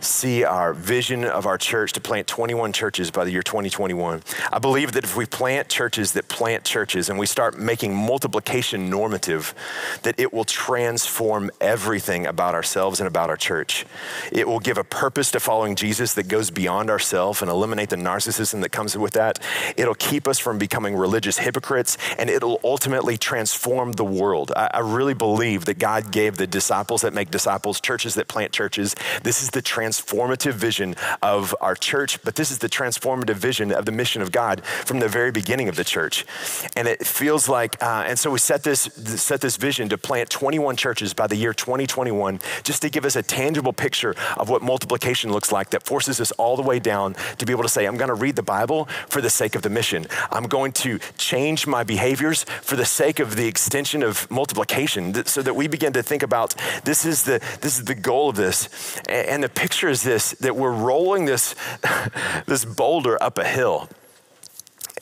see 0.00 0.44
our 0.44 0.72
vision 0.72 1.24
of 1.24 1.46
our 1.46 1.58
church 1.58 1.92
to 1.92 2.00
plant 2.00 2.26
21 2.26 2.72
churches 2.72 3.10
by 3.10 3.24
the 3.24 3.30
year 3.30 3.42
2021. 3.42 4.22
I 4.52 4.58
believe 4.58 4.92
that 4.92 5.04
if 5.04 5.16
we 5.16 5.26
plant 5.26 5.68
churches 5.68 6.12
that 6.12 6.28
plant 6.28 6.64
churches 6.64 7.08
and 7.08 7.18
we 7.18 7.26
start 7.26 7.58
making 7.58 7.94
multiplication 7.94 8.88
normative, 8.90 9.54
that 10.02 10.18
it 10.18 10.32
will 10.32 10.44
transform 10.44 11.50
everything 11.60 12.26
about 12.26 12.54
ourselves 12.54 13.00
and 13.00 13.06
about 13.06 13.30
our 13.30 13.36
church. 13.36 13.86
It 14.32 14.48
will 14.48 14.60
give 14.60 14.78
a 14.78 14.84
purpose 14.84 15.30
to 15.32 15.40
following 15.40 15.76
Jesus 15.76 16.14
that 16.14 16.28
goes 16.28 16.50
beyond 16.50 16.90
ourselves 16.90 17.42
and 17.42 17.50
eliminate 17.50 17.90
the 17.90 17.96
narcissism 17.96 18.62
that 18.62 18.70
comes 18.70 18.96
with 18.96 19.12
that. 19.12 19.38
It'll 19.76 19.94
keep 19.94 20.26
us 20.26 20.38
from 20.38 20.58
becoming 20.58 20.96
religious 20.96 21.38
hypocrites 21.38 21.98
and 22.18 22.30
it'll 22.30 22.60
ultimately 22.64 23.16
transform 23.16 23.92
the 23.92 24.04
world. 24.04 24.52
I, 24.56 24.70
I 24.74 24.78
really 24.80 25.14
believe 25.14 25.66
that 25.66 25.78
God 25.78 26.10
gave 26.10 26.36
the 26.36 26.46
disciples 26.46 27.02
that 27.02 27.12
make 27.12 27.30
disciples, 27.30 27.80
churches 27.80 28.14
that 28.14 28.28
plant 28.28 28.52
churches. 28.52 28.94
This 29.22 29.42
is 29.42 29.50
the 29.50 29.62
trans 29.62 29.89
transformative 29.90 30.52
vision 30.52 30.94
of 31.22 31.54
our 31.60 31.74
church, 31.74 32.22
but 32.22 32.36
this 32.36 32.50
is 32.50 32.58
the 32.58 32.68
transformative 32.68 33.34
vision 33.34 33.72
of 33.72 33.84
the 33.86 33.92
mission 33.92 34.22
of 34.22 34.30
God 34.30 34.64
from 34.64 35.00
the 35.00 35.08
very 35.08 35.32
beginning 35.32 35.68
of 35.68 35.76
the 35.76 35.84
church. 35.84 36.24
And 36.76 36.86
it 36.86 37.04
feels 37.06 37.48
like, 37.48 37.82
uh, 37.82 38.04
and 38.06 38.18
so 38.18 38.30
we 38.30 38.38
set 38.38 38.62
this, 38.62 38.82
set 38.82 39.40
this 39.40 39.56
vision 39.56 39.88
to 39.88 39.98
plant 39.98 40.30
21 40.30 40.76
churches 40.76 41.12
by 41.12 41.26
the 41.26 41.36
year 41.36 41.52
2021, 41.52 42.40
just 42.62 42.82
to 42.82 42.90
give 42.90 43.04
us 43.04 43.16
a 43.16 43.22
tangible 43.22 43.72
picture 43.72 44.14
of 44.36 44.48
what 44.48 44.62
multiplication 44.62 45.32
looks 45.32 45.50
like 45.50 45.70
that 45.70 45.82
forces 45.82 46.20
us 46.20 46.30
all 46.32 46.56
the 46.56 46.62
way 46.62 46.78
down 46.78 47.14
to 47.38 47.46
be 47.46 47.52
able 47.52 47.62
to 47.62 47.68
say, 47.68 47.86
I'm 47.86 47.96
going 47.96 48.08
to 48.08 48.14
read 48.14 48.36
the 48.36 48.42
Bible 48.42 48.86
for 49.08 49.20
the 49.20 49.30
sake 49.30 49.54
of 49.56 49.62
the 49.62 49.70
mission. 49.70 50.06
I'm 50.30 50.44
going 50.44 50.72
to 50.84 50.98
change 51.18 51.66
my 51.66 51.82
behaviors 51.82 52.44
for 52.44 52.76
the 52.76 52.84
sake 52.84 53.18
of 53.18 53.36
the 53.36 53.46
extension 53.46 54.02
of 54.02 54.30
multiplication 54.30 55.24
so 55.26 55.42
that 55.42 55.54
we 55.54 55.66
begin 55.66 55.92
to 55.94 56.02
think 56.02 56.22
about 56.22 56.54
this 56.84 57.04
is 57.04 57.24
the, 57.24 57.40
this 57.60 57.78
is 57.78 57.84
the 57.84 57.94
goal 57.94 58.28
of 58.28 58.36
this. 58.36 59.00
And 59.08 59.42
the 59.42 59.48
picture 59.48 59.79
picture 59.80 59.88
is 59.88 60.02
this 60.02 60.32
that 60.40 60.56
we're 60.56 60.70
rolling 60.70 61.24
this, 61.24 61.54
this 62.46 62.66
boulder 62.66 63.16
up 63.22 63.38
a 63.38 63.44
hill. 63.44 63.88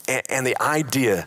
And, 0.07 0.23
and 0.31 0.47
the 0.47 0.61
idea 0.63 1.27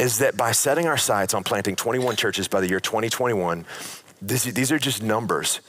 is 0.00 0.18
that 0.18 0.36
by 0.36 0.50
setting 0.50 0.88
our 0.88 0.96
sights 0.96 1.32
on 1.32 1.44
planting 1.44 1.76
21 1.76 2.16
churches 2.16 2.48
by 2.48 2.60
the 2.60 2.68
year 2.68 2.80
2021, 2.80 3.64
This, 4.24 4.44
these 4.44 4.70
are 4.70 4.78
just 4.78 5.02
numbers. 5.02 5.60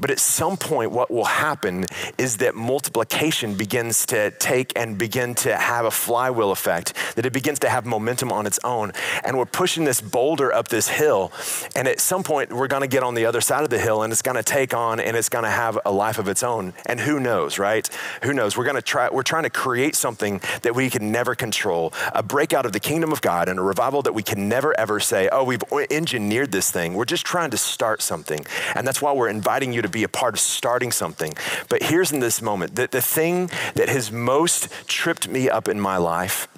But 0.00 0.10
at 0.10 0.18
some 0.18 0.56
point, 0.56 0.90
what 0.90 1.12
will 1.12 1.26
happen 1.26 1.84
is 2.18 2.38
that 2.38 2.56
multiplication 2.56 3.54
begins 3.54 4.04
to 4.06 4.32
take 4.32 4.72
and 4.76 4.98
begin 4.98 5.36
to 5.36 5.56
have 5.56 5.84
a 5.84 5.92
flywheel 5.92 6.50
effect, 6.50 6.92
that 7.14 7.24
it 7.24 7.32
begins 7.32 7.60
to 7.60 7.68
have 7.68 7.86
momentum 7.86 8.32
on 8.32 8.46
its 8.46 8.58
own. 8.64 8.90
And 9.22 9.38
we're 9.38 9.46
pushing 9.46 9.84
this 9.84 10.00
boulder 10.00 10.52
up 10.52 10.66
this 10.68 10.88
hill. 10.88 11.30
And 11.76 11.86
at 11.86 12.00
some 12.00 12.24
point, 12.24 12.52
we're 12.52 12.66
going 12.66 12.82
to 12.82 12.88
get 12.88 13.04
on 13.04 13.14
the 13.14 13.26
other 13.26 13.40
side 13.40 13.62
of 13.62 13.70
the 13.70 13.78
hill 13.78 14.02
and 14.02 14.12
it's 14.12 14.22
going 14.22 14.36
to 14.36 14.42
take 14.42 14.74
on 14.74 14.98
and 14.98 15.16
it's 15.16 15.28
going 15.28 15.44
to 15.44 15.50
have 15.50 15.78
a 15.84 15.92
life 15.92 16.18
of 16.18 16.26
its 16.26 16.42
own. 16.42 16.72
And 16.86 16.98
who 16.98 17.20
knows, 17.20 17.60
right? 17.60 17.88
Who 18.24 18.32
knows? 18.32 18.56
We're 18.56 18.64
going 18.64 18.74
to 18.74 18.82
try, 18.82 19.08
we're 19.08 19.22
trying 19.22 19.44
to 19.44 19.50
create 19.50 19.94
something 19.94 20.40
that 20.62 20.74
we 20.74 20.90
can 20.90 21.12
never 21.12 21.36
control, 21.36 21.92
a 22.12 22.24
breakout 22.24 22.66
of 22.66 22.72
the 22.72 22.80
kingdom 22.80 23.12
of 23.12 23.20
God 23.20 23.48
and 23.48 23.60
a 23.60 23.62
revival 23.62 24.02
that 24.02 24.14
we 24.14 24.24
can 24.24 24.48
never 24.48 24.78
ever 24.78 24.98
say, 24.98 25.28
oh, 25.30 25.44
we've 25.44 25.62
engineered 25.90 26.50
this 26.50 26.72
thing. 26.72 26.94
We're 26.94 27.04
just 27.04 27.24
trying 27.24 27.50
to 27.50 27.56
start 27.56 27.99
something. 28.00 28.44
And 28.74 28.86
that's 28.86 29.00
why 29.02 29.12
we're 29.12 29.28
inviting 29.28 29.72
you 29.72 29.82
to 29.82 29.88
be 29.88 30.02
a 30.02 30.08
part 30.08 30.34
of 30.34 30.40
starting 30.40 30.92
something. 30.92 31.34
But 31.68 31.82
here's 31.82 32.12
in 32.12 32.20
this 32.20 32.42
moment 32.42 32.76
that 32.76 32.90
the 32.90 33.02
thing 33.02 33.50
that 33.74 33.88
has 33.88 34.10
most 34.10 34.68
tripped 34.86 35.28
me 35.28 35.48
up 35.48 35.68
in 35.68 35.80
my 35.80 35.96
life 35.96 36.48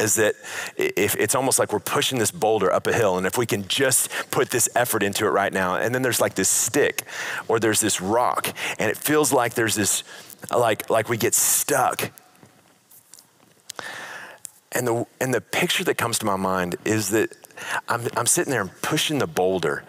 is 0.00 0.14
that 0.16 0.34
if 0.76 1.16
it's 1.16 1.34
almost 1.34 1.58
like 1.58 1.72
we're 1.72 1.78
pushing 1.78 2.18
this 2.18 2.30
boulder 2.30 2.72
up 2.72 2.86
a 2.86 2.92
hill 2.92 3.18
and 3.18 3.26
if 3.26 3.36
we 3.36 3.46
can 3.46 3.66
just 3.68 4.08
put 4.30 4.50
this 4.50 4.68
effort 4.74 5.02
into 5.02 5.26
it 5.26 5.30
right 5.30 5.52
now 5.52 5.76
and 5.76 5.94
then 5.94 6.02
there's 6.02 6.20
like 6.20 6.34
this 6.34 6.48
stick 6.48 7.04
or 7.46 7.60
there's 7.60 7.80
this 7.80 8.00
rock 8.00 8.54
and 8.78 8.90
it 8.90 8.96
feels 8.96 9.32
like 9.32 9.54
there's 9.54 9.74
this 9.74 10.02
like 10.50 10.88
like 10.88 11.08
we 11.08 11.16
get 11.16 11.34
stuck 11.34 12.10
and 14.72 14.86
the 14.86 15.06
and 15.20 15.34
the 15.34 15.40
picture 15.40 15.84
that 15.84 15.96
comes 15.96 16.18
to 16.18 16.26
my 16.26 16.36
mind 16.36 16.76
is 16.84 17.10
that 17.10 17.36
I'm, 17.88 18.08
I'm 18.16 18.26
sitting 18.26 18.50
there 18.50 18.62
and 18.62 18.70
pushing 18.82 19.18
the 19.18 19.26
boulder 19.26 19.84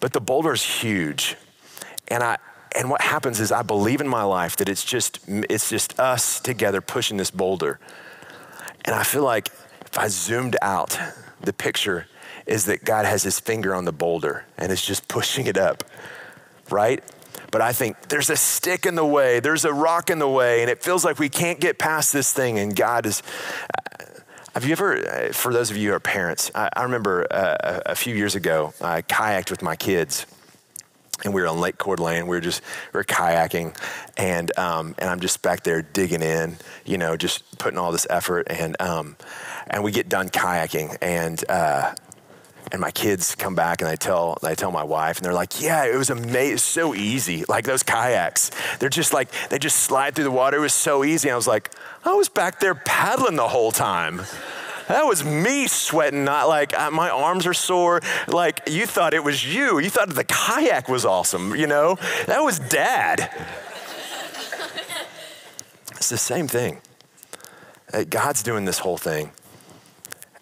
but 0.00 0.12
the 0.12 0.20
boulder 0.20 0.52
is 0.52 0.62
huge. 0.62 1.36
And 2.08 2.22
I, 2.22 2.38
and 2.76 2.90
what 2.90 3.00
happens 3.00 3.40
is 3.40 3.50
I 3.50 3.62
believe 3.62 4.00
in 4.00 4.08
my 4.08 4.22
life 4.22 4.56
that 4.56 4.68
it's 4.68 4.84
just, 4.84 5.20
it's 5.26 5.70
just 5.70 5.98
us 5.98 6.40
together 6.40 6.80
pushing 6.80 7.16
this 7.16 7.30
boulder. 7.30 7.78
And 8.84 8.94
I 8.94 9.02
feel 9.02 9.24
like 9.24 9.48
if 9.84 9.98
I 9.98 10.08
zoomed 10.08 10.56
out, 10.62 10.98
the 11.40 11.52
picture 11.52 12.06
is 12.46 12.64
that 12.66 12.84
God 12.84 13.04
has 13.04 13.22
his 13.22 13.38
finger 13.38 13.74
on 13.74 13.84
the 13.84 13.92
boulder 13.92 14.44
and 14.56 14.72
is 14.72 14.84
just 14.84 15.08
pushing 15.08 15.46
it 15.46 15.58
up, 15.58 15.84
right? 16.70 17.02
But 17.50 17.60
I 17.62 17.72
think 17.72 18.08
there's 18.08 18.30
a 18.30 18.36
stick 18.36 18.86
in 18.86 18.94
the 18.94 19.04
way, 19.04 19.40
there's 19.40 19.64
a 19.64 19.72
rock 19.72 20.10
in 20.10 20.18
the 20.18 20.28
way, 20.28 20.60
and 20.60 20.70
it 20.70 20.82
feels 20.82 21.04
like 21.04 21.18
we 21.18 21.28
can't 21.28 21.60
get 21.60 21.78
past 21.78 22.12
this 22.12 22.32
thing. 22.32 22.58
And 22.58 22.74
God 22.76 23.06
is, 23.06 23.22
have 24.58 24.66
you 24.66 24.72
ever, 24.72 25.08
uh, 25.08 25.32
for 25.32 25.52
those 25.52 25.70
of 25.70 25.76
you 25.76 25.90
who 25.90 25.94
are 25.94 26.00
parents, 26.00 26.50
I, 26.52 26.68
I 26.74 26.82
remember 26.82 27.24
uh, 27.30 27.80
a 27.86 27.94
few 27.94 28.16
years 28.16 28.34
ago, 28.34 28.74
I 28.80 29.02
kayaked 29.02 29.52
with 29.52 29.62
my 29.62 29.76
kids 29.76 30.26
and 31.24 31.32
we 31.32 31.40
were 31.40 31.46
on 31.46 31.60
Lake 31.60 31.78
Coeur 31.78 31.94
d'Alene. 31.94 32.26
We 32.26 32.36
were 32.36 32.40
just 32.40 32.62
we 32.92 32.98
were 32.98 33.04
kayaking, 33.04 33.76
and 34.16 34.56
um, 34.58 34.96
and 34.98 35.08
I'm 35.10 35.20
just 35.20 35.42
back 35.42 35.62
there 35.62 35.82
digging 35.82 36.22
in, 36.22 36.56
you 36.84 36.98
know, 36.98 37.16
just 37.16 37.58
putting 37.58 37.78
all 37.78 37.92
this 37.92 38.06
effort, 38.10 38.48
and 38.50 38.80
um, 38.80 39.16
and 39.68 39.82
we 39.84 39.92
get 39.92 40.08
done 40.08 40.28
kayaking, 40.28 40.96
and 41.00 41.42
uh, 41.48 41.94
and 42.72 42.80
my 42.80 42.90
kids 42.90 43.34
come 43.34 43.54
back 43.54 43.80
and 43.80 43.88
I 43.88 43.96
tell 43.96 44.38
I 44.42 44.54
tell 44.54 44.70
my 44.70 44.84
wife, 44.84 45.18
and 45.18 45.24
they're 45.24 45.32
like, 45.32 45.60
"Yeah, 45.60 45.84
it 45.84 45.96
was 45.96 46.10
amazing, 46.10 46.58
so 46.58 46.94
easy. 46.94 47.44
Like 47.48 47.64
those 47.64 47.82
kayaks, 47.82 48.50
they're 48.78 48.88
just 48.88 49.12
like 49.12 49.28
they 49.50 49.58
just 49.58 49.76
slide 49.78 50.14
through 50.14 50.24
the 50.24 50.30
water. 50.30 50.58
It 50.58 50.60
was 50.60 50.74
so 50.74 51.04
easy." 51.04 51.28
And 51.28 51.34
I 51.34 51.36
was 51.36 51.46
like, 51.46 51.70
"I 52.04 52.14
was 52.14 52.28
back 52.28 52.60
there 52.60 52.74
paddling 52.74 53.36
the 53.36 53.48
whole 53.48 53.72
time." 53.72 54.22
That 54.88 55.04
was 55.04 55.22
me 55.22 55.66
sweating, 55.66 56.24
not 56.24 56.48
like 56.48 56.78
uh, 56.78 56.90
my 56.90 57.10
arms 57.10 57.46
are 57.46 57.54
sore. 57.54 58.00
Like 58.26 58.62
you 58.66 58.86
thought 58.86 59.12
it 59.12 59.22
was 59.22 59.44
you. 59.44 59.78
You 59.78 59.90
thought 59.90 60.08
the 60.08 60.24
kayak 60.24 60.88
was 60.88 61.04
awesome, 61.04 61.54
you 61.54 61.66
know? 61.66 61.98
That 62.26 62.40
was 62.40 62.58
dad. 62.58 63.30
it's 65.90 66.08
the 66.08 66.16
same 66.16 66.48
thing. 66.48 66.80
Uh, 67.92 68.04
God's 68.08 68.42
doing 68.42 68.64
this 68.64 68.78
whole 68.78 68.96
thing 68.96 69.30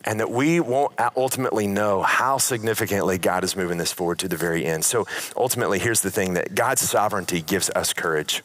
and 0.06 0.20
that 0.20 0.30
we 0.30 0.60
won't 0.60 0.92
ultimately 1.16 1.66
know 1.66 2.02
how 2.02 2.38
significantly 2.38 3.18
God 3.18 3.44
is 3.44 3.56
moving 3.56 3.78
this 3.78 3.92
forward 3.92 4.20
to 4.20 4.28
the 4.28 4.36
very 4.36 4.64
end. 4.64 4.84
So 4.84 5.06
ultimately, 5.36 5.78
here's 5.78 6.00
the 6.00 6.10
thing 6.10 6.34
that 6.34 6.54
God's 6.54 6.82
sovereignty 6.82 7.42
gives 7.42 7.68
us 7.70 7.92
courage. 7.92 8.42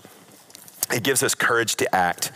It 0.94 1.04
gives 1.04 1.24
us 1.24 1.36
courage 1.36 1.76
to 1.78 1.96
act. 1.96 2.32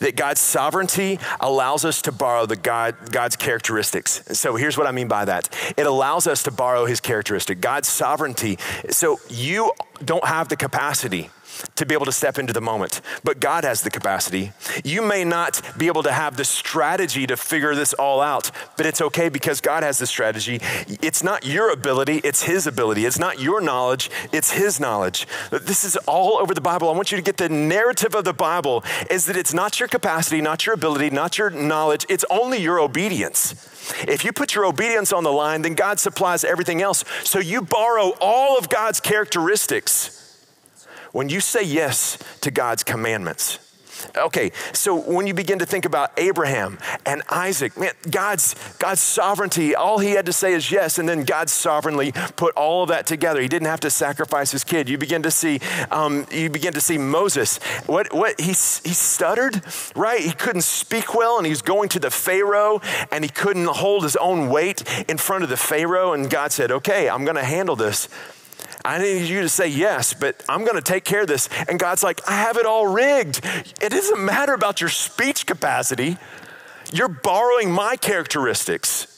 That 0.00 0.16
God's 0.16 0.40
sovereignty 0.40 1.20
allows 1.38 1.84
us 1.84 2.02
to 2.02 2.12
borrow 2.12 2.46
the 2.46 2.56
God, 2.56 3.12
God's 3.12 3.36
characteristics. 3.36 4.22
So 4.38 4.56
here's 4.56 4.76
what 4.76 4.86
I 4.86 4.92
mean 4.92 5.08
by 5.08 5.24
that. 5.24 5.48
It 5.76 5.86
allows 5.86 6.26
us 6.26 6.42
to 6.44 6.50
borrow 6.50 6.84
his 6.86 7.00
characteristic. 7.00 7.60
God's 7.60 7.88
sovereignty. 7.88 8.58
So 8.90 9.20
you 9.28 9.72
don't 10.04 10.24
have 10.24 10.48
the 10.48 10.56
capacity 10.56 11.30
to 11.76 11.86
be 11.86 11.94
able 11.94 12.06
to 12.06 12.12
step 12.12 12.38
into 12.38 12.52
the 12.52 12.60
moment, 12.60 13.00
but 13.24 13.40
God 13.40 13.64
has 13.64 13.82
the 13.82 13.90
capacity. 13.90 14.52
You 14.84 15.02
may 15.02 15.24
not 15.24 15.60
be 15.78 15.86
able 15.86 16.02
to 16.02 16.12
have 16.12 16.36
the 16.36 16.44
strategy 16.44 17.26
to 17.26 17.36
figure 17.36 17.74
this 17.74 17.92
all 17.94 18.20
out, 18.20 18.50
but 18.76 18.86
it's 18.86 19.00
okay 19.00 19.28
because 19.28 19.60
God 19.60 19.82
has 19.82 19.98
the 19.98 20.06
strategy. 20.06 20.60
It's 20.88 21.22
not 21.22 21.44
your 21.44 21.70
ability, 21.70 22.20
it's 22.24 22.42
His 22.42 22.66
ability. 22.66 23.04
It's 23.06 23.18
not 23.18 23.40
your 23.40 23.60
knowledge, 23.60 24.10
it's 24.32 24.52
His 24.52 24.80
knowledge. 24.80 25.26
This 25.50 25.84
is 25.84 25.96
all 26.06 26.38
over 26.38 26.54
the 26.54 26.60
Bible. 26.60 26.88
I 26.88 26.92
want 26.92 27.10
you 27.12 27.16
to 27.16 27.22
get 27.22 27.36
the 27.36 27.48
narrative 27.48 28.14
of 28.14 28.24
the 28.24 28.32
Bible 28.32 28.84
is 29.10 29.26
that 29.26 29.36
it's 29.36 29.54
not 29.54 29.80
your 29.80 29.88
capacity, 29.88 30.40
not 30.40 30.66
your 30.66 30.74
ability, 30.74 31.10
not 31.10 31.38
your 31.38 31.50
knowledge, 31.50 32.06
it's 32.08 32.24
only 32.30 32.58
your 32.58 32.80
obedience. 32.80 33.68
If 34.06 34.24
you 34.24 34.32
put 34.32 34.54
your 34.54 34.64
obedience 34.64 35.12
on 35.12 35.24
the 35.24 35.32
line, 35.32 35.62
then 35.62 35.74
God 35.74 35.98
supplies 35.98 36.44
everything 36.44 36.82
else. 36.82 37.04
So 37.24 37.38
you 37.38 37.62
borrow 37.62 38.14
all 38.20 38.56
of 38.56 38.68
God's 38.68 39.00
characteristics 39.00 40.21
when 41.12 41.28
you 41.28 41.40
say 41.40 41.62
yes 41.62 42.18
to 42.40 42.50
God's 42.50 42.82
commandments, 42.82 43.58
Okay, 44.16 44.52
so 44.72 44.96
when 44.96 45.26
you 45.26 45.34
begin 45.34 45.58
to 45.60 45.66
think 45.66 45.84
about 45.84 46.12
Abraham 46.18 46.78
and 47.06 47.22
Isaac, 47.30 47.78
man, 47.78 47.92
God's 48.10 48.54
God's 48.78 49.00
sovereignty, 49.00 49.74
all 49.74 49.98
he 49.98 50.12
had 50.12 50.26
to 50.26 50.32
say 50.32 50.52
is 50.52 50.70
yes, 50.70 50.98
and 50.98 51.08
then 51.08 51.24
God 51.24 51.48
sovereignly 51.48 52.12
put 52.36 52.54
all 52.54 52.82
of 52.82 52.88
that 52.88 53.06
together. 53.06 53.40
He 53.40 53.48
didn't 53.48 53.68
have 53.68 53.80
to 53.80 53.90
sacrifice 53.90 54.50
his 54.50 54.64
kid. 54.64 54.88
You 54.88 54.98
begin 54.98 55.22
to 55.22 55.30
see, 55.30 55.60
um, 55.90 56.26
you 56.30 56.50
begin 56.50 56.72
to 56.74 56.80
see 56.80 56.98
Moses. 56.98 57.58
What 57.86 58.12
what 58.12 58.40
he 58.40 58.48
he 58.48 58.54
stuttered, 58.54 59.62
right? 59.94 60.20
He 60.20 60.32
couldn't 60.32 60.62
speak 60.62 61.14
well, 61.14 61.38
and 61.38 61.46
he's 61.46 61.62
going 61.62 61.88
to 61.90 62.00
the 62.00 62.10
Pharaoh, 62.10 62.80
and 63.10 63.24
he 63.24 63.30
couldn't 63.30 63.66
hold 63.66 64.02
his 64.02 64.16
own 64.16 64.48
weight 64.48 64.82
in 65.08 65.18
front 65.18 65.44
of 65.44 65.50
the 65.50 65.56
Pharaoh. 65.56 66.12
And 66.12 66.28
God 66.28 66.52
said, 66.52 66.70
"Okay, 66.70 67.08
I'm 67.08 67.24
going 67.24 67.36
to 67.36 67.44
handle 67.44 67.76
this." 67.76 68.08
I 68.84 68.98
need 68.98 69.28
you 69.28 69.42
to 69.42 69.48
say 69.48 69.68
yes, 69.68 70.12
but 70.12 70.42
I'm 70.48 70.64
going 70.64 70.74
to 70.76 70.82
take 70.82 71.04
care 71.04 71.22
of 71.22 71.28
this. 71.28 71.48
And 71.68 71.78
God's 71.78 72.02
like, 72.02 72.20
I 72.28 72.32
have 72.32 72.56
it 72.56 72.66
all 72.66 72.86
rigged. 72.86 73.40
It 73.80 73.90
doesn't 73.90 74.24
matter 74.24 74.54
about 74.54 74.80
your 74.80 74.90
speech 74.90 75.46
capacity. 75.46 76.16
You're 76.92 77.08
borrowing 77.08 77.70
my 77.70 77.96
characteristics. 77.96 79.08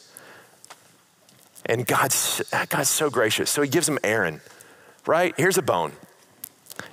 And 1.67 1.87
God's, 1.87 2.43
God's 2.69 2.91
so 2.91 3.09
gracious. 3.09 3.51
So 3.51 3.63
he 3.63 3.69
gives 3.69 3.89
him 3.89 3.99
Aaron, 4.05 4.43
right? 5.07 5.35
Here's 5.37 5.57
a 5.57 5.63
bone. 5.63 5.93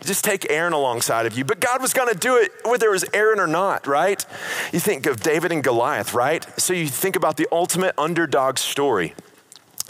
Just 0.02 0.24
take 0.24 0.50
Aaron 0.50 0.74
alongside 0.74 1.26
of 1.26 1.38
you. 1.38 1.44
But 1.44 1.60
God 1.60 1.82
was 1.82 1.94
going 1.94 2.08
to 2.12 2.18
do 2.18 2.38
it 2.38 2.52
whether 2.64 2.88
it 2.88 2.92
was 2.92 3.06
Aaron 3.14 3.40
or 3.40 3.48
not, 3.48 3.86
right? 3.86 4.26
You 4.72 4.80
think 4.80 5.06
of 5.06 5.22
David 5.22 5.52
and 5.52 5.64
Goliath, 5.64 6.14
right? 6.14 6.48
So 6.60 6.74
you 6.74 6.88
think 6.88 7.16
about 7.16 7.38
the 7.38 7.48
ultimate 7.52 7.96
underdog 7.98 8.58
story 8.58 9.14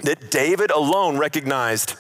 that 0.03 0.31
David 0.31 0.71
alone 0.71 1.17
recognized 1.17 1.95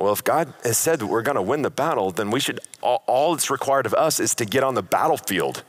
well, 0.00 0.14
if 0.14 0.24
God 0.24 0.54
has 0.64 0.78
said 0.78 1.02
we're 1.02 1.20
going 1.20 1.36
to 1.36 1.42
win 1.42 1.60
the 1.60 1.70
battle, 1.70 2.10
then 2.10 2.30
we 2.30 2.40
should, 2.40 2.58
all, 2.80 3.02
all 3.06 3.34
that's 3.34 3.50
required 3.50 3.84
of 3.84 3.92
us 3.92 4.18
is 4.18 4.34
to 4.36 4.46
get 4.46 4.64
on 4.64 4.74
the 4.74 4.82
battlefield. 4.82 5.62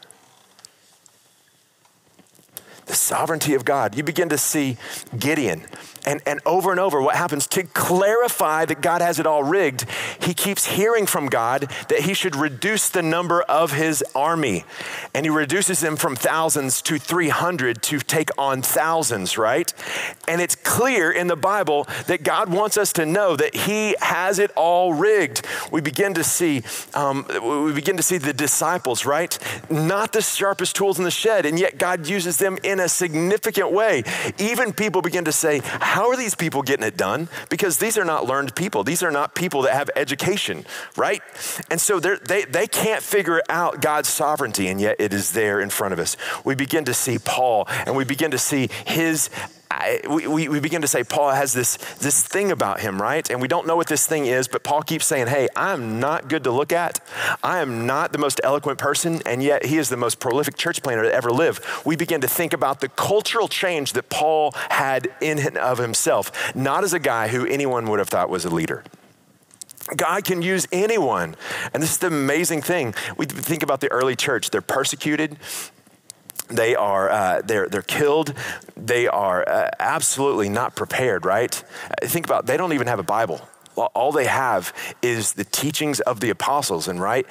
The 2.86 2.96
sovereignty 2.96 3.56
of 3.56 3.66
God. 3.66 3.98
You 3.98 4.04
begin 4.04 4.30
to 4.30 4.38
see 4.38 4.78
Gideon 5.20 5.66
and, 6.06 6.22
and 6.26 6.40
over 6.46 6.72
and 6.72 6.80
over, 6.80 7.02
what 7.02 7.16
happens 7.16 7.48
to 7.48 7.64
clarify 7.64 8.66
that 8.66 8.82
God 8.82 9.02
has 9.02 9.20
it 9.20 9.28
all 9.28 9.44
rigged, 9.44 9.86
he 10.20 10.34
keeps 10.34 10.66
hearing 10.66 11.06
from 11.06 11.28
God 11.28 11.72
that 11.90 12.02
he 12.02 12.14
should 12.14 12.36
reduce 12.36 12.90
the 12.90 13.02
number 13.02 13.42
of 13.44 13.74
his 13.74 14.04
army. 14.16 14.66
And 15.14 15.26
he 15.26 15.30
reduces 15.30 15.80
them 15.80 15.96
from 15.96 16.16
thousands 16.16 16.82
to 16.84 16.98
300 16.98 17.82
to 17.84 18.00
take 18.00 18.30
on 18.38 18.62
thousands, 18.62 19.38
right? 19.38 19.72
And 20.28 20.42
it's 20.42 20.56
clear 20.56 21.12
in 21.12 21.28
the 21.28 21.36
Bible 21.36 21.88
that 22.08 22.24
God 22.24 22.50
wants 22.50 22.78
us 22.78 22.94
to 22.94 23.06
know 23.06 23.36
that 23.36 23.56
he 23.56 23.96
has 24.00 24.40
it 24.40 24.52
all 24.56 24.94
rigged. 24.94 25.46
We 25.72 25.82
begin 25.82 26.14
to 26.16 26.24
see, 26.24 26.64
um, 26.94 27.26
we 27.66 27.74
begin 27.74 27.98
to 27.98 28.04
see 28.04 28.18
the 28.18 28.34
disciples, 28.34 29.06
right? 29.06 29.38
Not 29.70 30.14
the 30.14 30.22
sharpest 30.22 30.76
tools 30.76 30.98
in 30.98 31.04
the 31.04 31.12
shed, 31.12 31.46
and 31.46 31.60
yet 31.60 31.78
God 31.78 32.08
uses 32.08 32.38
them 32.38 32.58
in 32.64 32.80
a 32.80 32.90
significant 32.90 33.72
way. 33.72 34.04
Even 34.40 34.74
people 34.74 35.02
begin 35.02 35.26
to 35.26 35.32
say, 35.32 35.62
how 35.92 36.08
are 36.08 36.16
these 36.16 36.36
people 36.36 36.62
getting 36.62 36.86
it 36.86 36.96
done? 36.96 37.28
Because 37.50 37.78
these 37.78 37.98
are 37.98 38.06
not 38.06 38.26
learned 38.26 38.56
people. 38.56 38.86
These 38.86 39.04
are 39.04 39.12
not 39.12 39.36
people 39.36 39.64
that 39.64 39.74
have 39.74 39.90
education, 39.98 40.66
right? 40.96 41.22
And 41.70 41.82
so 41.82 42.00
they, 42.00 42.46
they 42.46 42.68
can't 42.68 43.04
figure 43.04 43.42
out 43.50 43.82
God's 43.82 44.08
sovereignty, 44.08 44.70
and 44.70 44.80
yet 44.80 44.96
it 45.00 45.12
is 45.12 45.34
there 45.34 45.60
in 45.60 45.70
front 45.70 45.92
of 45.92 46.00
us. 46.00 46.16
We 46.46 46.56
begin 46.56 46.86
to 46.86 46.94
see 46.94 47.20
Paul, 47.20 47.66
and 47.68 47.98
we 47.98 48.06
begin 48.06 48.32
to 48.32 48.38
see 48.38 48.70
his 48.86 49.30
I, 49.72 50.02
we, 50.08 50.50
we 50.50 50.60
begin 50.60 50.82
to 50.82 50.88
say 50.88 51.04
Paul 51.04 51.32
has 51.32 51.54
this, 51.54 51.78
this 52.00 52.22
thing 52.22 52.52
about 52.52 52.82
him, 52.82 53.02
right? 53.02 53.30
And 53.30 53.42
we 53.42 53.48
don't 53.48 53.66
know 53.66 53.76
what 53.76 53.88
this 53.88 54.06
thing 54.06 54.26
is, 54.26 54.48
but 54.48 54.64
Paul 54.64 54.82
keeps 54.82 55.06
saying, 55.06 55.28
hey, 55.28 55.48
I'm 55.56 56.00
not 56.00 56.28
good 56.28 56.44
to 56.44 56.52
look 56.52 56.74
at. 56.74 57.00
I 57.42 57.60
am 57.60 57.86
not 57.86 58.12
the 58.12 58.18
most 58.18 58.42
eloquent 58.44 58.78
person, 58.78 59.22
and 59.26 59.42
yet 59.42 59.66
he 59.66 59.78
is 59.78 59.90
the 59.90 59.98
most 59.98 60.20
prolific 60.20 60.58
church 60.58 60.84
planter 60.84 61.04
to 61.04 61.14
ever 61.14 61.32
live. 61.32 61.82
We 61.86 61.96
begin 61.96 62.22
to 62.22 62.28
think 62.28 62.54
about 62.54 62.82
the 62.82 62.90
cultural 62.90 63.48
change 63.48 63.94
that 63.94 64.10
Paul 64.10 64.52
had 64.70 65.08
in 65.22 65.40
and 65.40 65.58
of 65.58 65.78
himself, 65.78 66.54
not 66.56 66.84
as 66.84 66.94
a 66.94 67.00
guy 67.00 67.30
who 67.30 67.46
anyone 67.46 67.90
would 67.90 68.00
have 68.00 68.10
thought 68.10 68.30
was 68.30 68.46
a 68.46 68.50
leader. 68.50 68.84
God 69.96 70.24
can 70.24 70.42
use 70.42 70.68
anyone. 70.72 71.36
And 71.74 71.82
this 71.82 71.92
is 71.92 71.98
the 71.98 72.08
amazing 72.08 72.62
thing. 72.62 72.94
We 73.18 73.26
think 73.26 73.64
about 73.64 73.82
the 73.82 73.92
early 73.92 74.16
church. 74.16 74.50
They're 74.50 74.62
persecuted, 74.62 75.38
they 76.52 76.76
are 76.76 77.10
uh, 77.10 77.42
they're, 77.42 77.68
they're 77.68 77.82
killed. 77.82 78.34
They 78.76 79.08
are 79.08 79.48
uh, 79.48 79.70
absolutely 79.80 80.50
not 80.50 80.76
prepared 80.76 81.26
right? 81.26 81.64
Think 82.04 82.26
about 82.26 82.46
they 82.46 82.58
don't 82.58 82.74
even 82.74 82.88
have 82.88 83.00
a 83.00 83.04
bible. 83.04 83.42
All 83.76 84.12
they 84.12 84.26
have 84.26 84.74
is 85.02 85.34
the 85.34 85.46
teachings 85.46 86.02
of 86.02 86.20
the 86.20 86.30
apostles 86.30 86.88
and 86.88 87.02
right 87.02 87.26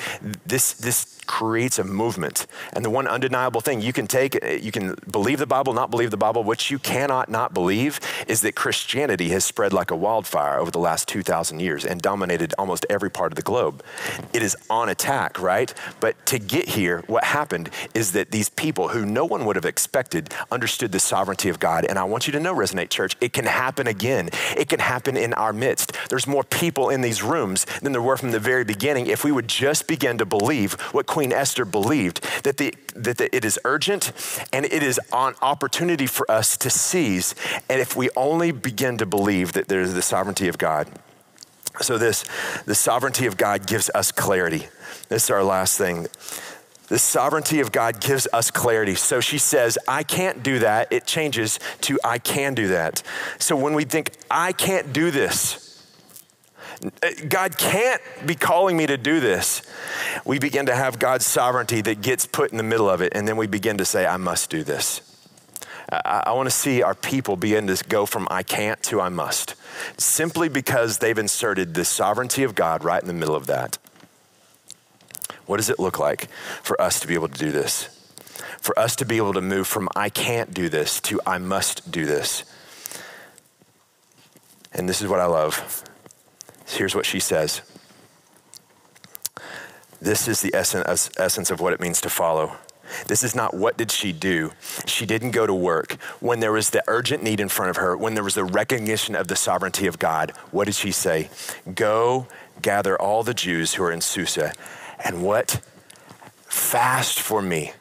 this 0.46 0.72
this 0.72 1.19
creates 1.30 1.78
a 1.78 1.84
movement. 1.84 2.44
And 2.72 2.84
the 2.84 2.90
one 2.90 3.06
undeniable 3.06 3.60
thing 3.60 3.80
you 3.80 3.92
can 3.92 4.08
take, 4.08 4.34
you 4.60 4.72
can 4.72 4.96
believe 5.08 5.38
the 5.38 5.46
Bible, 5.46 5.72
not 5.72 5.88
believe 5.88 6.10
the 6.10 6.16
Bible. 6.16 6.42
What 6.42 6.72
you 6.72 6.78
cannot 6.80 7.28
not 7.28 7.54
believe 7.54 8.00
is 8.26 8.40
that 8.40 8.56
Christianity 8.56 9.28
has 9.28 9.44
spread 9.44 9.72
like 9.72 9.92
a 9.92 9.96
wildfire 9.96 10.58
over 10.58 10.72
the 10.72 10.80
last 10.80 11.06
2,000 11.06 11.60
years 11.60 11.84
and 11.84 12.02
dominated 12.02 12.52
almost 12.58 12.84
every 12.90 13.10
part 13.10 13.30
of 13.30 13.36
the 13.36 13.42
globe. 13.42 13.84
It 14.32 14.42
is 14.42 14.56
on 14.68 14.88
attack, 14.88 15.40
right? 15.40 15.72
But 16.00 16.16
to 16.26 16.40
get 16.40 16.70
here, 16.70 17.04
what 17.06 17.22
happened 17.22 17.70
is 17.94 18.10
that 18.10 18.32
these 18.32 18.48
people 18.48 18.88
who 18.88 19.06
no 19.06 19.24
one 19.24 19.44
would 19.44 19.54
have 19.54 19.64
expected 19.64 20.34
understood 20.50 20.90
the 20.90 20.98
sovereignty 20.98 21.48
of 21.48 21.60
God. 21.60 21.84
And 21.84 21.96
I 21.96 22.02
want 22.02 22.26
you 22.26 22.32
to 22.32 22.40
know, 22.40 22.52
Resonate 22.52 22.90
Church, 22.90 23.16
it 23.20 23.32
can 23.32 23.44
happen 23.44 23.86
again. 23.86 24.30
It 24.56 24.68
can 24.68 24.80
happen 24.80 25.16
in 25.16 25.32
our 25.34 25.52
midst. 25.52 25.92
There's 26.08 26.26
more 26.26 26.42
people 26.42 26.90
in 26.90 27.02
these 27.02 27.22
rooms 27.22 27.66
than 27.82 27.92
there 27.92 28.02
were 28.02 28.16
from 28.16 28.32
the 28.32 28.40
very 28.40 28.64
beginning 28.64 29.06
if 29.06 29.22
we 29.22 29.30
would 29.30 29.46
just 29.46 29.86
begin 29.86 30.18
to 30.18 30.26
believe 30.26 30.72
what 30.92 31.06
Queen 31.06 31.19
Queen 31.20 31.34
Esther 31.34 31.66
believed 31.66 32.22
that, 32.44 32.56
the, 32.56 32.74
that 32.96 33.18
the, 33.18 33.36
it 33.36 33.44
is 33.44 33.58
urgent 33.66 34.10
and 34.54 34.64
it 34.64 34.82
is 34.82 34.98
an 35.12 35.34
opportunity 35.42 36.06
for 36.06 36.28
us 36.30 36.56
to 36.56 36.70
seize. 36.70 37.34
And 37.68 37.78
if 37.78 37.94
we 37.94 38.08
only 38.16 38.52
begin 38.52 38.96
to 38.96 39.04
believe 39.04 39.52
that 39.52 39.68
there's 39.68 39.92
the 39.92 40.00
sovereignty 40.00 40.48
of 40.48 40.56
God. 40.56 40.88
So, 41.82 41.98
this, 41.98 42.24
the 42.64 42.74
sovereignty 42.74 43.26
of 43.26 43.36
God 43.36 43.66
gives 43.66 43.90
us 43.90 44.10
clarity. 44.10 44.68
This 45.10 45.24
is 45.24 45.30
our 45.30 45.44
last 45.44 45.76
thing. 45.76 46.06
The 46.88 46.98
sovereignty 46.98 47.60
of 47.60 47.70
God 47.70 48.00
gives 48.00 48.26
us 48.32 48.50
clarity. 48.50 48.94
So 48.94 49.20
she 49.20 49.36
says, 49.36 49.76
I 49.86 50.04
can't 50.04 50.42
do 50.42 50.60
that. 50.60 50.90
It 50.90 51.06
changes 51.06 51.60
to 51.82 52.00
I 52.02 52.16
can 52.16 52.54
do 52.54 52.68
that. 52.68 53.02
So 53.38 53.56
when 53.56 53.74
we 53.74 53.84
think, 53.84 54.12
I 54.30 54.52
can't 54.52 54.94
do 54.94 55.10
this, 55.10 55.69
God 57.28 57.58
can't 57.58 58.00
be 58.24 58.34
calling 58.34 58.76
me 58.76 58.86
to 58.86 58.96
do 58.96 59.20
this. 59.20 59.62
We 60.24 60.38
begin 60.38 60.66
to 60.66 60.74
have 60.74 60.98
God's 60.98 61.26
sovereignty 61.26 61.82
that 61.82 62.00
gets 62.00 62.24
put 62.26 62.52
in 62.52 62.56
the 62.56 62.62
middle 62.62 62.88
of 62.88 63.02
it, 63.02 63.12
and 63.14 63.28
then 63.28 63.36
we 63.36 63.46
begin 63.46 63.76
to 63.78 63.84
say, 63.84 64.06
I 64.06 64.16
must 64.16 64.48
do 64.48 64.64
this. 64.64 65.02
I, 65.92 66.22
I 66.26 66.32
want 66.32 66.46
to 66.46 66.54
see 66.54 66.82
our 66.82 66.94
people 66.94 67.36
begin 67.36 67.66
to 67.66 67.84
go 67.88 68.06
from 68.06 68.26
I 68.30 68.42
can't 68.42 68.82
to 68.84 69.00
I 69.00 69.10
must, 69.10 69.56
simply 69.98 70.48
because 70.48 70.98
they've 70.98 71.18
inserted 71.18 71.74
the 71.74 71.84
sovereignty 71.84 72.44
of 72.44 72.54
God 72.54 72.82
right 72.82 73.02
in 73.02 73.08
the 73.08 73.14
middle 73.14 73.36
of 73.36 73.46
that. 73.46 73.76
What 75.44 75.58
does 75.58 75.68
it 75.68 75.78
look 75.78 75.98
like 75.98 76.30
for 76.62 76.80
us 76.80 77.00
to 77.00 77.06
be 77.06 77.14
able 77.14 77.28
to 77.28 77.38
do 77.38 77.52
this? 77.52 77.96
For 78.60 78.78
us 78.78 78.96
to 78.96 79.04
be 79.04 79.18
able 79.18 79.34
to 79.34 79.40
move 79.40 79.66
from 79.66 79.88
I 79.94 80.08
can't 80.08 80.54
do 80.54 80.68
this 80.68 81.00
to 81.02 81.20
I 81.26 81.38
must 81.38 81.90
do 81.90 82.06
this. 82.06 82.44
And 84.72 84.88
this 84.88 85.02
is 85.02 85.08
what 85.08 85.20
I 85.20 85.26
love. 85.26 85.84
Here's 86.70 86.94
what 86.94 87.06
she 87.06 87.20
says 87.20 87.62
This 90.00 90.28
is 90.28 90.40
the 90.40 90.54
essence 90.54 91.50
of 91.50 91.60
what 91.60 91.72
it 91.72 91.80
means 91.80 92.00
to 92.02 92.10
follow. 92.10 92.56
This 93.06 93.22
is 93.22 93.36
not 93.36 93.54
what 93.54 93.76
did 93.76 93.92
she 93.92 94.12
do. 94.12 94.50
She 94.84 95.06
didn't 95.06 95.30
go 95.30 95.46
to 95.46 95.54
work. 95.54 95.92
When 96.18 96.40
there 96.40 96.52
was 96.52 96.70
the 96.70 96.82
urgent 96.88 97.22
need 97.22 97.38
in 97.38 97.48
front 97.48 97.70
of 97.70 97.76
her, 97.76 97.96
when 97.96 98.14
there 98.14 98.24
was 98.24 98.34
the 98.34 98.44
recognition 98.44 99.14
of 99.14 99.28
the 99.28 99.36
sovereignty 99.36 99.86
of 99.86 100.00
God, 100.00 100.32
what 100.50 100.64
did 100.64 100.74
she 100.74 100.90
say? 100.90 101.30
Go 101.74 102.26
gather 102.60 103.00
all 103.00 103.22
the 103.22 103.34
Jews 103.34 103.74
who 103.74 103.84
are 103.84 103.92
in 103.92 104.00
Susa 104.00 104.52
and 105.04 105.22
what? 105.22 105.60
Fast 106.46 107.20
for 107.20 107.40
me. 107.40 107.72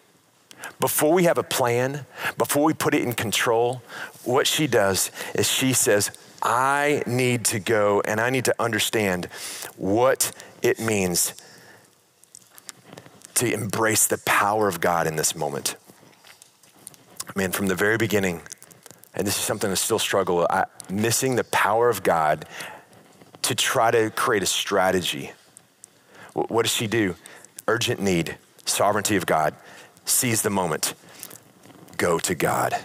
Before 0.79 1.11
we 1.13 1.23
have 1.23 1.37
a 1.37 1.43
plan, 1.43 2.05
before 2.37 2.63
we 2.63 2.73
put 2.73 2.93
it 2.93 3.01
in 3.01 3.13
control, 3.13 3.81
what 4.23 4.47
she 4.47 4.67
does 4.67 5.11
is 5.35 5.51
she 5.51 5.73
says, 5.73 6.11
I 6.41 7.03
need 7.05 7.45
to 7.45 7.59
go 7.59 8.01
and 8.01 8.19
I 8.21 8.29
need 8.29 8.45
to 8.45 8.55
understand 8.59 9.25
what 9.77 10.31
it 10.61 10.79
means 10.79 11.33
to 13.35 13.53
embrace 13.53 14.07
the 14.07 14.17
power 14.19 14.67
of 14.67 14.81
God 14.81 15.07
in 15.07 15.15
this 15.15 15.35
moment. 15.35 15.75
Man, 17.35 17.51
from 17.51 17.67
the 17.67 17.75
very 17.75 17.97
beginning, 17.97 18.41
and 19.13 19.25
this 19.25 19.37
is 19.37 19.41
something 19.41 19.71
I 19.71 19.75
still 19.75 19.99
struggle 19.99 20.45
I, 20.49 20.65
missing 20.89 21.35
the 21.35 21.43
power 21.45 21.89
of 21.89 22.03
God 22.03 22.45
to 23.43 23.55
try 23.55 23.91
to 23.91 24.09
create 24.09 24.43
a 24.43 24.45
strategy. 24.45 25.31
What 26.33 26.63
does 26.63 26.73
she 26.73 26.87
do? 26.87 27.15
Urgent 27.67 28.01
need, 28.01 28.37
sovereignty 28.65 29.15
of 29.15 29.25
God, 29.25 29.55
seize 30.05 30.41
the 30.41 30.49
moment, 30.49 30.93
go 31.97 32.19
to 32.19 32.35
God. 32.35 32.75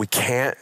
We 0.00 0.06
can't 0.06 0.56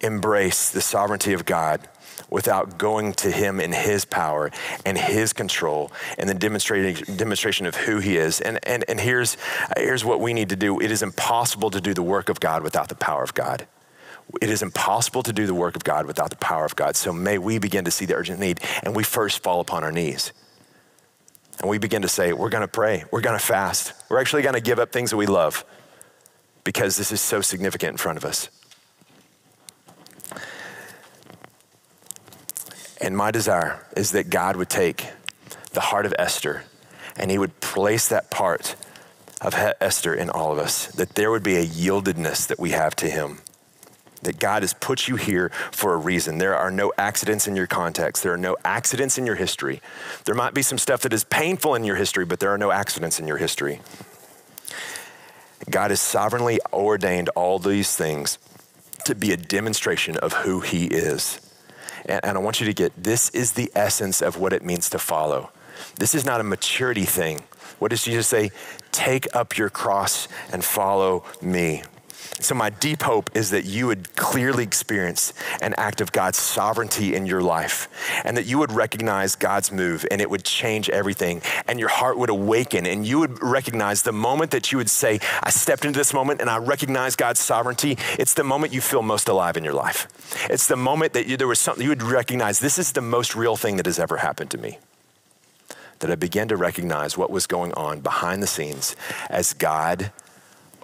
embrace 0.00 0.70
the 0.70 0.80
sovereignty 0.80 1.32
of 1.32 1.44
God 1.44 1.88
without 2.30 2.78
going 2.78 3.14
to 3.14 3.32
him 3.32 3.58
in 3.58 3.72
his 3.72 4.04
power 4.04 4.52
and 4.84 4.96
his 4.96 5.32
control 5.32 5.90
and 6.18 6.30
the 6.30 6.34
demonstration, 6.34 7.16
demonstration 7.16 7.66
of 7.66 7.74
who 7.74 7.98
he 7.98 8.16
is. 8.16 8.40
And, 8.40 8.60
and, 8.62 8.84
and 8.86 9.00
here's, 9.00 9.38
here's 9.76 10.04
what 10.04 10.20
we 10.20 10.32
need 10.32 10.50
to 10.50 10.56
do 10.56 10.78
it 10.78 10.92
is 10.92 11.02
impossible 11.02 11.68
to 11.72 11.80
do 11.80 11.94
the 11.94 12.02
work 12.04 12.28
of 12.28 12.38
God 12.38 12.62
without 12.62 12.88
the 12.88 12.94
power 12.94 13.24
of 13.24 13.34
God. 13.34 13.66
It 14.40 14.50
is 14.50 14.62
impossible 14.62 15.24
to 15.24 15.32
do 15.32 15.48
the 15.48 15.54
work 15.54 15.74
of 15.74 15.82
God 15.82 16.06
without 16.06 16.30
the 16.30 16.36
power 16.36 16.64
of 16.64 16.76
God. 16.76 16.94
So 16.94 17.12
may 17.12 17.38
we 17.38 17.58
begin 17.58 17.86
to 17.86 17.90
see 17.90 18.04
the 18.04 18.14
urgent 18.14 18.38
need 18.38 18.60
and 18.84 18.94
we 18.94 19.02
first 19.02 19.42
fall 19.42 19.58
upon 19.58 19.82
our 19.82 19.90
knees. 19.90 20.32
And 21.58 21.68
we 21.68 21.78
begin 21.78 22.02
to 22.02 22.08
say, 22.08 22.32
we're 22.32 22.50
going 22.50 22.62
to 22.62 22.68
pray, 22.68 23.02
we're 23.10 23.20
going 23.20 23.36
to 23.36 23.44
fast, 23.44 23.94
we're 24.08 24.20
actually 24.20 24.42
going 24.42 24.54
to 24.54 24.60
give 24.60 24.78
up 24.78 24.92
things 24.92 25.10
that 25.10 25.16
we 25.16 25.26
love 25.26 25.64
because 26.62 26.96
this 26.96 27.10
is 27.10 27.20
so 27.20 27.40
significant 27.40 27.90
in 27.90 27.96
front 27.96 28.16
of 28.16 28.24
us. 28.24 28.48
And 33.00 33.16
my 33.16 33.30
desire 33.30 33.86
is 33.96 34.12
that 34.12 34.30
God 34.30 34.56
would 34.56 34.70
take 34.70 35.06
the 35.72 35.80
heart 35.80 36.06
of 36.06 36.14
Esther 36.18 36.64
and 37.16 37.30
he 37.30 37.38
would 37.38 37.60
place 37.60 38.08
that 38.08 38.30
part 38.30 38.76
of 39.40 39.54
Esther 39.80 40.14
in 40.14 40.30
all 40.30 40.52
of 40.52 40.58
us, 40.58 40.86
that 40.88 41.10
there 41.10 41.30
would 41.30 41.42
be 41.42 41.56
a 41.56 41.64
yieldedness 41.64 42.46
that 42.46 42.58
we 42.58 42.70
have 42.70 42.96
to 42.96 43.08
him. 43.08 43.38
That 44.22 44.38
God 44.38 44.62
has 44.62 44.72
put 44.74 45.08
you 45.08 45.16
here 45.16 45.50
for 45.70 45.92
a 45.92 45.98
reason. 45.98 46.38
There 46.38 46.56
are 46.56 46.70
no 46.70 46.92
accidents 46.96 47.46
in 47.46 47.54
your 47.54 47.66
context. 47.66 48.22
There 48.22 48.32
are 48.32 48.38
no 48.38 48.56
accidents 48.64 49.18
in 49.18 49.26
your 49.26 49.36
history. 49.36 49.82
There 50.24 50.34
might 50.34 50.54
be 50.54 50.62
some 50.62 50.78
stuff 50.78 51.02
that 51.02 51.12
is 51.12 51.22
painful 51.24 51.74
in 51.74 51.84
your 51.84 51.96
history, 51.96 52.24
but 52.24 52.40
there 52.40 52.50
are 52.50 52.58
no 52.58 52.70
accidents 52.70 53.20
in 53.20 53.26
your 53.26 53.36
history. 53.36 53.80
God 55.70 55.90
has 55.90 56.00
sovereignly 56.00 56.60
ordained 56.72 57.28
all 57.30 57.58
these 57.58 57.94
things 57.94 58.38
to 59.04 59.14
be 59.14 59.32
a 59.32 59.36
demonstration 59.36 60.16
of 60.16 60.32
who 60.32 60.60
He 60.60 60.86
is. 60.86 61.45
And, 62.06 62.24
and 62.24 62.38
I 62.38 62.40
want 62.40 62.60
you 62.60 62.66
to 62.66 62.74
get 62.74 62.92
this 62.96 63.28
is 63.30 63.52
the 63.52 63.70
essence 63.74 64.22
of 64.22 64.38
what 64.38 64.52
it 64.52 64.64
means 64.64 64.88
to 64.90 64.98
follow. 64.98 65.50
This 65.96 66.14
is 66.14 66.24
not 66.24 66.40
a 66.40 66.44
maturity 66.44 67.04
thing. 67.04 67.42
What 67.78 67.90
does 67.90 68.04
Jesus 68.04 68.26
say? 68.26 68.50
Take 68.92 69.26
up 69.34 69.58
your 69.58 69.68
cross 69.68 70.28
and 70.50 70.64
follow 70.64 71.24
me. 71.42 71.82
So, 72.40 72.54
my 72.54 72.70
deep 72.70 73.02
hope 73.02 73.30
is 73.34 73.50
that 73.50 73.64
you 73.64 73.86
would 73.86 74.14
clearly 74.16 74.62
experience 74.62 75.32
an 75.62 75.74
act 75.78 76.00
of 76.00 76.12
God's 76.12 76.38
sovereignty 76.38 77.14
in 77.14 77.24
your 77.24 77.42
life 77.42 77.88
and 78.24 78.36
that 78.36 78.46
you 78.46 78.58
would 78.58 78.72
recognize 78.72 79.36
God's 79.36 79.72
move 79.72 80.04
and 80.10 80.20
it 80.20 80.28
would 80.28 80.44
change 80.44 80.90
everything 80.90 81.40
and 81.66 81.80
your 81.80 81.88
heart 81.88 82.18
would 82.18 82.28
awaken 82.30 82.84
and 82.84 83.06
you 83.06 83.18
would 83.18 83.42
recognize 83.42 84.02
the 84.02 84.12
moment 84.12 84.50
that 84.50 84.70
you 84.70 84.78
would 84.78 84.90
say, 84.90 85.18
I 85.42 85.50
stepped 85.50 85.84
into 85.84 85.98
this 85.98 86.12
moment 86.12 86.40
and 86.40 86.50
I 86.50 86.58
recognize 86.58 87.16
God's 87.16 87.40
sovereignty. 87.40 87.96
It's 88.18 88.34
the 88.34 88.44
moment 88.44 88.72
you 88.72 88.80
feel 88.80 89.02
most 89.02 89.28
alive 89.28 89.56
in 89.56 89.64
your 89.64 89.74
life. 89.74 90.06
It's 90.50 90.66
the 90.66 90.76
moment 90.76 91.14
that 91.14 91.26
you, 91.26 91.36
there 91.36 91.48
was 91.48 91.60
something 91.60 91.82
you 91.82 91.90
would 91.90 92.02
recognize 92.02 92.60
this 92.60 92.78
is 92.78 92.92
the 92.92 93.00
most 93.00 93.34
real 93.34 93.56
thing 93.56 93.76
that 93.76 93.86
has 93.86 93.98
ever 93.98 94.18
happened 94.18 94.50
to 94.50 94.58
me 94.58 94.78
that 96.00 96.10
I 96.10 96.14
began 96.14 96.48
to 96.48 96.56
recognize 96.56 97.16
what 97.16 97.30
was 97.30 97.46
going 97.46 97.72
on 97.72 98.00
behind 98.00 98.42
the 98.42 98.46
scenes 98.46 98.94
as 99.30 99.54
God 99.54 100.12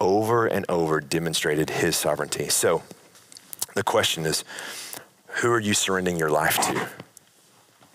over 0.03 0.45
and 0.45 0.65
over 0.67 0.99
demonstrated 0.99 1.69
his 1.69 1.95
sovereignty. 1.95 2.49
So 2.49 2.83
the 3.73 3.83
question 3.83 4.25
is 4.25 4.43
who 5.27 5.51
are 5.51 5.59
you 5.59 5.73
surrendering 5.73 6.17
your 6.17 6.29
life 6.29 6.57
to? 6.57 6.89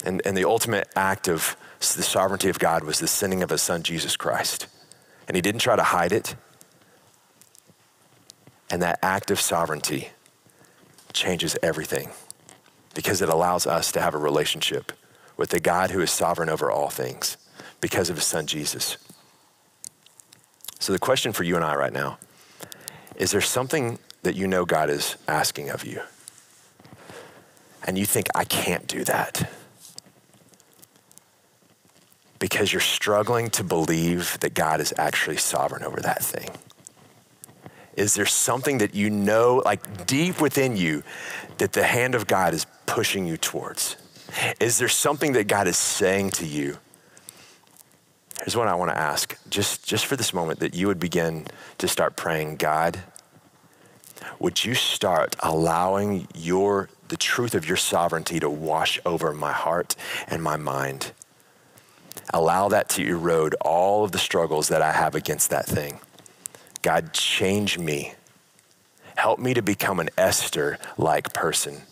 And, 0.05 0.23
and 0.25 0.37
the 0.37 0.45
ultimate 0.45 0.89
act 0.97 1.29
of 1.29 1.57
the 1.81 2.03
sovereignty 2.03 2.49
of 2.49 2.59
God 2.59 2.83
was 2.83 2.99
the 2.99 3.07
sending 3.07 3.43
of 3.43 3.51
his 3.51 3.63
son, 3.63 3.83
Jesus 3.83 4.17
Christ. 4.17 4.67
And 5.27 5.37
he 5.37 5.41
didn't 5.41 5.61
try 5.61 5.77
to 5.77 5.83
hide 5.83 6.13
it. 6.13 6.35
And 8.71 8.83
that 8.83 8.99
act 9.03 9.31
of 9.31 9.41
sovereignty 9.41 10.09
changes 11.13 11.57
everything 11.63 12.11
because 12.95 13.23
it 13.23 13.29
allows 13.29 13.67
us 13.67 13.93
to 13.93 14.01
have 14.01 14.15
a 14.15 14.19
relationship 14.19 14.93
with 15.37 15.51
the 15.51 15.61
God 15.61 15.91
who 15.91 16.01
is 16.01 16.11
sovereign 16.11 16.49
over 16.49 16.71
all 16.71 16.89
things 16.89 17.37
because 17.81 18.11
of 18.11 18.17
his 18.17 18.25
son 18.25 18.47
Jesus. 18.47 18.97
So, 20.79 20.93
the 20.93 20.99
question 20.99 21.33
for 21.33 21.45
you 21.45 21.57
and 21.57 21.65
I 21.65 21.75
right 21.75 21.93
now 21.93 22.19
is 23.17 23.33
there 23.33 23.41
something 23.41 23.99
that 24.23 24.37
you 24.37 24.47
know 24.47 24.65
God 24.65 24.91
is 24.91 25.17
asking 25.27 25.71
of 25.71 25.85
you? 25.85 26.01
And 27.85 27.99
you 27.99 28.07
think, 28.07 28.29
I 28.35 28.45
can't 28.45 28.87
do 28.87 29.03
that. 29.05 29.51
Because 32.39 32.73
you're 32.73 32.81
struggling 32.81 33.51
to 33.51 33.65
believe 33.65 34.39
that 34.41 34.55
God 34.55 34.81
is 34.81 34.95
actually 34.97 35.39
sovereign 35.39 35.83
over 35.83 36.01
that 36.01 36.23
thing. 36.23 36.51
Is 37.97 38.15
there 38.15 38.27
something 38.27 38.79
that 38.79 38.95
you 38.95 39.11
know, 39.11 39.63
like 39.65 40.07
deep 40.07 40.41
within 40.41 40.77
you, 40.77 41.03
that 41.57 41.73
the 41.73 41.83
hand 41.83 42.15
of 42.15 42.29
God 42.29 42.55
is 42.55 42.67
pushing 42.87 43.27
you 43.27 43.37
towards? 43.37 43.97
Is 44.61 44.79
there 44.79 44.89
something 44.89 45.33
that 45.33 45.49
God 45.49 45.67
is 45.67 45.77
saying 45.77 46.31
to 46.33 46.47
you? 46.47 46.79
Here's 48.39 48.57
what 48.57 48.69
I 48.69 48.75
want 48.75 48.91
to 48.91 48.99
ask, 48.99 49.37
just, 49.51 49.87
just 49.87 50.07
for 50.07 50.17
this 50.17 50.33
moment, 50.33 50.61
that 50.61 50.75
you 50.75 50.87
would 50.87 51.01
begin 51.01 51.47
to 51.79 51.89
start 51.89 52.17
praying, 52.17 52.57
God, 52.57 53.01
would 54.39 54.65
you 54.65 54.75
start 54.75 55.37
allowing 55.41 56.29
your 56.35 56.89
the 57.09 57.17
truth 57.17 57.55
of 57.55 57.67
your 57.67 57.77
sovereignty 57.77 58.39
to 58.39 58.51
wash 58.51 59.01
over 59.05 59.33
my 59.33 59.53
heart 59.53 59.97
and 60.29 60.43
my 60.43 60.57
mind? 60.57 61.13
Allow 62.33 62.69
that 62.69 62.89
to 62.91 63.07
erode 63.07 63.55
all 63.61 64.05
of 64.05 64.13
the 64.13 64.19
struggles 64.19 64.69
that 64.69 64.83
I 64.83 64.93
have 64.93 65.15
against 65.15 65.51
that 65.51 65.67
thing. 65.67 66.01
God, 66.83 67.13
change 67.13 67.79
me. 67.79 68.15
Help 69.17 69.41
me 69.41 69.55
to 69.55 69.63
become 69.63 69.99
an 69.99 70.11
Esther 70.17 70.79
like 70.97 71.33
person 71.33 71.83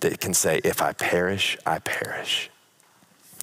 that 0.00 0.20
can 0.20 0.34
say, 0.34 0.60
if 0.64 0.82
I 0.82 0.92
perish, 0.92 1.56
I 1.64 1.78
perish. 1.78 2.50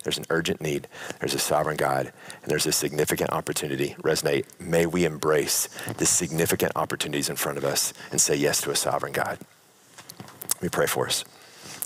There's 0.09 0.17
an 0.17 0.25
urgent 0.31 0.59
need. 0.59 0.87
There's 1.19 1.35
a 1.35 1.39
sovereign 1.39 1.77
God, 1.77 2.11
and 2.41 2.49
there's 2.49 2.65
a 2.65 2.71
significant 2.71 3.31
opportunity. 3.31 3.95
Resonate. 4.01 4.45
May 4.59 4.87
we 4.87 5.05
embrace 5.05 5.67
the 5.97 6.07
significant 6.07 6.71
opportunities 6.75 7.29
in 7.29 7.35
front 7.35 7.59
of 7.59 7.63
us 7.63 7.93
and 8.09 8.19
say 8.19 8.35
yes 8.35 8.59
to 8.61 8.71
a 8.71 8.75
sovereign 8.75 9.11
God. 9.13 9.37
Let 10.55 10.63
me 10.63 10.69
pray 10.69 10.87
for 10.87 11.05
us. 11.05 11.23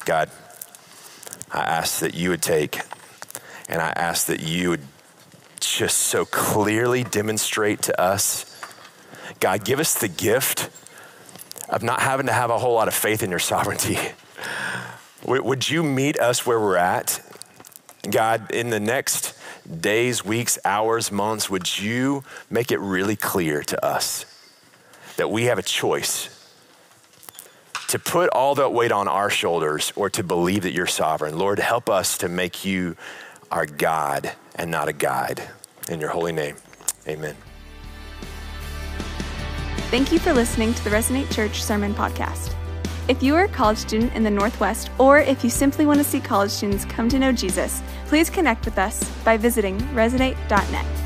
God, 0.05 0.29
I 1.51 1.63
ask 1.63 1.99
that 1.99 2.13
you 2.13 2.29
would 2.29 2.41
take, 2.41 2.79
and 3.67 3.81
I 3.81 3.89
ask 3.89 4.27
that 4.27 4.39
you 4.39 4.69
would 4.69 4.83
just 5.59 5.97
so 5.97 6.23
clearly 6.23 7.03
demonstrate 7.03 7.81
to 7.81 8.01
us. 8.01 8.45
God, 9.41 9.65
give 9.65 9.81
us 9.81 9.95
the 9.95 10.07
gift 10.07 10.69
of 11.67 11.83
not 11.83 11.99
having 11.99 12.27
to 12.27 12.33
have 12.33 12.51
a 12.51 12.57
whole 12.57 12.73
lot 12.73 12.87
of 12.87 12.93
faith 12.93 13.21
in 13.21 13.29
your 13.29 13.39
sovereignty. 13.39 13.97
Would 15.25 15.69
you 15.69 15.83
meet 15.83 16.17
us 16.21 16.45
where 16.45 16.59
we're 16.59 16.77
at? 16.77 17.19
God, 18.09 18.51
in 18.51 18.69
the 18.69 18.79
next 18.79 19.33
days, 19.79 20.25
weeks, 20.25 20.59
hours, 20.65 21.11
months, 21.11 21.49
would 21.49 21.79
you 21.79 22.23
make 22.49 22.71
it 22.71 22.79
really 22.79 23.15
clear 23.15 23.63
to 23.63 23.85
us 23.85 24.25
that 25.15 25.29
we 25.29 25.45
have 25.45 25.57
a 25.57 25.63
choice 25.63 26.29
to 27.87 27.99
put 27.99 28.29
all 28.31 28.55
that 28.55 28.73
weight 28.73 28.91
on 28.91 29.07
our 29.07 29.29
shoulders 29.29 29.93
or 29.95 30.09
to 30.09 30.23
believe 30.23 30.63
that 30.63 30.73
you're 30.73 30.85
sovereign? 30.85 31.37
Lord, 31.37 31.59
help 31.59 31.89
us 31.89 32.17
to 32.19 32.27
make 32.27 32.65
you 32.65 32.97
our 33.51 33.65
God 33.65 34.33
and 34.55 34.69
not 34.69 34.89
a 34.89 34.93
guide. 34.93 35.41
In 35.89 36.01
your 36.01 36.09
holy 36.09 36.31
name, 36.33 36.57
amen. 37.07 37.37
Thank 39.91 40.11
you 40.11 40.19
for 40.19 40.33
listening 40.33 40.73
to 40.73 40.83
the 40.83 40.89
Resonate 40.89 41.31
Church 41.33 41.63
Sermon 41.63 41.93
Podcast. 41.93 42.55
If 43.09 43.21
you 43.21 43.35
are 43.35 43.43
a 43.43 43.49
college 43.49 43.79
student 43.79 44.13
in 44.13 44.23
the 44.23 44.31
Northwest, 44.31 44.89
or 44.97 45.19
if 45.19 45.43
you 45.43 45.49
simply 45.49 45.85
want 45.85 45.99
to 45.99 46.05
see 46.05 46.21
college 46.21 46.51
students 46.51 46.85
come 46.85 47.09
to 47.09 47.19
know 47.19 47.33
Jesus, 47.33 47.81
please 48.05 48.29
connect 48.29 48.63
with 48.63 48.77
us 48.77 49.03
by 49.25 49.35
visiting 49.35 49.77
resonate.net. 49.93 51.02